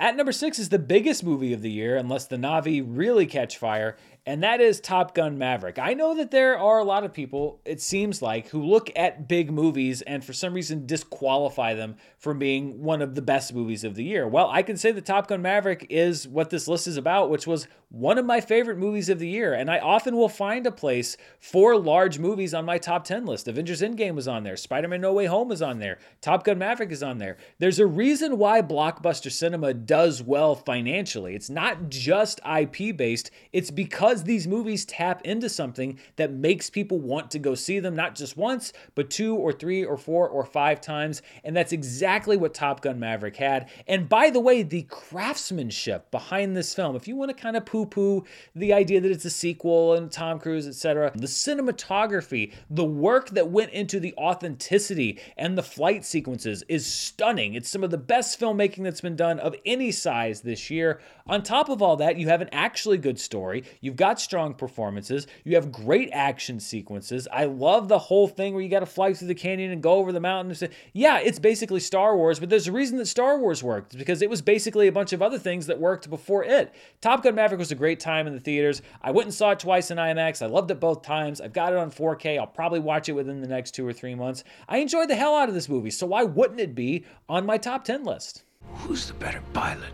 At 0.02 0.16
number 0.16 0.32
six 0.32 0.60
is 0.60 0.70
the 0.70 0.80
biggest 0.80 1.26
movie 1.26 1.52
of 1.52 1.62
the 1.62 1.70
year, 1.70 1.98
unless 1.98 2.26
the 2.26 2.38
Na'vi 2.38 2.82
really 2.88 3.26
catch 3.26 3.58
fire, 3.58 3.98
and 4.26 4.44
that 4.44 4.62
is 4.62 4.80
Top 4.80 5.16
Gun 5.16 5.38
Maverick. 5.38 5.80
I 5.80 5.94
know 5.94 6.16
that 6.16 6.32
there 6.32 6.58
are 6.58 6.80
a 6.80 6.84
lot 6.84 7.04
of 7.04 7.14
people, 7.14 7.62
it 7.66 7.82
seems 7.82 8.22
like, 8.22 8.50
who 8.50 8.64
look 8.64 8.92
at 8.96 9.28
big 9.28 9.52
movies 9.52 10.02
and 10.02 10.24
for 10.24 10.34
some 10.34 10.54
reason 10.54 10.86
disqualify 10.86 11.74
them 11.74 11.96
from 12.18 12.38
being 12.38 12.84
one 12.84 13.02
of 13.02 13.16
the 13.16 13.22
best 13.22 13.54
movies 13.54 13.84
of 13.84 13.96
the 13.96 14.04
year. 14.04 14.28
Well, 14.28 14.50
I 14.50 14.62
can 14.62 14.78
say 14.78 14.92
that 14.92 15.06
Top 15.06 15.28
Gun 15.28 15.42
Maverick 15.42 15.88
is 15.90 16.28
what 16.28 16.50
this 16.50 16.68
list 16.68 16.88
is 16.88 16.98
about, 16.98 17.30
which 17.30 17.48
was 17.48 17.68
one 17.92 18.20
of 18.20 18.26
my 18.26 18.40
favorite 18.40 18.78
movies 18.78 19.10
of 19.10 19.18
the 19.18 19.28
year. 19.28 19.54
And 19.54 19.70
I 19.70 19.80
often 19.80 20.16
will 20.16 20.30
find 20.30 20.68
a 20.68 20.72
place 20.72 21.18
for 21.40 21.76
large 21.76 22.20
movies 22.20 22.54
on 22.54 22.66
my 22.66 22.78
top 22.78 23.04
10 23.04 23.26
list. 23.26 23.48
Avengers 23.48 23.82
Endgame 23.82 24.14
was 24.14 24.28
on 24.28 24.44
there, 24.44 24.58
Spider 24.58 24.88
Man 24.88 25.02
No 25.02 25.14
Way 25.14 25.26
Home 25.26 25.52
is 25.52 25.62
on 25.62 25.80
there, 25.80 25.98
Top 26.22 26.44
Gun 26.44 26.60
Maverick 26.60 26.92
is 26.92 27.02
on 27.02 27.18
there. 27.18 27.38
There's 27.58 27.80
a 27.80 27.88
reason 27.88 28.38
why 28.38 28.62
blockbuster 28.62 29.32
cinema 29.32 29.74
does 29.74 30.22
well 30.22 30.56
financially. 30.56 31.36
It's 31.36 31.50
not 31.50 31.90
just 31.90 32.40
IP 32.46 32.96
based, 32.96 33.32
it's 33.54 33.72
because 33.72 34.09
these 34.16 34.48
movies 34.48 34.86
tap 34.86 35.22
into 35.24 35.50
something 35.50 36.00
that 36.16 36.32
makes 36.32 36.70
people 36.70 37.00
want 37.00 37.32
to 37.32 37.40
go 37.40 37.56
see 37.56 37.80
them, 37.80 37.96
not 37.96 38.16
just 38.16 38.38
once, 38.38 38.74
but 38.96 39.10
two 39.10 39.36
or 39.36 39.52
three 39.52 39.84
or 39.84 39.98
four 39.98 40.28
or 40.28 40.46
five 40.46 40.82
times. 40.82 41.22
And 41.44 41.56
that's 41.56 41.72
exactly 41.72 42.38
what 42.38 42.54
Top 42.54 42.82
Gun 42.82 43.00
Maverick 43.00 43.36
had. 43.36 43.70
And 43.88 44.10
by 44.10 44.30
the 44.30 44.40
way, 44.40 44.64
the 44.64 44.84
craftsmanship 44.84 46.12
behind 46.12 46.56
this 46.56 46.74
film, 46.74 46.96
if 46.96 47.08
you 47.08 47.16
want 47.16 47.30
to 47.30 47.42
kind 47.42 47.56
of 47.56 47.66
poo 47.66 47.86
poo 47.86 48.26
the 48.56 48.74
idea 48.74 49.00
that 49.02 49.12
it's 49.12 49.26
a 49.26 49.30
sequel 49.30 49.94
and 49.94 50.12
Tom 50.12 50.40
Cruise, 50.40 50.68
etc., 50.68 51.12
the 51.16 51.28
cinematography, 51.28 52.54
the 52.70 52.86
work 52.86 53.30
that 53.30 53.50
went 53.50 53.72
into 53.72 54.00
the 54.00 54.14
authenticity 54.16 55.20
and 55.38 55.58
the 55.58 55.64
flight 55.64 56.06
sequences 56.06 56.64
is 56.68 56.86
stunning. 56.86 57.54
It's 57.54 57.70
some 57.70 57.84
of 57.84 57.92
the 57.92 57.98
best 57.98 58.40
filmmaking 58.40 58.84
that's 58.84 59.02
been 59.02 59.16
done 59.16 59.40
of 59.40 59.56
any 59.66 59.92
size 59.92 60.42
this 60.42 60.70
year. 60.70 61.00
On 61.28 61.44
top 61.44 61.70
of 61.70 61.82
all 61.82 61.96
that, 61.98 62.18
you 62.18 62.28
have 62.28 62.42
an 62.42 62.50
actually 62.52 62.98
good 62.98 63.20
story. 63.20 63.64
You've 63.82 63.96
got 64.00 64.18
strong 64.20 64.54
performances. 64.54 65.28
You 65.44 65.56
have 65.56 65.74
great 65.74 66.10
action 66.14 66.62
sequences. 66.62 67.28
I 67.34 67.44
love 67.44 67.90
the 67.90 68.00
whole 68.00 68.30
thing 68.30 68.54
where 68.54 68.64
you 68.64 68.70
got 68.70 68.80
to 68.80 68.86
fly 68.86 69.14
through 69.14 69.28
the 69.28 69.36
canyon 69.36 69.72
and 69.72 69.84
go 69.84 69.96
over 69.96 70.14
the 70.14 70.22
mountains. 70.22 70.64
Yeah, 70.94 71.20
it's 71.20 71.38
basically 71.38 71.82
Star 71.82 72.16
Wars, 72.16 72.40
but 72.40 72.50
there's 72.50 72.70
a 72.70 72.72
reason 72.72 72.98
that 73.00 73.08
Star 73.08 73.38
Wars 73.38 73.62
worked 73.62 73.98
because 73.98 74.22
it 74.22 74.30
was 74.30 74.42
basically 74.42 74.88
a 74.88 74.92
bunch 74.94 75.12
of 75.12 75.22
other 75.22 75.38
things 75.38 75.68
that 75.68 75.82
worked 75.82 76.10
before 76.10 76.46
it. 76.46 76.74
Top 77.02 77.24
Gun 77.24 77.36
Maverick 77.36 77.60
was 77.60 77.74
a 77.74 77.76
great 77.76 78.00
time 78.00 78.26
in 78.26 78.34
the 78.34 78.40
theaters. 78.40 78.82
I 79.02 79.12
went 79.12 79.26
and 79.26 79.34
saw 79.34 79.52
it 79.52 79.60
twice 79.60 79.92
in 79.92 79.98
IMAX. 79.98 80.42
I 80.42 80.46
loved 80.46 80.72
it 80.72 80.80
both 80.80 81.02
times. 81.02 81.42
I've 81.42 81.52
got 81.52 81.74
it 81.74 81.78
on 81.78 81.92
4K. 81.92 82.40
I'll 82.40 82.48
probably 82.48 82.80
watch 82.80 83.10
it 83.10 83.14
within 83.14 83.42
the 83.42 83.50
next 83.50 83.72
two 83.72 83.86
or 83.86 83.92
three 83.92 84.16
months. 84.16 84.46
I 84.70 84.78
enjoyed 84.78 85.10
the 85.10 85.16
hell 85.16 85.36
out 85.36 85.50
of 85.50 85.56
this 85.56 85.68
movie, 85.68 85.92
so 85.92 86.08
why 86.08 86.24
wouldn't 86.24 86.62
it 86.62 86.74
be 86.74 87.04
on 87.28 87.46
my 87.46 87.58
top 87.58 87.84
10 87.84 88.06
list? 88.06 88.44
Who's 88.76 89.08
the 89.08 89.14
better 89.16 89.44
pilot? 89.52 89.92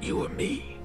You 0.00 0.24
or 0.24 0.28
me? 0.28 0.75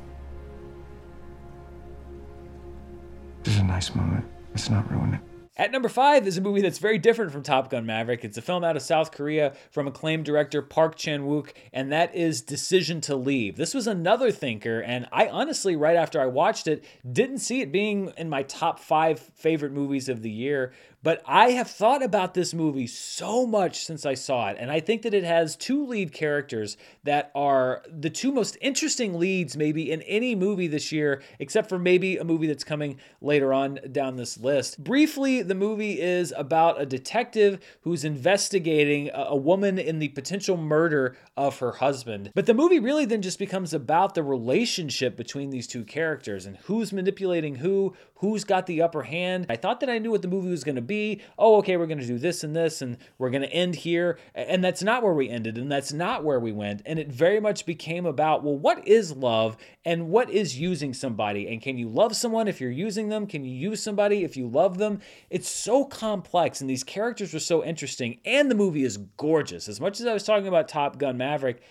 This 3.43 3.55
is 3.55 3.59
a 3.59 3.63
nice 3.63 3.95
moment. 3.95 4.25
Let's 4.51 4.69
not 4.69 4.89
ruin 4.91 5.15
it. 5.15 5.21
At 5.57 5.71
number 5.71 5.89
five 5.89 6.25
is 6.25 6.37
a 6.37 6.41
movie 6.41 6.61
that's 6.61 6.77
very 6.77 6.97
different 6.97 7.31
from 7.31 7.43
Top 7.43 7.69
Gun 7.69 7.85
Maverick. 7.85 8.23
It's 8.23 8.37
a 8.37 8.41
film 8.41 8.63
out 8.63 8.77
of 8.77 8.81
South 8.81 9.11
Korea 9.11 9.53
from 9.69 9.87
acclaimed 9.87 10.25
director 10.25 10.61
Park 10.61 10.95
Chan 10.95 11.21
Wook, 11.21 11.51
and 11.73 11.91
that 11.91 12.15
is 12.15 12.41
Decision 12.41 13.01
to 13.01 13.15
Leave. 13.15 13.57
This 13.57 13.73
was 13.73 13.85
another 13.85 14.31
thinker, 14.31 14.79
and 14.79 15.07
I 15.11 15.27
honestly, 15.27 15.75
right 15.75 15.97
after 15.97 16.21
I 16.21 16.27
watched 16.27 16.67
it, 16.67 16.85
didn't 17.11 17.39
see 17.39 17.61
it 17.61 17.71
being 17.71 18.13
in 18.17 18.29
my 18.29 18.43
top 18.43 18.79
five 18.79 19.19
favorite 19.19 19.73
movies 19.73 20.07
of 20.07 20.21
the 20.21 20.31
year. 20.31 20.71
But 21.03 21.23
I 21.25 21.51
have 21.51 21.69
thought 21.69 22.03
about 22.03 22.35
this 22.35 22.53
movie 22.53 22.85
so 22.85 23.47
much 23.47 23.83
since 23.83 24.05
I 24.05 24.13
saw 24.13 24.49
it, 24.49 24.57
and 24.59 24.69
I 24.69 24.79
think 24.79 25.01
that 25.01 25.15
it 25.15 25.23
has 25.23 25.55
two 25.55 25.85
lead 25.85 26.13
characters 26.13 26.77
that 27.03 27.31
are 27.33 27.81
the 27.89 28.11
two 28.11 28.31
most 28.31 28.55
interesting 28.61 29.17
leads, 29.17 29.57
maybe, 29.57 29.91
in 29.91 30.03
any 30.03 30.35
movie 30.35 30.67
this 30.67 30.91
year, 30.91 31.23
except 31.39 31.69
for 31.69 31.79
maybe 31.79 32.17
a 32.17 32.23
movie 32.23 32.45
that's 32.45 32.63
coming 32.63 32.99
later 33.19 33.51
on 33.51 33.79
down 33.91 34.15
this 34.15 34.37
list. 34.37 34.83
Briefly, 34.83 35.41
the 35.41 35.55
movie 35.55 35.99
is 35.99 36.33
about 36.37 36.79
a 36.79 36.85
detective 36.85 37.59
who's 37.81 38.05
investigating 38.05 39.09
a 39.13 39.35
woman 39.35 39.79
in 39.79 39.97
the 39.97 40.09
potential 40.09 40.55
murder 40.55 41.17
of 41.35 41.57
her 41.59 41.71
husband. 41.71 42.31
But 42.35 42.45
the 42.45 42.53
movie 42.53 42.79
really 42.79 43.05
then 43.05 43.23
just 43.23 43.39
becomes 43.39 43.73
about 43.73 44.13
the 44.13 44.23
relationship 44.23 45.17
between 45.17 45.49
these 45.49 45.65
two 45.65 45.83
characters 45.83 46.45
and 46.45 46.57
who's 46.57 46.93
manipulating 46.93 47.55
who, 47.55 47.95
who's 48.15 48.43
got 48.43 48.67
the 48.67 48.83
upper 48.83 49.01
hand. 49.01 49.47
I 49.49 49.55
thought 49.55 49.79
that 49.79 49.89
I 49.89 49.97
knew 49.97 50.11
what 50.11 50.21
the 50.21 50.27
movie 50.27 50.49
was 50.49 50.63
going 50.63 50.75
to 50.75 50.81
be. 50.81 50.90
Oh, 51.37 51.57
okay, 51.57 51.77
we're 51.77 51.87
going 51.87 51.99
to 51.99 52.05
do 52.05 52.17
this 52.17 52.43
and 52.43 52.55
this, 52.55 52.81
and 52.81 52.97
we're 53.17 53.29
going 53.29 53.41
to 53.41 53.51
end 53.51 53.75
here. 53.75 54.19
And 54.35 54.63
that's 54.63 54.83
not 54.83 55.03
where 55.03 55.13
we 55.13 55.29
ended, 55.29 55.57
and 55.57 55.71
that's 55.71 55.93
not 55.93 56.23
where 56.23 56.39
we 56.39 56.51
went. 56.51 56.81
And 56.85 56.99
it 56.99 57.11
very 57.11 57.39
much 57.39 57.65
became 57.65 58.05
about, 58.05 58.43
well, 58.43 58.57
what 58.57 58.87
is 58.87 59.13
love 59.13 59.57
and 59.85 60.09
what 60.09 60.29
is 60.29 60.59
using 60.59 60.93
somebody? 60.93 61.47
And 61.47 61.61
can 61.61 61.77
you 61.77 61.89
love 61.89 62.15
someone 62.15 62.47
if 62.47 62.61
you're 62.61 62.71
using 62.71 63.09
them? 63.09 63.27
Can 63.27 63.43
you 63.43 63.55
use 63.55 63.81
somebody 63.81 64.23
if 64.23 64.35
you 64.37 64.47
love 64.47 64.77
them? 64.77 64.99
It's 65.29 65.49
so 65.49 65.85
complex, 65.85 66.61
and 66.61 66.69
these 66.69 66.83
characters 66.83 67.33
were 67.33 67.39
so 67.39 67.63
interesting, 67.63 68.19
and 68.25 68.49
the 68.49 68.55
movie 68.55 68.83
is 68.83 68.97
gorgeous. 69.17 69.67
As 69.67 69.79
much 69.81 69.99
as 69.99 70.05
I 70.05 70.13
was 70.13 70.23
talking 70.23 70.47
about 70.47 70.67
Top 70.67 70.97
Gun 70.97 71.17
Maverick, 71.17 71.61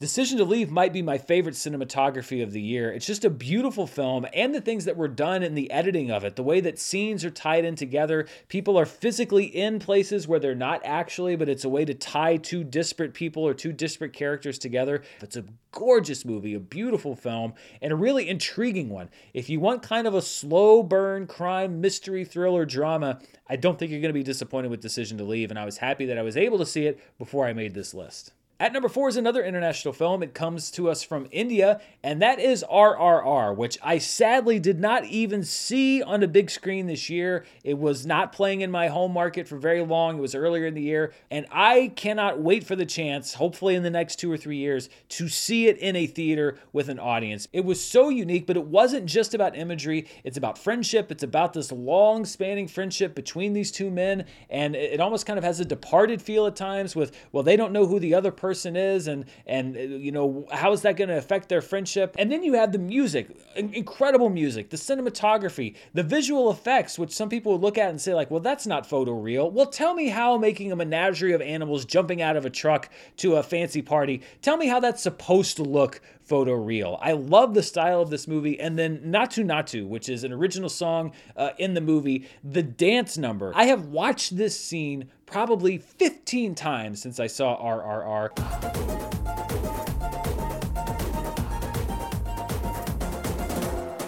Decision 0.00 0.38
to 0.38 0.46
Leave 0.46 0.70
might 0.70 0.94
be 0.94 1.02
my 1.02 1.18
favorite 1.18 1.54
cinematography 1.56 2.42
of 2.42 2.52
the 2.52 2.60
year. 2.62 2.90
It's 2.90 3.04
just 3.04 3.26
a 3.26 3.28
beautiful 3.28 3.86
film, 3.86 4.24
and 4.32 4.54
the 4.54 4.60
things 4.62 4.86
that 4.86 4.96
were 4.96 5.08
done 5.08 5.42
in 5.42 5.54
the 5.54 5.70
editing 5.70 6.10
of 6.10 6.24
it, 6.24 6.36
the 6.36 6.42
way 6.42 6.58
that 6.60 6.78
scenes 6.78 7.22
are 7.22 7.30
tied 7.30 7.66
in 7.66 7.76
together. 7.76 8.26
People 8.48 8.78
are 8.78 8.86
physically 8.86 9.44
in 9.44 9.78
places 9.78 10.26
where 10.26 10.40
they're 10.40 10.54
not 10.54 10.80
actually, 10.86 11.36
but 11.36 11.50
it's 11.50 11.66
a 11.66 11.68
way 11.68 11.84
to 11.84 11.92
tie 11.92 12.38
two 12.38 12.64
disparate 12.64 13.12
people 13.12 13.46
or 13.46 13.52
two 13.52 13.74
disparate 13.74 14.14
characters 14.14 14.58
together. 14.58 15.02
It's 15.20 15.36
a 15.36 15.44
gorgeous 15.70 16.24
movie, 16.24 16.54
a 16.54 16.60
beautiful 16.60 17.14
film, 17.14 17.52
and 17.82 17.92
a 17.92 17.96
really 17.96 18.26
intriguing 18.26 18.88
one. 18.88 19.10
If 19.34 19.50
you 19.50 19.60
want 19.60 19.82
kind 19.82 20.06
of 20.06 20.14
a 20.14 20.22
slow 20.22 20.82
burn 20.82 21.26
crime, 21.26 21.82
mystery, 21.82 22.24
thriller, 22.24 22.64
drama, 22.64 23.20
I 23.50 23.56
don't 23.56 23.78
think 23.78 23.90
you're 23.90 24.00
going 24.00 24.14
to 24.14 24.18
be 24.18 24.22
disappointed 24.22 24.70
with 24.70 24.80
Decision 24.80 25.18
to 25.18 25.24
Leave, 25.24 25.50
and 25.50 25.58
I 25.58 25.66
was 25.66 25.76
happy 25.76 26.06
that 26.06 26.16
I 26.16 26.22
was 26.22 26.38
able 26.38 26.56
to 26.56 26.64
see 26.64 26.86
it 26.86 26.98
before 27.18 27.44
I 27.44 27.52
made 27.52 27.74
this 27.74 27.92
list. 27.92 28.32
At 28.60 28.74
number 28.74 28.90
four 28.90 29.08
is 29.08 29.16
another 29.16 29.42
international 29.42 29.94
film. 29.94 30.22
It 30.22 30.34
comes 30.34 30.70
to 30.72 30.90
us 30.90 31.02
from 31.02 31.26
India, 31.30 31.80
and 32.02 32.20
that 32.20 32.38
is 32.38 32.62
RRR, 32.70 33.56
which 33.56 33.78
I 33.82 33.96
sadly 33.96 34.58
did 34.58 34.78
not 34.78 35.06
even 35.06 35.44
see 35.44 36.02
on 36.02 36.22
a 36.22 36.28
big 36.28 36.50
screen 36.50 36.86
this 36.86 37.08
year. 37.08 37.46
It 37.64 37.78
was 37.78 38.04
not 38.04 38.34
playing 38.34 38.60
in 38.60 38.70
my 38.70 38.88
home 38.88 39.14
market 39.14 39.48
for 39.48 39.56
very 39.56 39.80
long. 39.80 40.18
It 40.18 40.20
was 40.20 40.34
earlier 40.34 40.66
in 40.66 40.74
the 40.74 40.82
year, 40.82 41.14
and 41.30 41.46
I 41.50 41.94
cannot 41.96 42.42
wait 42.42 42.64
for 42.64 42.76
the 42.76 42.84
chance, 42.84 43.32
hopefully 43.32 43.76
in 43.76 43.82
the 43.82 43.88
next 43.88 44.16
two 44.16 44.30
or 44.30 44.36
three 44.36 44.58
years, 44.58 44.90
to 45.08 45.30
see 45.30 45.66
it 45.66 45.78
in 45.78 45.96
a 45.96 46.06
theater 46.06 46.58
with 46.70 46.90
an 46.90 46.98
audience. 46.98 47.48
It 47.54 47.64
was 47.64 47.82
so 47.82 48.10
unique, 48.10 48.46
but 48.46 48.58
it 48.58 48.66
wasn't 48.66 49.06
just 49.06 49.32
about 49.32 49.56
imagery, 49.56 50.06
it's 50.22 50.36
about 50.36 50.58
friendship. 50.58 51.10
It's 51.10 51.22
about 51.22 51.54
this 51.54 51.72
long 51.72 52.26
spanning 52.26 52.68
friendship 52.68 53.14
between 53.14 53.54
these 53.54 53.72
two 53.72 53.90
men, 53.90 54.26
and 54.50 54.76
it 54.76 55.00
almost 55.00 55.24
kind 55.24 55.38
of 55.38 55.44
has 55.44 55.60
a 55.60 55.64
departed 55.64 56.20
feel 56.20 56.44
at 56.46 56.56
times 56.56 56.94
with, 56.94 57.16
well, 57.32 57.42
they 57.42 57.56
don't 57.56 57.72
know 57.72 57.86
who 57.86 57.98
the 57.98 58.12
other 58.12 58.30
person 58.30 58.49
person 58.50 58.74
is 58.74 59.06
and 59.06 59.24
and 59.46 59.76
uh, 59.76 59.80
you 59.80 60.10
know 60.10 60.44
how 60.50 60.72
is 60.72 60.82
that 60.82 60.96
going 60.96 61.08
to 61.08 61.16
affect 61.16 61.48
their 61.48 61.62
friendship? 61.62 62.16
And 62.18 62.32
then 62.32 62.42
you 62.42 62.54
have 62.54 62.72
the 62.72 62.78
music 62.78 63.28
incredible 63.54 64.28
music 64.28 64.70
the 64.70 64.76
cinematography 64.76 65.76
the 65.94 66.02
visual 66.02 66.50
effects 66.50 66.98
which 66.98 67.12
some 67.12 67.28
people 67.28 67.52
would 67.52 67.60
look 67.60 67.78
at 67.78 67.90
and 67.90 68.00
say 68.00 68.14
like 68.14 68.30
well 68.30 68.40
that's 68.40 68.66
not 68.66 68.86
photo 68.86 69.12
real 69.12 69.50
well 69.50 69.66
tell 69.66 69.94
me 69.94 70.08
how 70.08 70.36
making 70.36 70.72
a 70.72 70.76
menagerie 70.76 71.32
of 71.32 71.40
animals 71.40 71.84
jumping 71.84 72.20
out 72.22 72.36
of 72.36 72.44
a 72.44 72.50
truck 72.50 72.88
to 73.16 73.36
a 73.36 73.42
fancy 73.42 73.82
party 73.82 74.20
tell 74.42 74.56
me 74.56 74.66
how 74.66 74.80
that's 74.80 75.02
supposed 75.02 75.56
to 75.56 75.62
look 75.62 76.00
photo 76.30 76.52
real. 76.52 76.96
I 77.02 77.12
love 77.12 77.54
the 77.54 77.62
style 77.62 78.00
of 78.00 78.08
this 78.08 78.28
movie. 78.28 78.60
And 78.60 78.78
then 78.78 79.00
Naatu 79.00 79.44
Naatu, 79.44 79.88
which 79.88 80.08
is 80.08 80.22
an 80.22 80.32
original 80.32 80.68
song 80.68 81.10
uh, 81.36 81.50
in 81.58 81.74
the 81.74 81.80
movie, 81.80 82.28
the 82.44 82.62
dance 82.62 83.18
number. 83.18 83.50
I 83.56 83.64
have 83.64 83.86
watched 83.86 84.36
this 84.36 84.58
scene 84.58 85.10
probably 85.26 85.78
15 85.78 86.54
times 86.54 87.02
since 87.02 87.18
I 87.18 87.26
saw 87.26 87.60
RRR. 87.60 88.30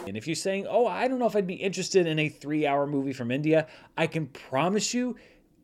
And 0.06 0.16
if 0.16 0.28
you're 0.28 0.36
saying, 0.36 0.68
oh, 0.70 0.86
I 0.86 1.08
don't 1.08 1.18
know 1.18 1.26
if 1.26 1.34
I'd 1.34 1.46
be 1.46 1.54
interested 1.54 2.06
in 2.06 2.20
a 2.20 2.28
three 2.28 2.68
hour 2.68 2.86
movie 2.86 3.12
from 3.12 3.32
India, 3.32 3.66
I 3.98 4.06
can 4.06 4.26
promise 4.28 4.94
you, 4.94 5.16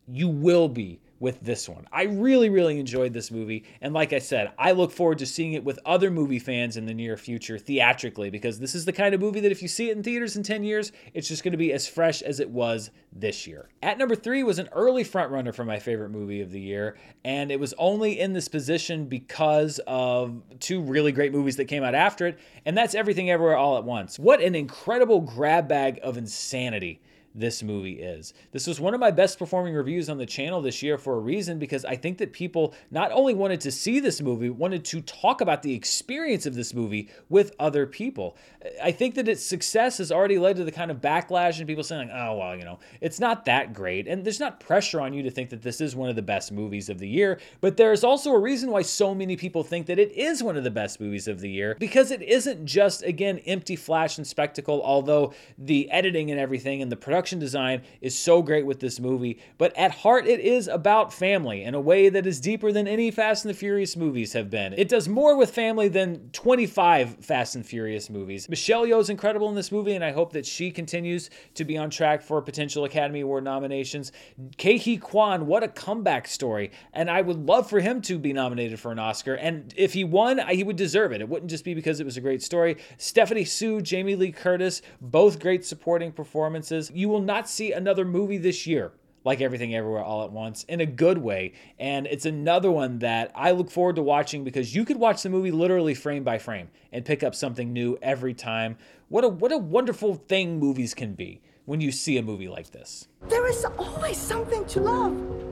you 0.09 0.27
will 0.27 0.69
be 0.69 0.99
with 1.21 1.41
this 1.41 1.69
one. 1.69 1.87
I 1.93 2.05
really, 2.05 2.49
really 2.49 2.79
enjoyed 2.79 3.13
this 3.13 3.31
movie. 3.31 3.65
And 3.81 3.93
like 3.93 4.13
I 4.13 4.19
said, 4.19 4.53
I 4.59 4.73
look 4.73 4.93
forward 4.93 5.19
to 5.19 5.27
seeing 5.27 5.55
it 5.55 5.65
with 5.65 5.79
other 5.85 6.11
movie 6.11 6.39
fans 6.39 6.77
in 6.77 6.87
the 6.87 6.95
near 6.95 7.17
future 7.17 7.59
theatrically 7.59 8.31
because 8.31 8.59
this 8.59 8.75
is 8.75 8.85
the 8.85 8.93
kind 8.93 9.15
of 9.15 9.21
movie 9.21 9.41
that 9.41 9.53
if 9.53 9.63
you 9.63 9.69
see 9.69 9.91
it 9.91 9.97
in 9.97 10.03
theaters 10.03 10.37
in 10.37 10.43
10 10.43 10.63
years, 10.63 10.93
it's 11.15 11.29
just 11.29 11.43
going 11.43 11.53
to 11.53 11.59
be 11.59 11.73
as 11.73 11.89
fresh 11.89 12.23
as 12.23 12.41
it 12.41 12.51
was 12.51 12.91
this 13.13 13.47
year. 13.47 13.69
At 13.83 13.99
number 13.99 14.15
three 14.15 14.43
was 14.45 14.59
an 14.59 14.69
early 14.73 15.05
frontrunner 15.05 15.55
for 15.55 15.65
my 15.65 15.79
favorite 15.79 16.11
movie 16.11 16.41
of 16.41 16.53
the 16.53 16.61
year. 16.61 16.97
And 17.25 17.51
it 17.51 17.59
was 17.59 17.75
only 17.79 18.21
in 18.21 18.33
this 18.33 18.49
position 18.49 19.07
because 19.07 19.81
of 19.87 20.41
two 20.61 20.81
really 20.81 21.13
great 21.13 21.33
movies 21.33 21.57
that 21.57 21.67
came 21.67 21.83
out 21.83 21.95
after 21.95 22.27
it. 22.27 22.39
And 22.65 22.77
that's 22.77 22.95
Everything 22.95 23.31
Everywhere 23.31 23.57
All 23.57 23.77
at 23.77 23.85
Once. 23.85 24.19
What 24.19 24.41
an 24.41 24.55
incredible 24.55 25.21
grab 25.21 25.69
bag 25.69 25.99
of 26.03 26.17
insanity 26.17 27.01
this 27.39 27.63
movie 27.63 28.01
is. 28.01 28.35
This 28.53 28.67
was 28.67 28.81
one 28.81 28.95
of 28.95 29.01
my 29.01 29.11
best 29.11 29.39
performing 29.39 29.75
reviews 29.75 30.09
on 30.09 30.19
the 30.19 30.27
channel 30.27 30.61
this 30.61 30.83
year 30.83 30.99
for 30.99 31.15
a 31.15 31.21
reason 31.21 31.59
because 31.59 31.85
I 31.85 31.97
think 31.97 32.19
that 32.19 32.33
people 32.33 32.75
not 32.91 33.13
only 33.13 33.35
wanted 33.35 33.61
to 33.63 33.71
see 33.71 34.01
this 34.01 34.21
movie, 34.21 34.51
wanted 34.51 34.85
to 34.87 35.01
talk 35.03 35.41
about 35.41 35.63
the 35.63 35.75
experience 35.75 36.47
of 36.47 36.55
this 36.55 36.75
movie 36.75 37.09
with 37.29 37.55
other 37.61 37.87
people. 37.87 38.37
I 38.83 38.91
think 38.91 39.15
that 39.15 39.29
its 39.29 39.45
success 39.45 39.99
has 39.99 40.11
already 40.11 40.39
led 40.39 40.57
to 40.57 40.65
the 40.65 40.73
kind 40.73 40.91
of 40.91 41.01
backlash 41.01 41.59
and 41.59 41.67
people 41.67 41.85
saying, 41.85 42.11
oh, 42.13 42.37
well, 42.37 42.57
you 42.57 42.65
know, 42.65 42.79
it's 43.01 43.21
not 43.21 43.45
that 43.45 43.73
great. 43.73 44.09
And 44.09 44.25
there's 44.25 44.41
not 44.41 44.61
pressure 44.61 45.01
on 45.01 45.13
you 45.13 45.23
to 45.23 45.31
think 45.31 45.51
that 45.51 45.63
this 45.63 45.81
is 45.81 45.95
one 45.95 46.11
of 46.11 46.17
the 46.17 46.23
best 46.23 46.51
movies 46.51 46.89
of 46.89 46.99
the 46.99 47.09
year, 47.09 47.39
but 47.61 47.77
there's 47.77 48.03
also 48.03 48.33
a 48.33 48.39
reason 48.39 48.71
why 48.71 48.83
so 48.83 49.15
many 49.15 49.37
people 49.37 49.63
think 49.63 49.87
that 49.87 49.99
it 49.99 50.13
is 50.13 50.43
one 50.43 50.57
of 50.57 50.65
the 50.65 50.71
best 50.71 51.01
movies 51.01 51.29
of 51.29 51.41
the 51.41 51.51
year 51.51 51.77
because 51.79 52.11
it 52.11 52.23
isn't 52.23 52.67
just, 52.67 53.03
again, 53.03 53.39
empty 53.47 53.77
flash 53.77 54.19
and 54.19 54.27
spectacle, 54.27 54.83
although 54.85 55.33
the 55.57 55.91
editing 55.91 56.31
and 56.31 56.41
everything 56.41 56.83
and 56.83 56.91
the 56.91 56.97
production 56.97 57.28
production 57.29 57.39
design 57.39 57.83
is 58.01 58.19
so 58.19 58.41
great 58.41 58.65
with 58.65 58.81
this 58.81 58.99
movie, 58.99 59.39
but 59.59 59.77
at 59.77 59.91
heart, 59.91 60.27
it 60.27 60.41
is 60.41 60.67
about 60.67 61.13
family 61.13 61.63
in 61.63 61.75
a 61.75 61.81
way 61.81 62.09
that 62.09 62.27
is 62.27 62.41
deeper 62.41 62.73
than 62.73 62.89
any 62.89 63.11
Fast 63.11 63.45
and 63.45 63.53
the 63.53 63.59
Furious 63.59 63.97
movies 63.97 64.33
have 64.33 64.49
been. 64.49 64.73
It 64.73 64.89
does 64.89 65.09
more 65.09 65.37
with 65.37 65.51
family 65.51 65.89
than 65.89 66.31
25 66.33 67.17
Fast 67.17 67.55
and 67.55 67.67
Furious 67.67 68.09
movies. 68.09 68.49
Michelle 68.49 68.87
Yeoh 68.87 69.01
is 69.01 69.11
incredible 69.11 69.51
in 69.51 69.55
this 69.55 69.71
movie, 69.71 69.93
and 69.93 70.03
I 70.03 70.11
hope 70.11 70.33
that 70.33 70.47
she 70.47 70.71
continues 70.71 71.29
to 71.55 71.67
be 71.67 71.77
on 71.77 71.91
track 71.91 72.23
for 72.23 72.41
potential 72.41 72.85
Academy 72.85 73.21
Award 73.21 73.45
nominations. 73.45 74.13
Ke 74.57 74.81
Huy 74.81 74.97
Quan, 74.97 75.47
what 75.47 75.63
a 75.63 75.69
comeback 75.69 76.27
story, 76.29 76.71
and 76.95 77.11
I 77.11 77.21
would 77.21 77.45
love 77.45 77.69
for 77.69 77.81
him 77.81 78.01
to 78.03 78.19
be 78.19 78.33
nominated 78.33 78.81
for 78.81 78.91
an 78.91 78.99
Oscar. 78.99 79.35
And 79.35 79.75
if 79.77 79.93
he 79.93 80.05
won, 80.05 80.41
he 80.49 80.65
would 80.65 80.77
deserve 80.77 81.13
it. 81.13 81.21
It 81.21 81.29
wouldn't 81.29 81.51
just 81.51 81.65
be 81.65 81.75
because 81.75 82.01
it 82.01 82.05
was 82.05 82.17
a 82.17 82.23
great 82.23 82.43
story. 82.43 82.79
Stephanie 82.97 83.45
Hsu, 83.45 83.83
Jamie 83.83 84.17
Lee 84.17 84.33
Curtis, 84.33 84.81
both 85.03 85.41
great 85.41 85.67
supporting 85.67 86.11
performances. 86.11 86.91
You 86.95 87.11
will 87.11 87.18
not 87.21 87.49
see 87.49 87.73
another 87.73 88.05
movie 88.05 88.39
this 88.39 88.67
year 88.67 88.93
like 89.25 89.41
Everything 89.41 89.75
Everywhere 89.75 90.03
All 90.03 90.25
at 90.25 90.33
Once 90.33 90.65
in 90.65 90.81
a 90.81 90.87
good 90.87 91.19
way. 91.19 91.53
And 91.79 92.07
it's 92.07 92.25
another 92.25 92.71
one 92.71 93.01
that 93.01 93.31
I 93.35 93.51
look 93.51 93.71
forward 93.71 93.97
to 93.97 94.03
watching 94.03 94.43
because 94.43 94.75
you 94.75 94.85
could 94.85 94.97
watch 94.97 95.23
the 95.23 95.29
movie 95.29 95.51
literally 95.51 95.95
frame 95.95 96.25
by 96.25 96.39
frame 96.39 96.69
and 96.93 97.05
pick 97.05 97.23
up 97.23 97.35
something 97.35 97.73
new 97.73 97.99
every 98.01 98.35
time. 98.35 98.79
What 99.09 99.25
a 99.25 99.29
what 99.29 99.53
a 99.53 99.59
wonderful 99.59 100.15
thing 100.15 100.59
movies 100.59 100.95
can 100.95 101.15
be 101.15 101.43
when 101.67 101.81
you 101.81 101.93
see 101.93 102.17
a 102.17 102.23
movie 102.23 102.49
like 102.49 102.71
this. 102.71 103.09
There 103.29 103.47
is 103.47 103.65
always 103.79 104.17
something 104.17 104.65
to 104.67 104.81
love. 104.81 105.48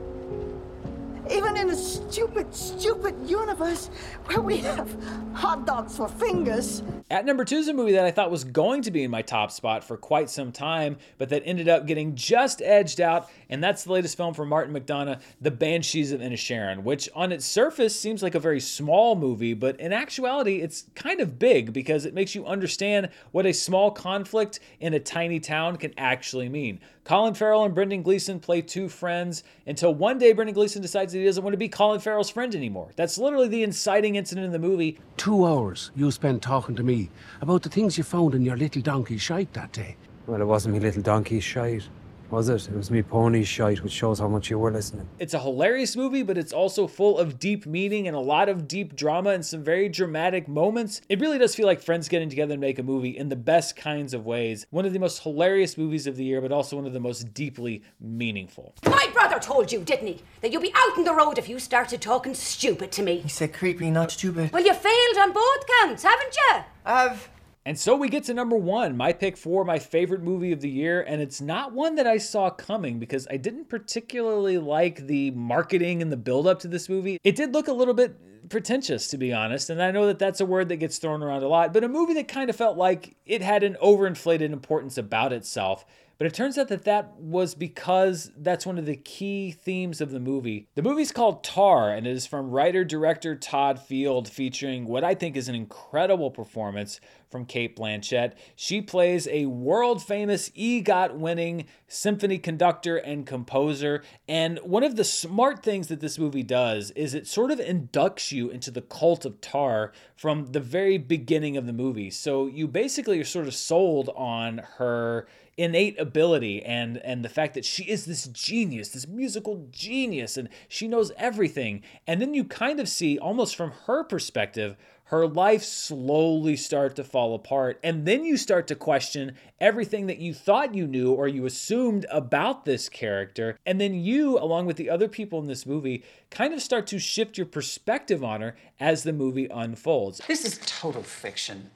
Even 1.31 1.57
in 1.57 1.71
a 1.71 1.77
stupid, 1.77 2.55
stupid 2.55 3.15
universe 3.29 3.89
where 4.27 4.41
we 4.41 4.59
have 4.59 4.97
hot 5.35 5.67
dogs 5.67 5.97
for 5.97 6.09
fingers. 6.09 6.83
At 7.11 7.25
number 7.25 7.45
two 7.45 7.57
is 7.57 7.69
a 7.69 7.75
movie 7.75 7.93
that 7.93 8.05
I 8.05 8.11
thought 8.11 8.31
was 8.31 8.45
going 8.45 8.83
to 8.83 8.91
be 8.91 9.03
in 9.03 9.11
my 9.11 9.23
top 9.23 9.51
spot 9.51 9.83
for 9.83 9.97
quite 9.97 10.31
some 10.31 10.53
time, 10.53 10.97
but 11.19 11.29
that 11.31 11.43
ended 11.45 11.69
up 11.69 11.87
getting 11.87 12.15
just 12.15 12.63
edged 12.63 13.01
out, 13.01 13.29
and 13.49 13.63
that's 13.63 13.85
the 13.85 13.93
latest 13.93 14.17
film 14.17 14.35
from 14.35 14.49
Martin 14.49 14.75
McDonagh, 14.75 15.21
The 15.41 15.51
Banshees 15.51 16.13
of 16.13 16.21
Inisherin, 16.21 16.83
which 16.83 17.09
on 17.15 17.33
its 17.33 17.45
surface 17.45 17.99
seems 17.99 18.23
like 18.23 18.35
a 18.35 18.41
very 18.41 18.61
small 18.61 19.15
movie, 19.15 19.55
but 19.55 19.79
in 19.81 19.93
actuality, 19.93 20.61
it's 20.61 20.87
kind 20.95 21.21
of 21.21 21.39
big 21.39 21.73
because 21.73 22.07
it 22.07 22.15
makes 22.15 22.35
you 22.35 22.47
understand 22.47 23.09
what 23.33 23.47
a 23.47 23.53
small 23.53 23.91
conflict 23.91 24.61
in 24.81 24.95
a 24.95 25.01
tiny 25.01 25.41
town 25.41 25.77
can 25.77 25.93
actually 25.97 26.49
mean. 26.49 26.81
Colin 27.07 27.35
Farrell 27.35 27.65
and 27.65 27.73
Brendan 27.73 28.03
Gleeson 28.03 28.41
play 28.41 28.61
two 28.61 28.89
friends 28.89 29.45
until 29.65 29.95
one 29.95 30.19
day 30.19 30.33
Brendan 30.33 30.55
Gleeson 30.55 30.83
decides 30.83 31.13
that 31.13 31.21
he 31.21 31.25
doesn't 31.25 31.45
want 31.45 31.53
to 31.53 31.59
be 31.59 31.69
Colin 31.69 32.01
Farrell's 32.01 32.31
friend 32.31 32.53
anymore. 32.53 32.91
That's 32.97 33.17
literally 33.17 33.47
the 33.47 33.63
inciting 33.63 34.17
incident 34.17 34.45
in 34.45 34.51
the 34.51 34.59
movie. 34.59 34.99
Two 35.17 35.47
hours 35.47 35.93
you 35.95 36.11
spent 36.11 36.43
talking 36.43 36.75
to 36.75 36.83
me 36.83 37.09
about 37.41 37.63
the 37.63 37.69
things 37.69 37.97
you 37.97 38.03
found 38.03 38.35
in 38.35 38.43
your 38.43 38.57
little 38.57 38.83
donkey 38.83 39.19
shite 39.19 39.53
that 39.53 39.71
day. 39.71 39.95
Well, 40.27 40.41
it 40.41 40.47
wasn't 40.47 40.75
me 40.75 40.81
little 40.81 41.01
donkey 41.01 41.39
shite, 41.39 41.89
was 42.31 42.49
it? 42.49 42.69
It 42.69 42.75
was 42.75 42.91
me 42.91 43.03
pony 43.03 43.45
shite, 43.45 43.83
which 43.83 43.93
shows 43.93 44.19
how 44.19 44.29
much 44.29 44.51
you 44.51 44.59
were 44.59 44.71
listening. 44.71 45.09
It's 45.19 45.35
a 45.35 45.39
hilarious 45.39 45.97
movie, 45.97 46.23
but 46.23 46.37
it's 46.37 46.53
also 46.53 46.87
full 46.87 47.19
of 47.19 47.39
deep 47.39 47.67
meaning 47.67 48.07
and 48.07 48.17
a 48.17 48.21
lot 48.21 48.49
of 48.49 48.69
deep 48.69 48.97
drama 48.97 49.31
and 49.31 49.45
some 49.45 49.63
very 49.63 49.89
dramatic 49.89 50.49
moments. 50.49 51.01
It 51.09 51.21
really 51.21 51.39
does 51.39 51.55
feel 51.55 51.67
like 51.67 51.81
friends 51.81 52.09
getting 52.09 52.29
together 52.29 52.55
and 52.55 52.61
make 52.61 52.79
a 52.79 52.83
movie 52.83 53.17
in 53.17 53.29
the 53.29 53.37
best 53.37 53.77
kinds 53.77 54.15
of 54.15 54.27
ways. 54.27 54.67
One 54.71 54.85
of 54.85 54.93
the 54.93 54.99
most 54.99 55.23
hilarious 55.23 55.79
movies 55.79 56.07
of 56.07 56.17
the 56.17 56.25
year, 56.25 56.41
but 56.41 56.53
also 56.53 56.77
one 56.77 56.87
of 56.87 56.93
the 56.93 57.01
most 57.01 57.33
deeply 57.35 57.83
meaningful. 58.01 58.75
My 58.85 59.09
brother 59.13 59.39
told 59.39 59.73
you, 59.73 59.81
didn't 59.81 60.09
he, 60.09 60.23
that 60.41 60.53
you'd 60.53 60.63
be 60.63 60.73
out 60.75 60.97
in 60.97 61.05
the 61.05 61.15
road 61.15 61.39
if 61.39 61.49
you 61.49 61.59
started 61.59 62.01
talking 62.01 62.35
stupid 62.35 62.93
to 62.93 63.03
me. 63.03 63.19
He 63.19 63.29
said 63.29 63.53
creepy, 63.53 63.91
not 63.91 64.11
stupid. 64.11 64.53
Well, 64.53 64.65
you 64.65 64.75
failed 64.75 65.19
on 65.19 65.33
both 65.33 65.65
counts, 65.81 66.03
haven't 66.03 66.37
you? 66.37 66.63
I've. 66.85 67.31
And 67.67 67.77
so 67.77 67.97
we 67.97 68.09
get 68.09 68.23
to 68.25 68.33
number 68.33 68.55
one, 68.55 68.97
my 68.97 69.13
pick 69.13 69.37
for 69.37 69.65
my 69.65 69.81
favorite 69.81 70.23
movie 70.23 70.53
of 70.53 70.61
the 70.61 70.71
year. 70.71 71.03
And 71.03 71.21
it's 71.21 71.41
not 71.41 71.73
one 71.73 71.97
that 71.97 72.07
I 72.07 72.17
saw 72.17 72.49
coming 72.49 73.01
because 73.01 73.27
I 73.29 73.39
didn't 73.39 73.69
particularly 73.69 74.57
like 74.57 75.09
the 75.09 75.33
marketing 75.33 76.01
and 76.01 76.13
the 76.13 76.17
build 76.17 76.47
up 76.47 76.61
to 76.61 76.69
this 76.69 76.89
movie. 76.89 77.19
It 77.25 77.35
did 77.35 77.53
look 77.53 77.67
a 77.67 77.73
little 77.73 77.93
bit 77.93 78.49
pretentious, 78.49 79.09
to 79.09 79.19
be 79.19 79.33
honest. 79.33 79.69
And 79.69 79.83
I 79.83 79.91
know 79.91 80.07
that 80.07 80.21
that's 80.21 80.41
a 80.41 80.47
word 80.47 80.69
that 80.69 80.77
gets 80.77 80.99
thrown 80.99 81.25
around 81.25 81.43
a 81.43 81.49
lot, 81.49 81.73
but 81.75 81.83
a 81.83 81.89
movie 81.89 82.15
that 82.15 82.29
kind 82.29 82.49
of 82.49 82.55
felt 82.55 82.79
like 82.79 83.17
it 83.27 83.43
had 83.43 83.65
an 83.65 83.77
overinflated 83.83 84.53
importance 84.53 84.97
about 84.97 85.33
itself. 85.33 85.85
But 86.19 86.27
it 86.27 86.35
turns 86.35 86.57
out 86.57 86.69
that 86.69 86.85
that 86.85 87.15
was 87.19 87.55
because 87.55 88.33
that's 88.39 88.65
one 88.65 88.79
of 88.79 88.87
the 88.87 88.97
key 88.97 89.51
themes 89.51 90.01
of 90.01 90.11
the 90.11 90.21
movie. 90.21 90.67
The 90.75 90.83
movie's 90.83 91.13
called 91.13 91.45
Tar, 91.45 91.93
and 91.93 92.07
it 92.07 92.11
is 92.11 92.27
from 92.27 92.51
writer 92.51 92.85
director 92.85 93.37
Todd 93.37 93.79
Field, 93.79 94.27
featuring 94.27 94.87
what 94.87 95.05
I 95.05 95.15
think 95.15 95.37
is 95.37 95.49
an 95.49 95.55
incredible 95.55 96.31
performance 96.31 97.01
from 97.31 97.45
Cate 97.45 97.77
Blanchett. 97.77 98.33
She 98.55 98.81
plays 98.81 99.29
a 99.29 99.47
world 99.47 100.03
famous 100.03 100.49
EGOT 100.51 101.17
winning 101.17 101.67
symphony 101.87 102.39
conductor 102.39 102.97
and 102.97 103.27
composer. 103.27 104.03
And 104.27 104.59
one 104.61 104.85
of 104.85 104.97
the 104.97 105.05
smart 105.05 105.63
things 105.63 105.89
that 105.89 106.01
this 106.01 106.19
movie 106.19 106.43
does 106.43 106.93
is 106.93 107.15
it 107.15 107.27
sort 107.27 107.51
of 107.51 107.59
inducts 107.59 108.33
you 108.33 108.49
into 108.49 108.71
the 108.71 108.81
cult 108.81 109.25
of 109.25 109.41
Tar 109.41 109.93
from 110.17 110.47
the 110.53 110.61
very 110.61 110.99
beginning 110.99 111.57
of 111.57 111.67
the 111.67 111.73
movie. 111.73 112.11
So 112.11 112.47
you 112.47 112.67
basically 112.67 113.21
are 113.21 113.25
sort 113.25 113.49
of 113.49 113.55
sold 113.55 114.09
on 114.17 114.63
her 114.79 115.27
innate 115.57 115.99
ability 115.99 116.63
and 116.63 116.99
and 116.99 117.25
the 117.25 117.29
fact 117.29 117.55
that 117.55 117.65
she 117.65 117.85
is 117.85 118.05
this 118.05 118.27
genius 118.27 118.91
this 118.91 119.09
musical 119.09 119.67
genius 119.71 120.37
and 120.37 120.49
she 120.69 120.87
knows 120.89 121.13
everything. 121.17 121.83
And 122.07 122.21
then 122.21 122.35
you 122.35 122.45
kind 122.45 122.81
of 122.81 122.89
see 122.89 123.19
almost 123.19 123.57
from 123.57 123.73
her 123.87 124.05
perspective 124.05 124.77
her 125.07 125.27
life 125.27 125.63
slowly 125.63 126.57
start 126.57 126.97
to 126.97 127.05
fall 127.05 127.35
apart. 127.35 127.79
And 127.85 128.07
then 128.07 128.25
you 128.25 128.37
start 128.37 128.67
to 128.67 128.75
question 128.75 129.37
everything 129.61 130.09
that 130.09 130.19
you 130.19 130.35
thought 130.35 130.75
you 130.75 130.85
knew 130.87 131.13
or 131.13 131.29
you 131.29 131.47
assumed 131.47 132.07
about 132.11 132.65
this 132.65 132.89
character. 132.89 133.57
And 133.65 133.81
then 133.81 133.95
you 133.95 134.37
along 134.37 134.67
with 134.67 134.77
the 134.77 134.91
other 134.91 135.07
people 135.07 135.39
in 135.39 135.47
this 135.47 135.65
movie 135.65 136.03
kind 136.31 136.53
of 136.53 136.61
start 136.61 136.89
to 136.89 136.99
shift 136.99 137.39
your 137.39 137.47
perspective 137.47 138.25
on 138.25 138.41
her 138.41 138.57
as 138.81 139.05
the 139.05 139.13
movie 139.13 139.47
unfolds. 139.47 140.21
This 140.27 140.45
is 140.45 140.59
total 140.67 141.05
fiction 141.05 141.71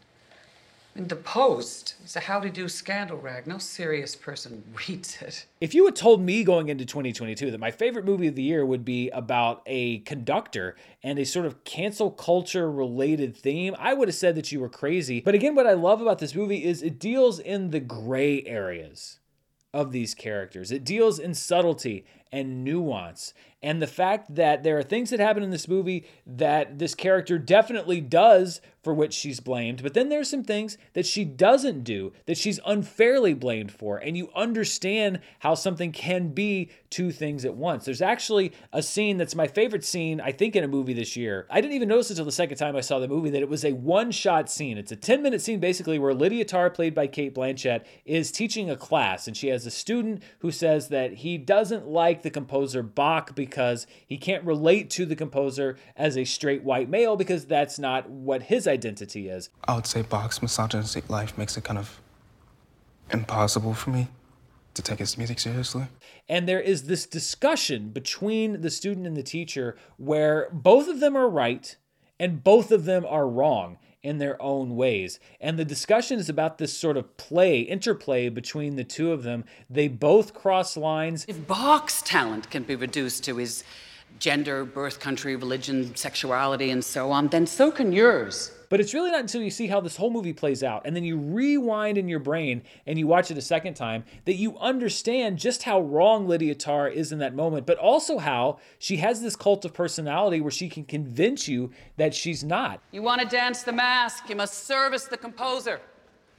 in 0.97 1.07
the 1.07 1.16
Post, 1.16 1.95
it's 2.03 2.16
a 2.16 2.20
how 2.20 2.41
to 2.41 2.51
do 2.51 2.68
scandal 2.68 3.16
rag. 3.16 3.47
No 3.47 3.59
serious 3.59 4.16
person 4.16 4.62
reads 4.88 5.20
it. 5.22 5.47
If 5.61 5.74
you 5.74 5.84
had 5.84 5.97
told 5.97 6.20
me 6.20 6.43
going 6.45 6.68
into 6.68 6.84
2022 6.84 7.51
that 7.51 7.61
my 7.61 7.70
favorite 7.70 8.05
movie 8.05 8.26
of 8.26 8.34
the 8.34 8.43
year 8.43 8.66
would 8.66 8.84
be 8.84 9.09
about 9.11 9.62
a 9.66 10.01
conductor 10.01 10.76
and 11.03 11.18
a 11.18 11.24
sort 11.24 11.47
of 11.47 11.62
cancel 11.64 12.11
culture 12.11 12.70
related 12.70 13.36
theme, 13.36 13.74
I 13.78 13.95
would 13.95 14.09
have 14.09 14.14
said 14.14 14.34
that 14.34 14.51
you 14.51 14.61
were 14.61 14.68
crazy. 14.68 15.20
But 15.20 15.34
again, 15.34 15.55
what 15.55 15.66
I 15.66 15.74
love 15.74 16.01
about 16.01 16.18
this 16.18 16.34
movie 16.34 16.64
is 16.64 16.82
it 16.82 16.99
deals 16.99 17.38
in 17.38 17.70
the 17.70 17.80
gray 17.80 18.43
areas 18.45 19.20
of 19.72 19.93
these 19.93 20.14
characters. 20.14 20.72
It 20.72 20.84
deals 20.84 21.18
in 21.18 21.34
subtlety 21.34 22.05
and 22.32 22.64
nuance. 22.64 23.34
And 23.62 23.82
the 23.82 23.86
fact 23.86 24.34
that 24.34 24.62
there 24.62 24.78
are 24.78 24.82
things 24.82 25.11
that 25.11 25.20
happen 25.20 25.43
in 25.43 25.51
this 25.51 25.68
movie 25.68 26.07
that 26.26 26.78
this 26.78 26.95
character 26.95 27.38
definitely 27.38 28.01
does 28.01 28.61
for 28.83 28.95
which 28.95 29.12
she's 29.12 29.41
blamed, 29.41 29.83
but 29.83 29.95
then 29.95 30.09
there's 30.09 30.31
some 30.31 30.43
things 30.43 30.78
that 30.95 31.05
she 31.05 31.24
doesn't 31.24 31.85
do 31.85 32.12
that 32.26 32.39
she's 32.39 32.59
unfairly 32.64 33.35
blamed 33.35 33.70
for. 33.70 33.99
And 33.99 34.16
you 34.16 34.31
understand 34.35 35.20
how 35.41 35.55
something 35.55 35.93
can 35.93 36.28
be 36.28 36.70
two 36.89 37.12
things 37.12 37.45
at 37.45 37.55
once. 37.55 37.85
There's 37.85 38.01
actually 38.01 38.53
a 38.72 38.83
scene 38.83 39.18
that's 39.18 39.35
my 39.35 39.47
favorite 39.47 39.85
scene, 39.85 40.20
I 40.20 40.33
think, 40.33 40.57
in 40.57 40.64
a 40.64 40.68
movie 40.68 40.95
this 40.95 41.14
year. 41.14 41.47
I 41.51 41.61
didn't 41.61 41.74
even 41.74 41.89
notice 41.89 42.11
until 42.11 42.24
the 42.24 42.33
second 42.33 42.57
time 42.57 42.74
I 42.74 42.81
saw 42.81 42.99
the 42.99 43.09
movie 43.09 43.31
that 43.31 43.43
it 43.43 43.49
was 43.49 43.64
a 43.64 43.72
one 43.72 44.11
shot 44.11 44.51
scene. 44.51 44.78
It's 44.78 44.93
a 44.93 44.97
10 44.97 45.22
minute 45.22 45.43
scene 45.43 45.61
basically 45.61 45.99
where 45.99 46.14
Lydia 46.14 46.45
Tár, 46.45 46.72
played 46.72 46.95
by 46.95 47.07
Cate 47.07 47.35
Blanchett, 47.35 47.85
is 48.07 48.33
teaching 48.33 48.70
a 48.70 48.76
class. 48.76 49.26
And 49.26 49.37
she 49.37 49.49
has 49.49 49.66
a 49.66 49.70
student 49.70 50.22
who 50.39 50.51
says 50.51 50.89
that 50.89 51.12
he 51.14 51.37
doesn't 51.37 51.87
like 51.87 52.22
the 52.22 52.31
composer 52.31 52.83
Bach 52.83 53.35
because 53.35 53.87
he 54.07 54.16
can't 54.16 54.45
relate 54.45 54.89
to 54.91 55.05
the 55.05 55.16
composer 55.16 55.76
as 55.97 56.16
a 56.16 56.24
straight 56.24 56.62
white 56.62 56.89
male 56.89 57.16
because 57.16 57.45
that's 57.45 57.78
not 57.78 58.09
what 58.09 58.45
his 58.45 58.66
identity 58.70 59.28
is. 59.28 59.50
I 59.66 59.74
would 59.74 59.86
say 59.86 60.02
Bach's 60.02 60.40
misogynistic 60.40 61.10
life 61.10 61.36
makes 61.36 61.56
it 61.56 61.64
kind 61.64 61.78
of 61.78 62.00
impossible 63.10 63.74
for 63.74 63.90
me 63.90 64.08
to 64.74 64.82
take 64.82 65.00
his 65.00 65.18
music 65.18 65.40
seriously. 65.40 65.86
And 66.28 66.48
there 66.48 66.60
is 66.60 66.84
this 66.84 67.06
discussion 67.06 67.90
between 67.90 68.62
the 68.62 68.70
student 68.70 69.06
and 69.06 69.16
the 69.16 69.22
teacher 69.22 69.76
where 69.96 70.48
both 70.52 70.88
of 70.88 71.00
them 71.00 71.16
are 71.16 71.28
right 71.28 71.76
and 72.18 72.44
both 72.44 72.70
of 72.70 72.84
them 72.84 73.04
are 73.08 73.28
wrong 73.28 73.78
in 74.02 74.18
their 74.18 74.40
own 74.40 74.76
ways. 74.76 75.20
And 75.40 75.58
the 75.58 75.64
discussion 75.64 76.18
is 76.18 76.28
about 76.28 76.58
this 76.58 76.76
sort 76.76 76.96
of 76.96 77.16
play, 77.16 77.60
interplay 77.60 78.28
between 78.28 78.76
the 78.76 78.84
two 78.84 79.12
of 79.12 79.22
them. 79.22 79.44
They 79.68 79.88
both 79.88 80.32
cross 80.32 80.76
lines. 80.76 81.24
If 81.28 81.46
Bach's 81.46 82.00
talent 82.02 82.50
can 82.50 82.62
be 82.62 82.76
reduced 82.76 83.24
to 83.24 83.36
his 83.36 83.64
gender, 84.18 84.64
birth 84.64 85.00
country, 85.00 85.36
religion, 85.36 85.94
sexuality, 85.96 86.70
and 86.70 86.84
so 86.84 87.10
on, 87.10 87.28
then 87.28 87.46
so 87.46 87.70
can 87.70 87.92
yours. 87.92 88.52
But 88.70 88.78
it's 88.78 88.94
really 88.94 89.10
not 89.10 89.20
until 89.20 89.42
you 89.42 89.50
see 89.50 89.66
how 89.66 89.80
this 89.80 89.96
whole 89.96 90.10
movie 90.10 90.32
plays 90.32 90.62
out 90.62 90.82
and 90.86 90.94
then 90.94 91.02
you 91.02 91.18
rewind 91.18 91.98
in 91.98 92.08
your 92.08 92.20
brain 92.20 92.62
and 92.86 92.98
you 92.98 93.06
watch 93.06 93.30
it 93.30 93.36
a 93.36 93.42
second 93.42 93.74
time 93.74 94.04
that 94.26 94.36
you 94.36 94.56
understand 94.58 95.38
just 95.38 95.64
how 95.64 95.80
wrong 95.80 96.28
Lydia 96.28 96.54
Tár 96.54 96.90
is 96.90 97.10
in 97.10 97.18
that 97.18 97.34
moment, 97.34 97.66
but 97.66 97.78
also 97.78 98.18
how 98.18 98.58
she 98.78 98.98
has 98.98 99.20
this 99.20 99.34
cult 99.34 99.64
of 99.64 99.74
personality 99.74 100.40
where 100.40 100.52
she 100.52 100.68
can 100.68 100.84
convince 100.84 101.48
you 101.48 101.72
that 101.96 102.14
she's 102.14 102.44
not. 102.44 102.80
You 102.92 103.02
want 103.02 103.20
to 103.20 103.26
dance 103.26 103.64
the 103.64 103.72
mask, 103.72 104.30
you 104.30 104.36
must 104.36 104.66
service 104.66 105.04
the 105.04 105.18
composer. 105.18 105.80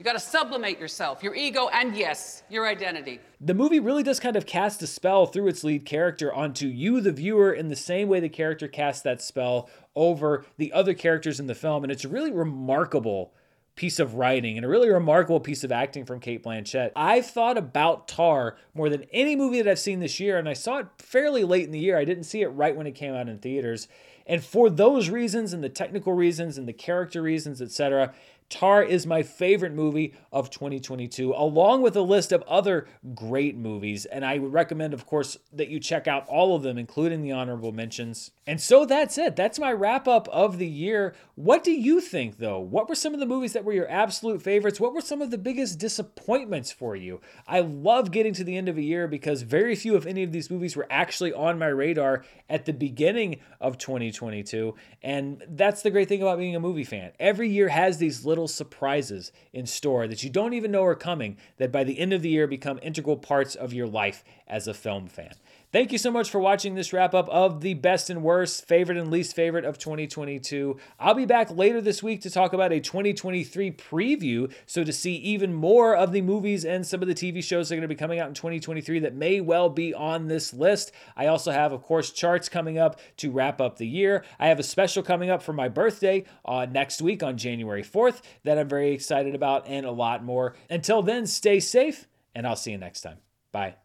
You 0.02 0.04
got 0.04 0.14
to 0.14 0.18
sublimate 0.18 0.80
yourself, 0.80 1.22
your 1.22 1.32
ego, 1.36 1.68
and 1.72 1.96
yes, 1.96 2.42
your 2.50 2.66
identity. 2.66 3.20
The 3.40 3.54
movie 3.54 3.78
really 3.78 4.02
does 4.02 4.18
kind 4.18 4.34
of 4.34 4.46
cast 4.46 4.82
a 4.82 4.88
spell 4.88 5.26
through 5.26 5.46
its 5.46 5.62
lead 5.62 5.84
character 5.84 6.34
onto 6.34 6.66
you, 6.66 7.00
the 7.00 7.12
viewer, 7.12 7.52
in 7.52 7.68
the 7.68 7.76
same 7.76 8.08
way 8.08 8.18
the 8.18 8.28
character 8.28 8.66
casts 8.66 9.02
that 9.02 9.22
spell 9.22 9.70
over 9.94 10.44
the 10.56 10.72
other 10.72 10.92
characters 10.92 11.38
in 11.38 11.46
the 11.46 11.54
film. 11.54 11.84
And 11.84 11.92
it's 11.92 12.04
a 12.04 12.08
really 12.08 12.32
remarkable 12.32 13.32
piece 13.76 14.00
of 14.00 14.16
writing 14.16 14.56
and 14.56 14.66
a 14.66 14.68
really 14.68 14.90
remarkable 14.90 15.38
piece 15.38 15.62
of 15.62 15.70
acting 15.70 16.04
from 16.04 16.18
Cate 16.18 16.42
Blanchett. 16.42 16.90
I've 16.96 17.26
thought 17.26 17.56
about 17.56 18.08
Tar 18.08 18.56
more 18.74 18.88
than 18.88 19.04
any 19.12 19.36
movie 19.36 19.62
that 19.62 19.70
I've 19.70 19.78
seen 19.78 20.00
this 20.00 20.18
year, 20.18 20.36
and 20.36 20.48
I 20.48 20.54
saw 20.54 20.78
it 20.78 20.86
fairly 20.98 21.44
late 21.44 21.66
in 21.66 21.70
the 21.70 21.78
year. 21.78 21.96
I 21.96 22.04
didn't 22.04 22.24
see 22.24 22.42
it 22.42 22.48
right 22.48 22.74
when 22.74 22.88
it 22.88 22.96
came 22.96 23.14
out 23.14 23.28
in 23.28 23.38
theaters. 23.38 23.86
And 24.26 24.44
for 24.44 24.70
those 24.70 25.10
reasons 25.10 25.52
and 25.52 25.64
the 25.64 25.68
technical 25.68 26.12
reasons 26.12 26.58
and 26.58 26.68
the 26.68 26.72
character 26.72 27.22
reasons, 27.22 27.60
etc., 27.60 28.14
Tar 28.48 28.82
is 28.82 29.06
my 29.06 29.22
favorite 29.22 29.72
movie 29.72 30.14
of 30.30 30.50
2022, 30.50 31.32
along 31.34 31.82
with 31.82 31.96
a 31.96 32.02
list 32.02 32.32
of 32.32 32.42
other 32.42 32.86
great 33.14 33.56
movies. 33.56 34.04
And 34.04 34.24
I 34.24 34.38
would 34.38 34.52
recommend, 34.52 34.94
of 34.94 35.06
course, 35.06 35.38
that 35.52 35.68
you 35.68 35.80
check 35.80 36.06
out 36.06 36.26
all 36.28 36.54
of 36.54 36.62
them, 36.62 36.78
including 36.78 37.22
the 37.22 37.32
honorable 37.32 37.72
mentions. 37.72 38.30
And 38.46 38.60
so 38.60 38.84
that's 38.84 39.18
it. 39.18 39.36
That's 39.36 39.58
my 39.58 39.72
wrap 39.72 40.06
up 40.08 40.28
of 40.28 40.58
the 40.58 40.66
year. 40.66 41.14
What 41.34 41.64
do 41.64 41.72
you 41.72 42.00
think, 42.00 42.38
though? 42.38 42.58
What 42.58 42.88
were 42.88 42.94
some 42.94 43.14
of 43.14 43.20
the 43.20 43.26
movies 43.26 43.52
that 43.52 43.64
were 43.64 43.72
your 43.72 43.90
absolute 43.90 44.42
favorites? 44.42 44.80
What 44.80 44.94
were 44.94 45.00
some 45.00 45.22
of 45.22 45.30
the 45.30 45.38
biggest 45.38 45.78
disappointments 45.78 46.70
for 46.72 46.96
you? 46.96 47.20
I 47.46 47.60
love 47.60 48.10
getting 48.10 48.34
to 48.34 48.44
the 48.44 48.56
end 48.56 48.68
of 48.68 48.76
a 48.76 48.82
year 48.82 49.08
because 49.08 49.42
very 49.42 49.74
few, 49.74 49.96
if 49.96 50.06
any, 50.06 50.22
of 50.22 50.32
these 50.32 50.50
movies 50.50 50.76
were 50.76 50.86
actually 50.90 51.32
on 51.32 51.58
my 51.58 51.68
radar 51.68 52.24
at 52.48 52.64
the 52.66 52.72
beginning 52.72 53.40
of 53.60 53.78
2022. 53.78 54.74
And 55.02 55.42
that's 55.48 55.82
the 55.82 55.90
great 55.90 56.08
thing 56.08 56.22
about 56.22 56.38
being 56.38 56.56
a 56.56 56.60
movie 56.60 56.84
fan. 56.84 57.12
Every 57.18 57.48
year 57.48 57.68
has 57.68 57.98
these 57.98 58.24
little 58.42 58.48
surprises 58.48 59.30
in 59.52 59.66
store 59.66 60.08
that 60.08 60.24
you 60.24 60.30
don't 60.30 60.52
even 60.52 60.72
know 60.72 60.82
are 60.82 60.96
coming 60.96 61.36
that 61.58 61.70
by 61.70 61.84
the 61.84 62.00
end 62.00 62.12
of 62.12 62.22
the 62.22 62.28
year 62.28 62.48
become 62.48 62.80
integral 62.82 63.16
parts 63.16 63.54
of 63.54 63.72
your 63.72 63.86
life 63.86 64.24
as 64.48 64.66
a 64.66 64.74
film 64.74 65.06
fan. 65.06 65.34
Thank 65.72 65.90
you 65.90 65.96
so 65.96 66.10
much 66.10 66.28
for 66.28 66.38
watching 66.38 66.74
this 66.74 66.92
wrap 66.92 67.14
up 67.14 67.30
of 67.30 67.62
the 67.62 67.72
best 67.72 68.10
and 68.10 68.22
worst, 68.22 68.68
favorite 68.68 68.98
and 68.98 69.10
least 69.10 69.34
favorite 69.34 69.64
of 69.64 69.78
2022. 69.78 70.76
I'll 71.00 71.14
be 71.14 71.24
back 71.24 71.50
later 71.50 71.80
this 71.80 72.02
week 72.02 72.20
to 72.22 72.30
talk 72.30 72.52
about 72.52 72.74
a 72.74 72.80
2023 72.80 73.70
preview. 73.72 74.52
So, 74.66 74.84
to 74.84 74.92
see 74.92 75.14
even 75.14 75.54
more 75.54 75.96
of 75.96 76.12
the 76.12 76.20
movies 76.20 76.66
and 76.66 76.86
some 76.86 77.00
of 77.00 77.08
the 77.08 77.14
TV 77.14 77.42
shows 77.42 77.70
that 77.70 77.74
are 77.74 77.78
going 77.78 77.88
to 77.88 77.88
be 77.88 77.94
coming 77.94 78.20
out 78.20 78.28
in 78.28 78.34
2023 78.34 78.98
that 78.98 79.14
may 79.14 79.40
well 79.40 79.70
be 79.70 79.94
on 79.94 80.28
this 80.28 80.52
list. 80.52 80.92
I 81.16 81.28
also 81.28 81.52
have, 81.52 81.72
of 81.72 81.82
course, 81.82 82.10
charts 82.10 82.50
coming 82.50 82.76
up 82.76 83.00
to 83.16 83.30
wrap 83.30 83.58
up 83.58 83.78
the 83.78 83.88
year. 83.88 84.26
I 84.38 84.48
have 84.48 84.58
a 84.58 84.62
special 84.62 85.02
coming 85.02 85.30
up 85.30 85.42
for 85.42 85.54
my 85.54 85.70
birthday 85.70 86.24
uh, 86.44 86.66
next 86.70 87.00
week 87.00 87.22
on 87.22 87.38
January 87.38 87.82
4th 87.82 88.20
that 88.44 88.58
I'm 88.58 88.68
very 88.68 88.92
excited 88.92 89.34
about, 89.34 89.66
and 89.66 89.86
a 89.86 89.90
lot 89.90 90.22
more. 90.22 90.54
Until 90.68 91.00
then, 91.00 91.26
stay 91.26 91.60
safe, 91.60 92.08
and 92.34 92.46
I'll 92.46 92.56
see 92.56 92.72
you 92.72 92.78
next 92.78 93.00
time. 93.00 93.20
Bye. 93.52 93.76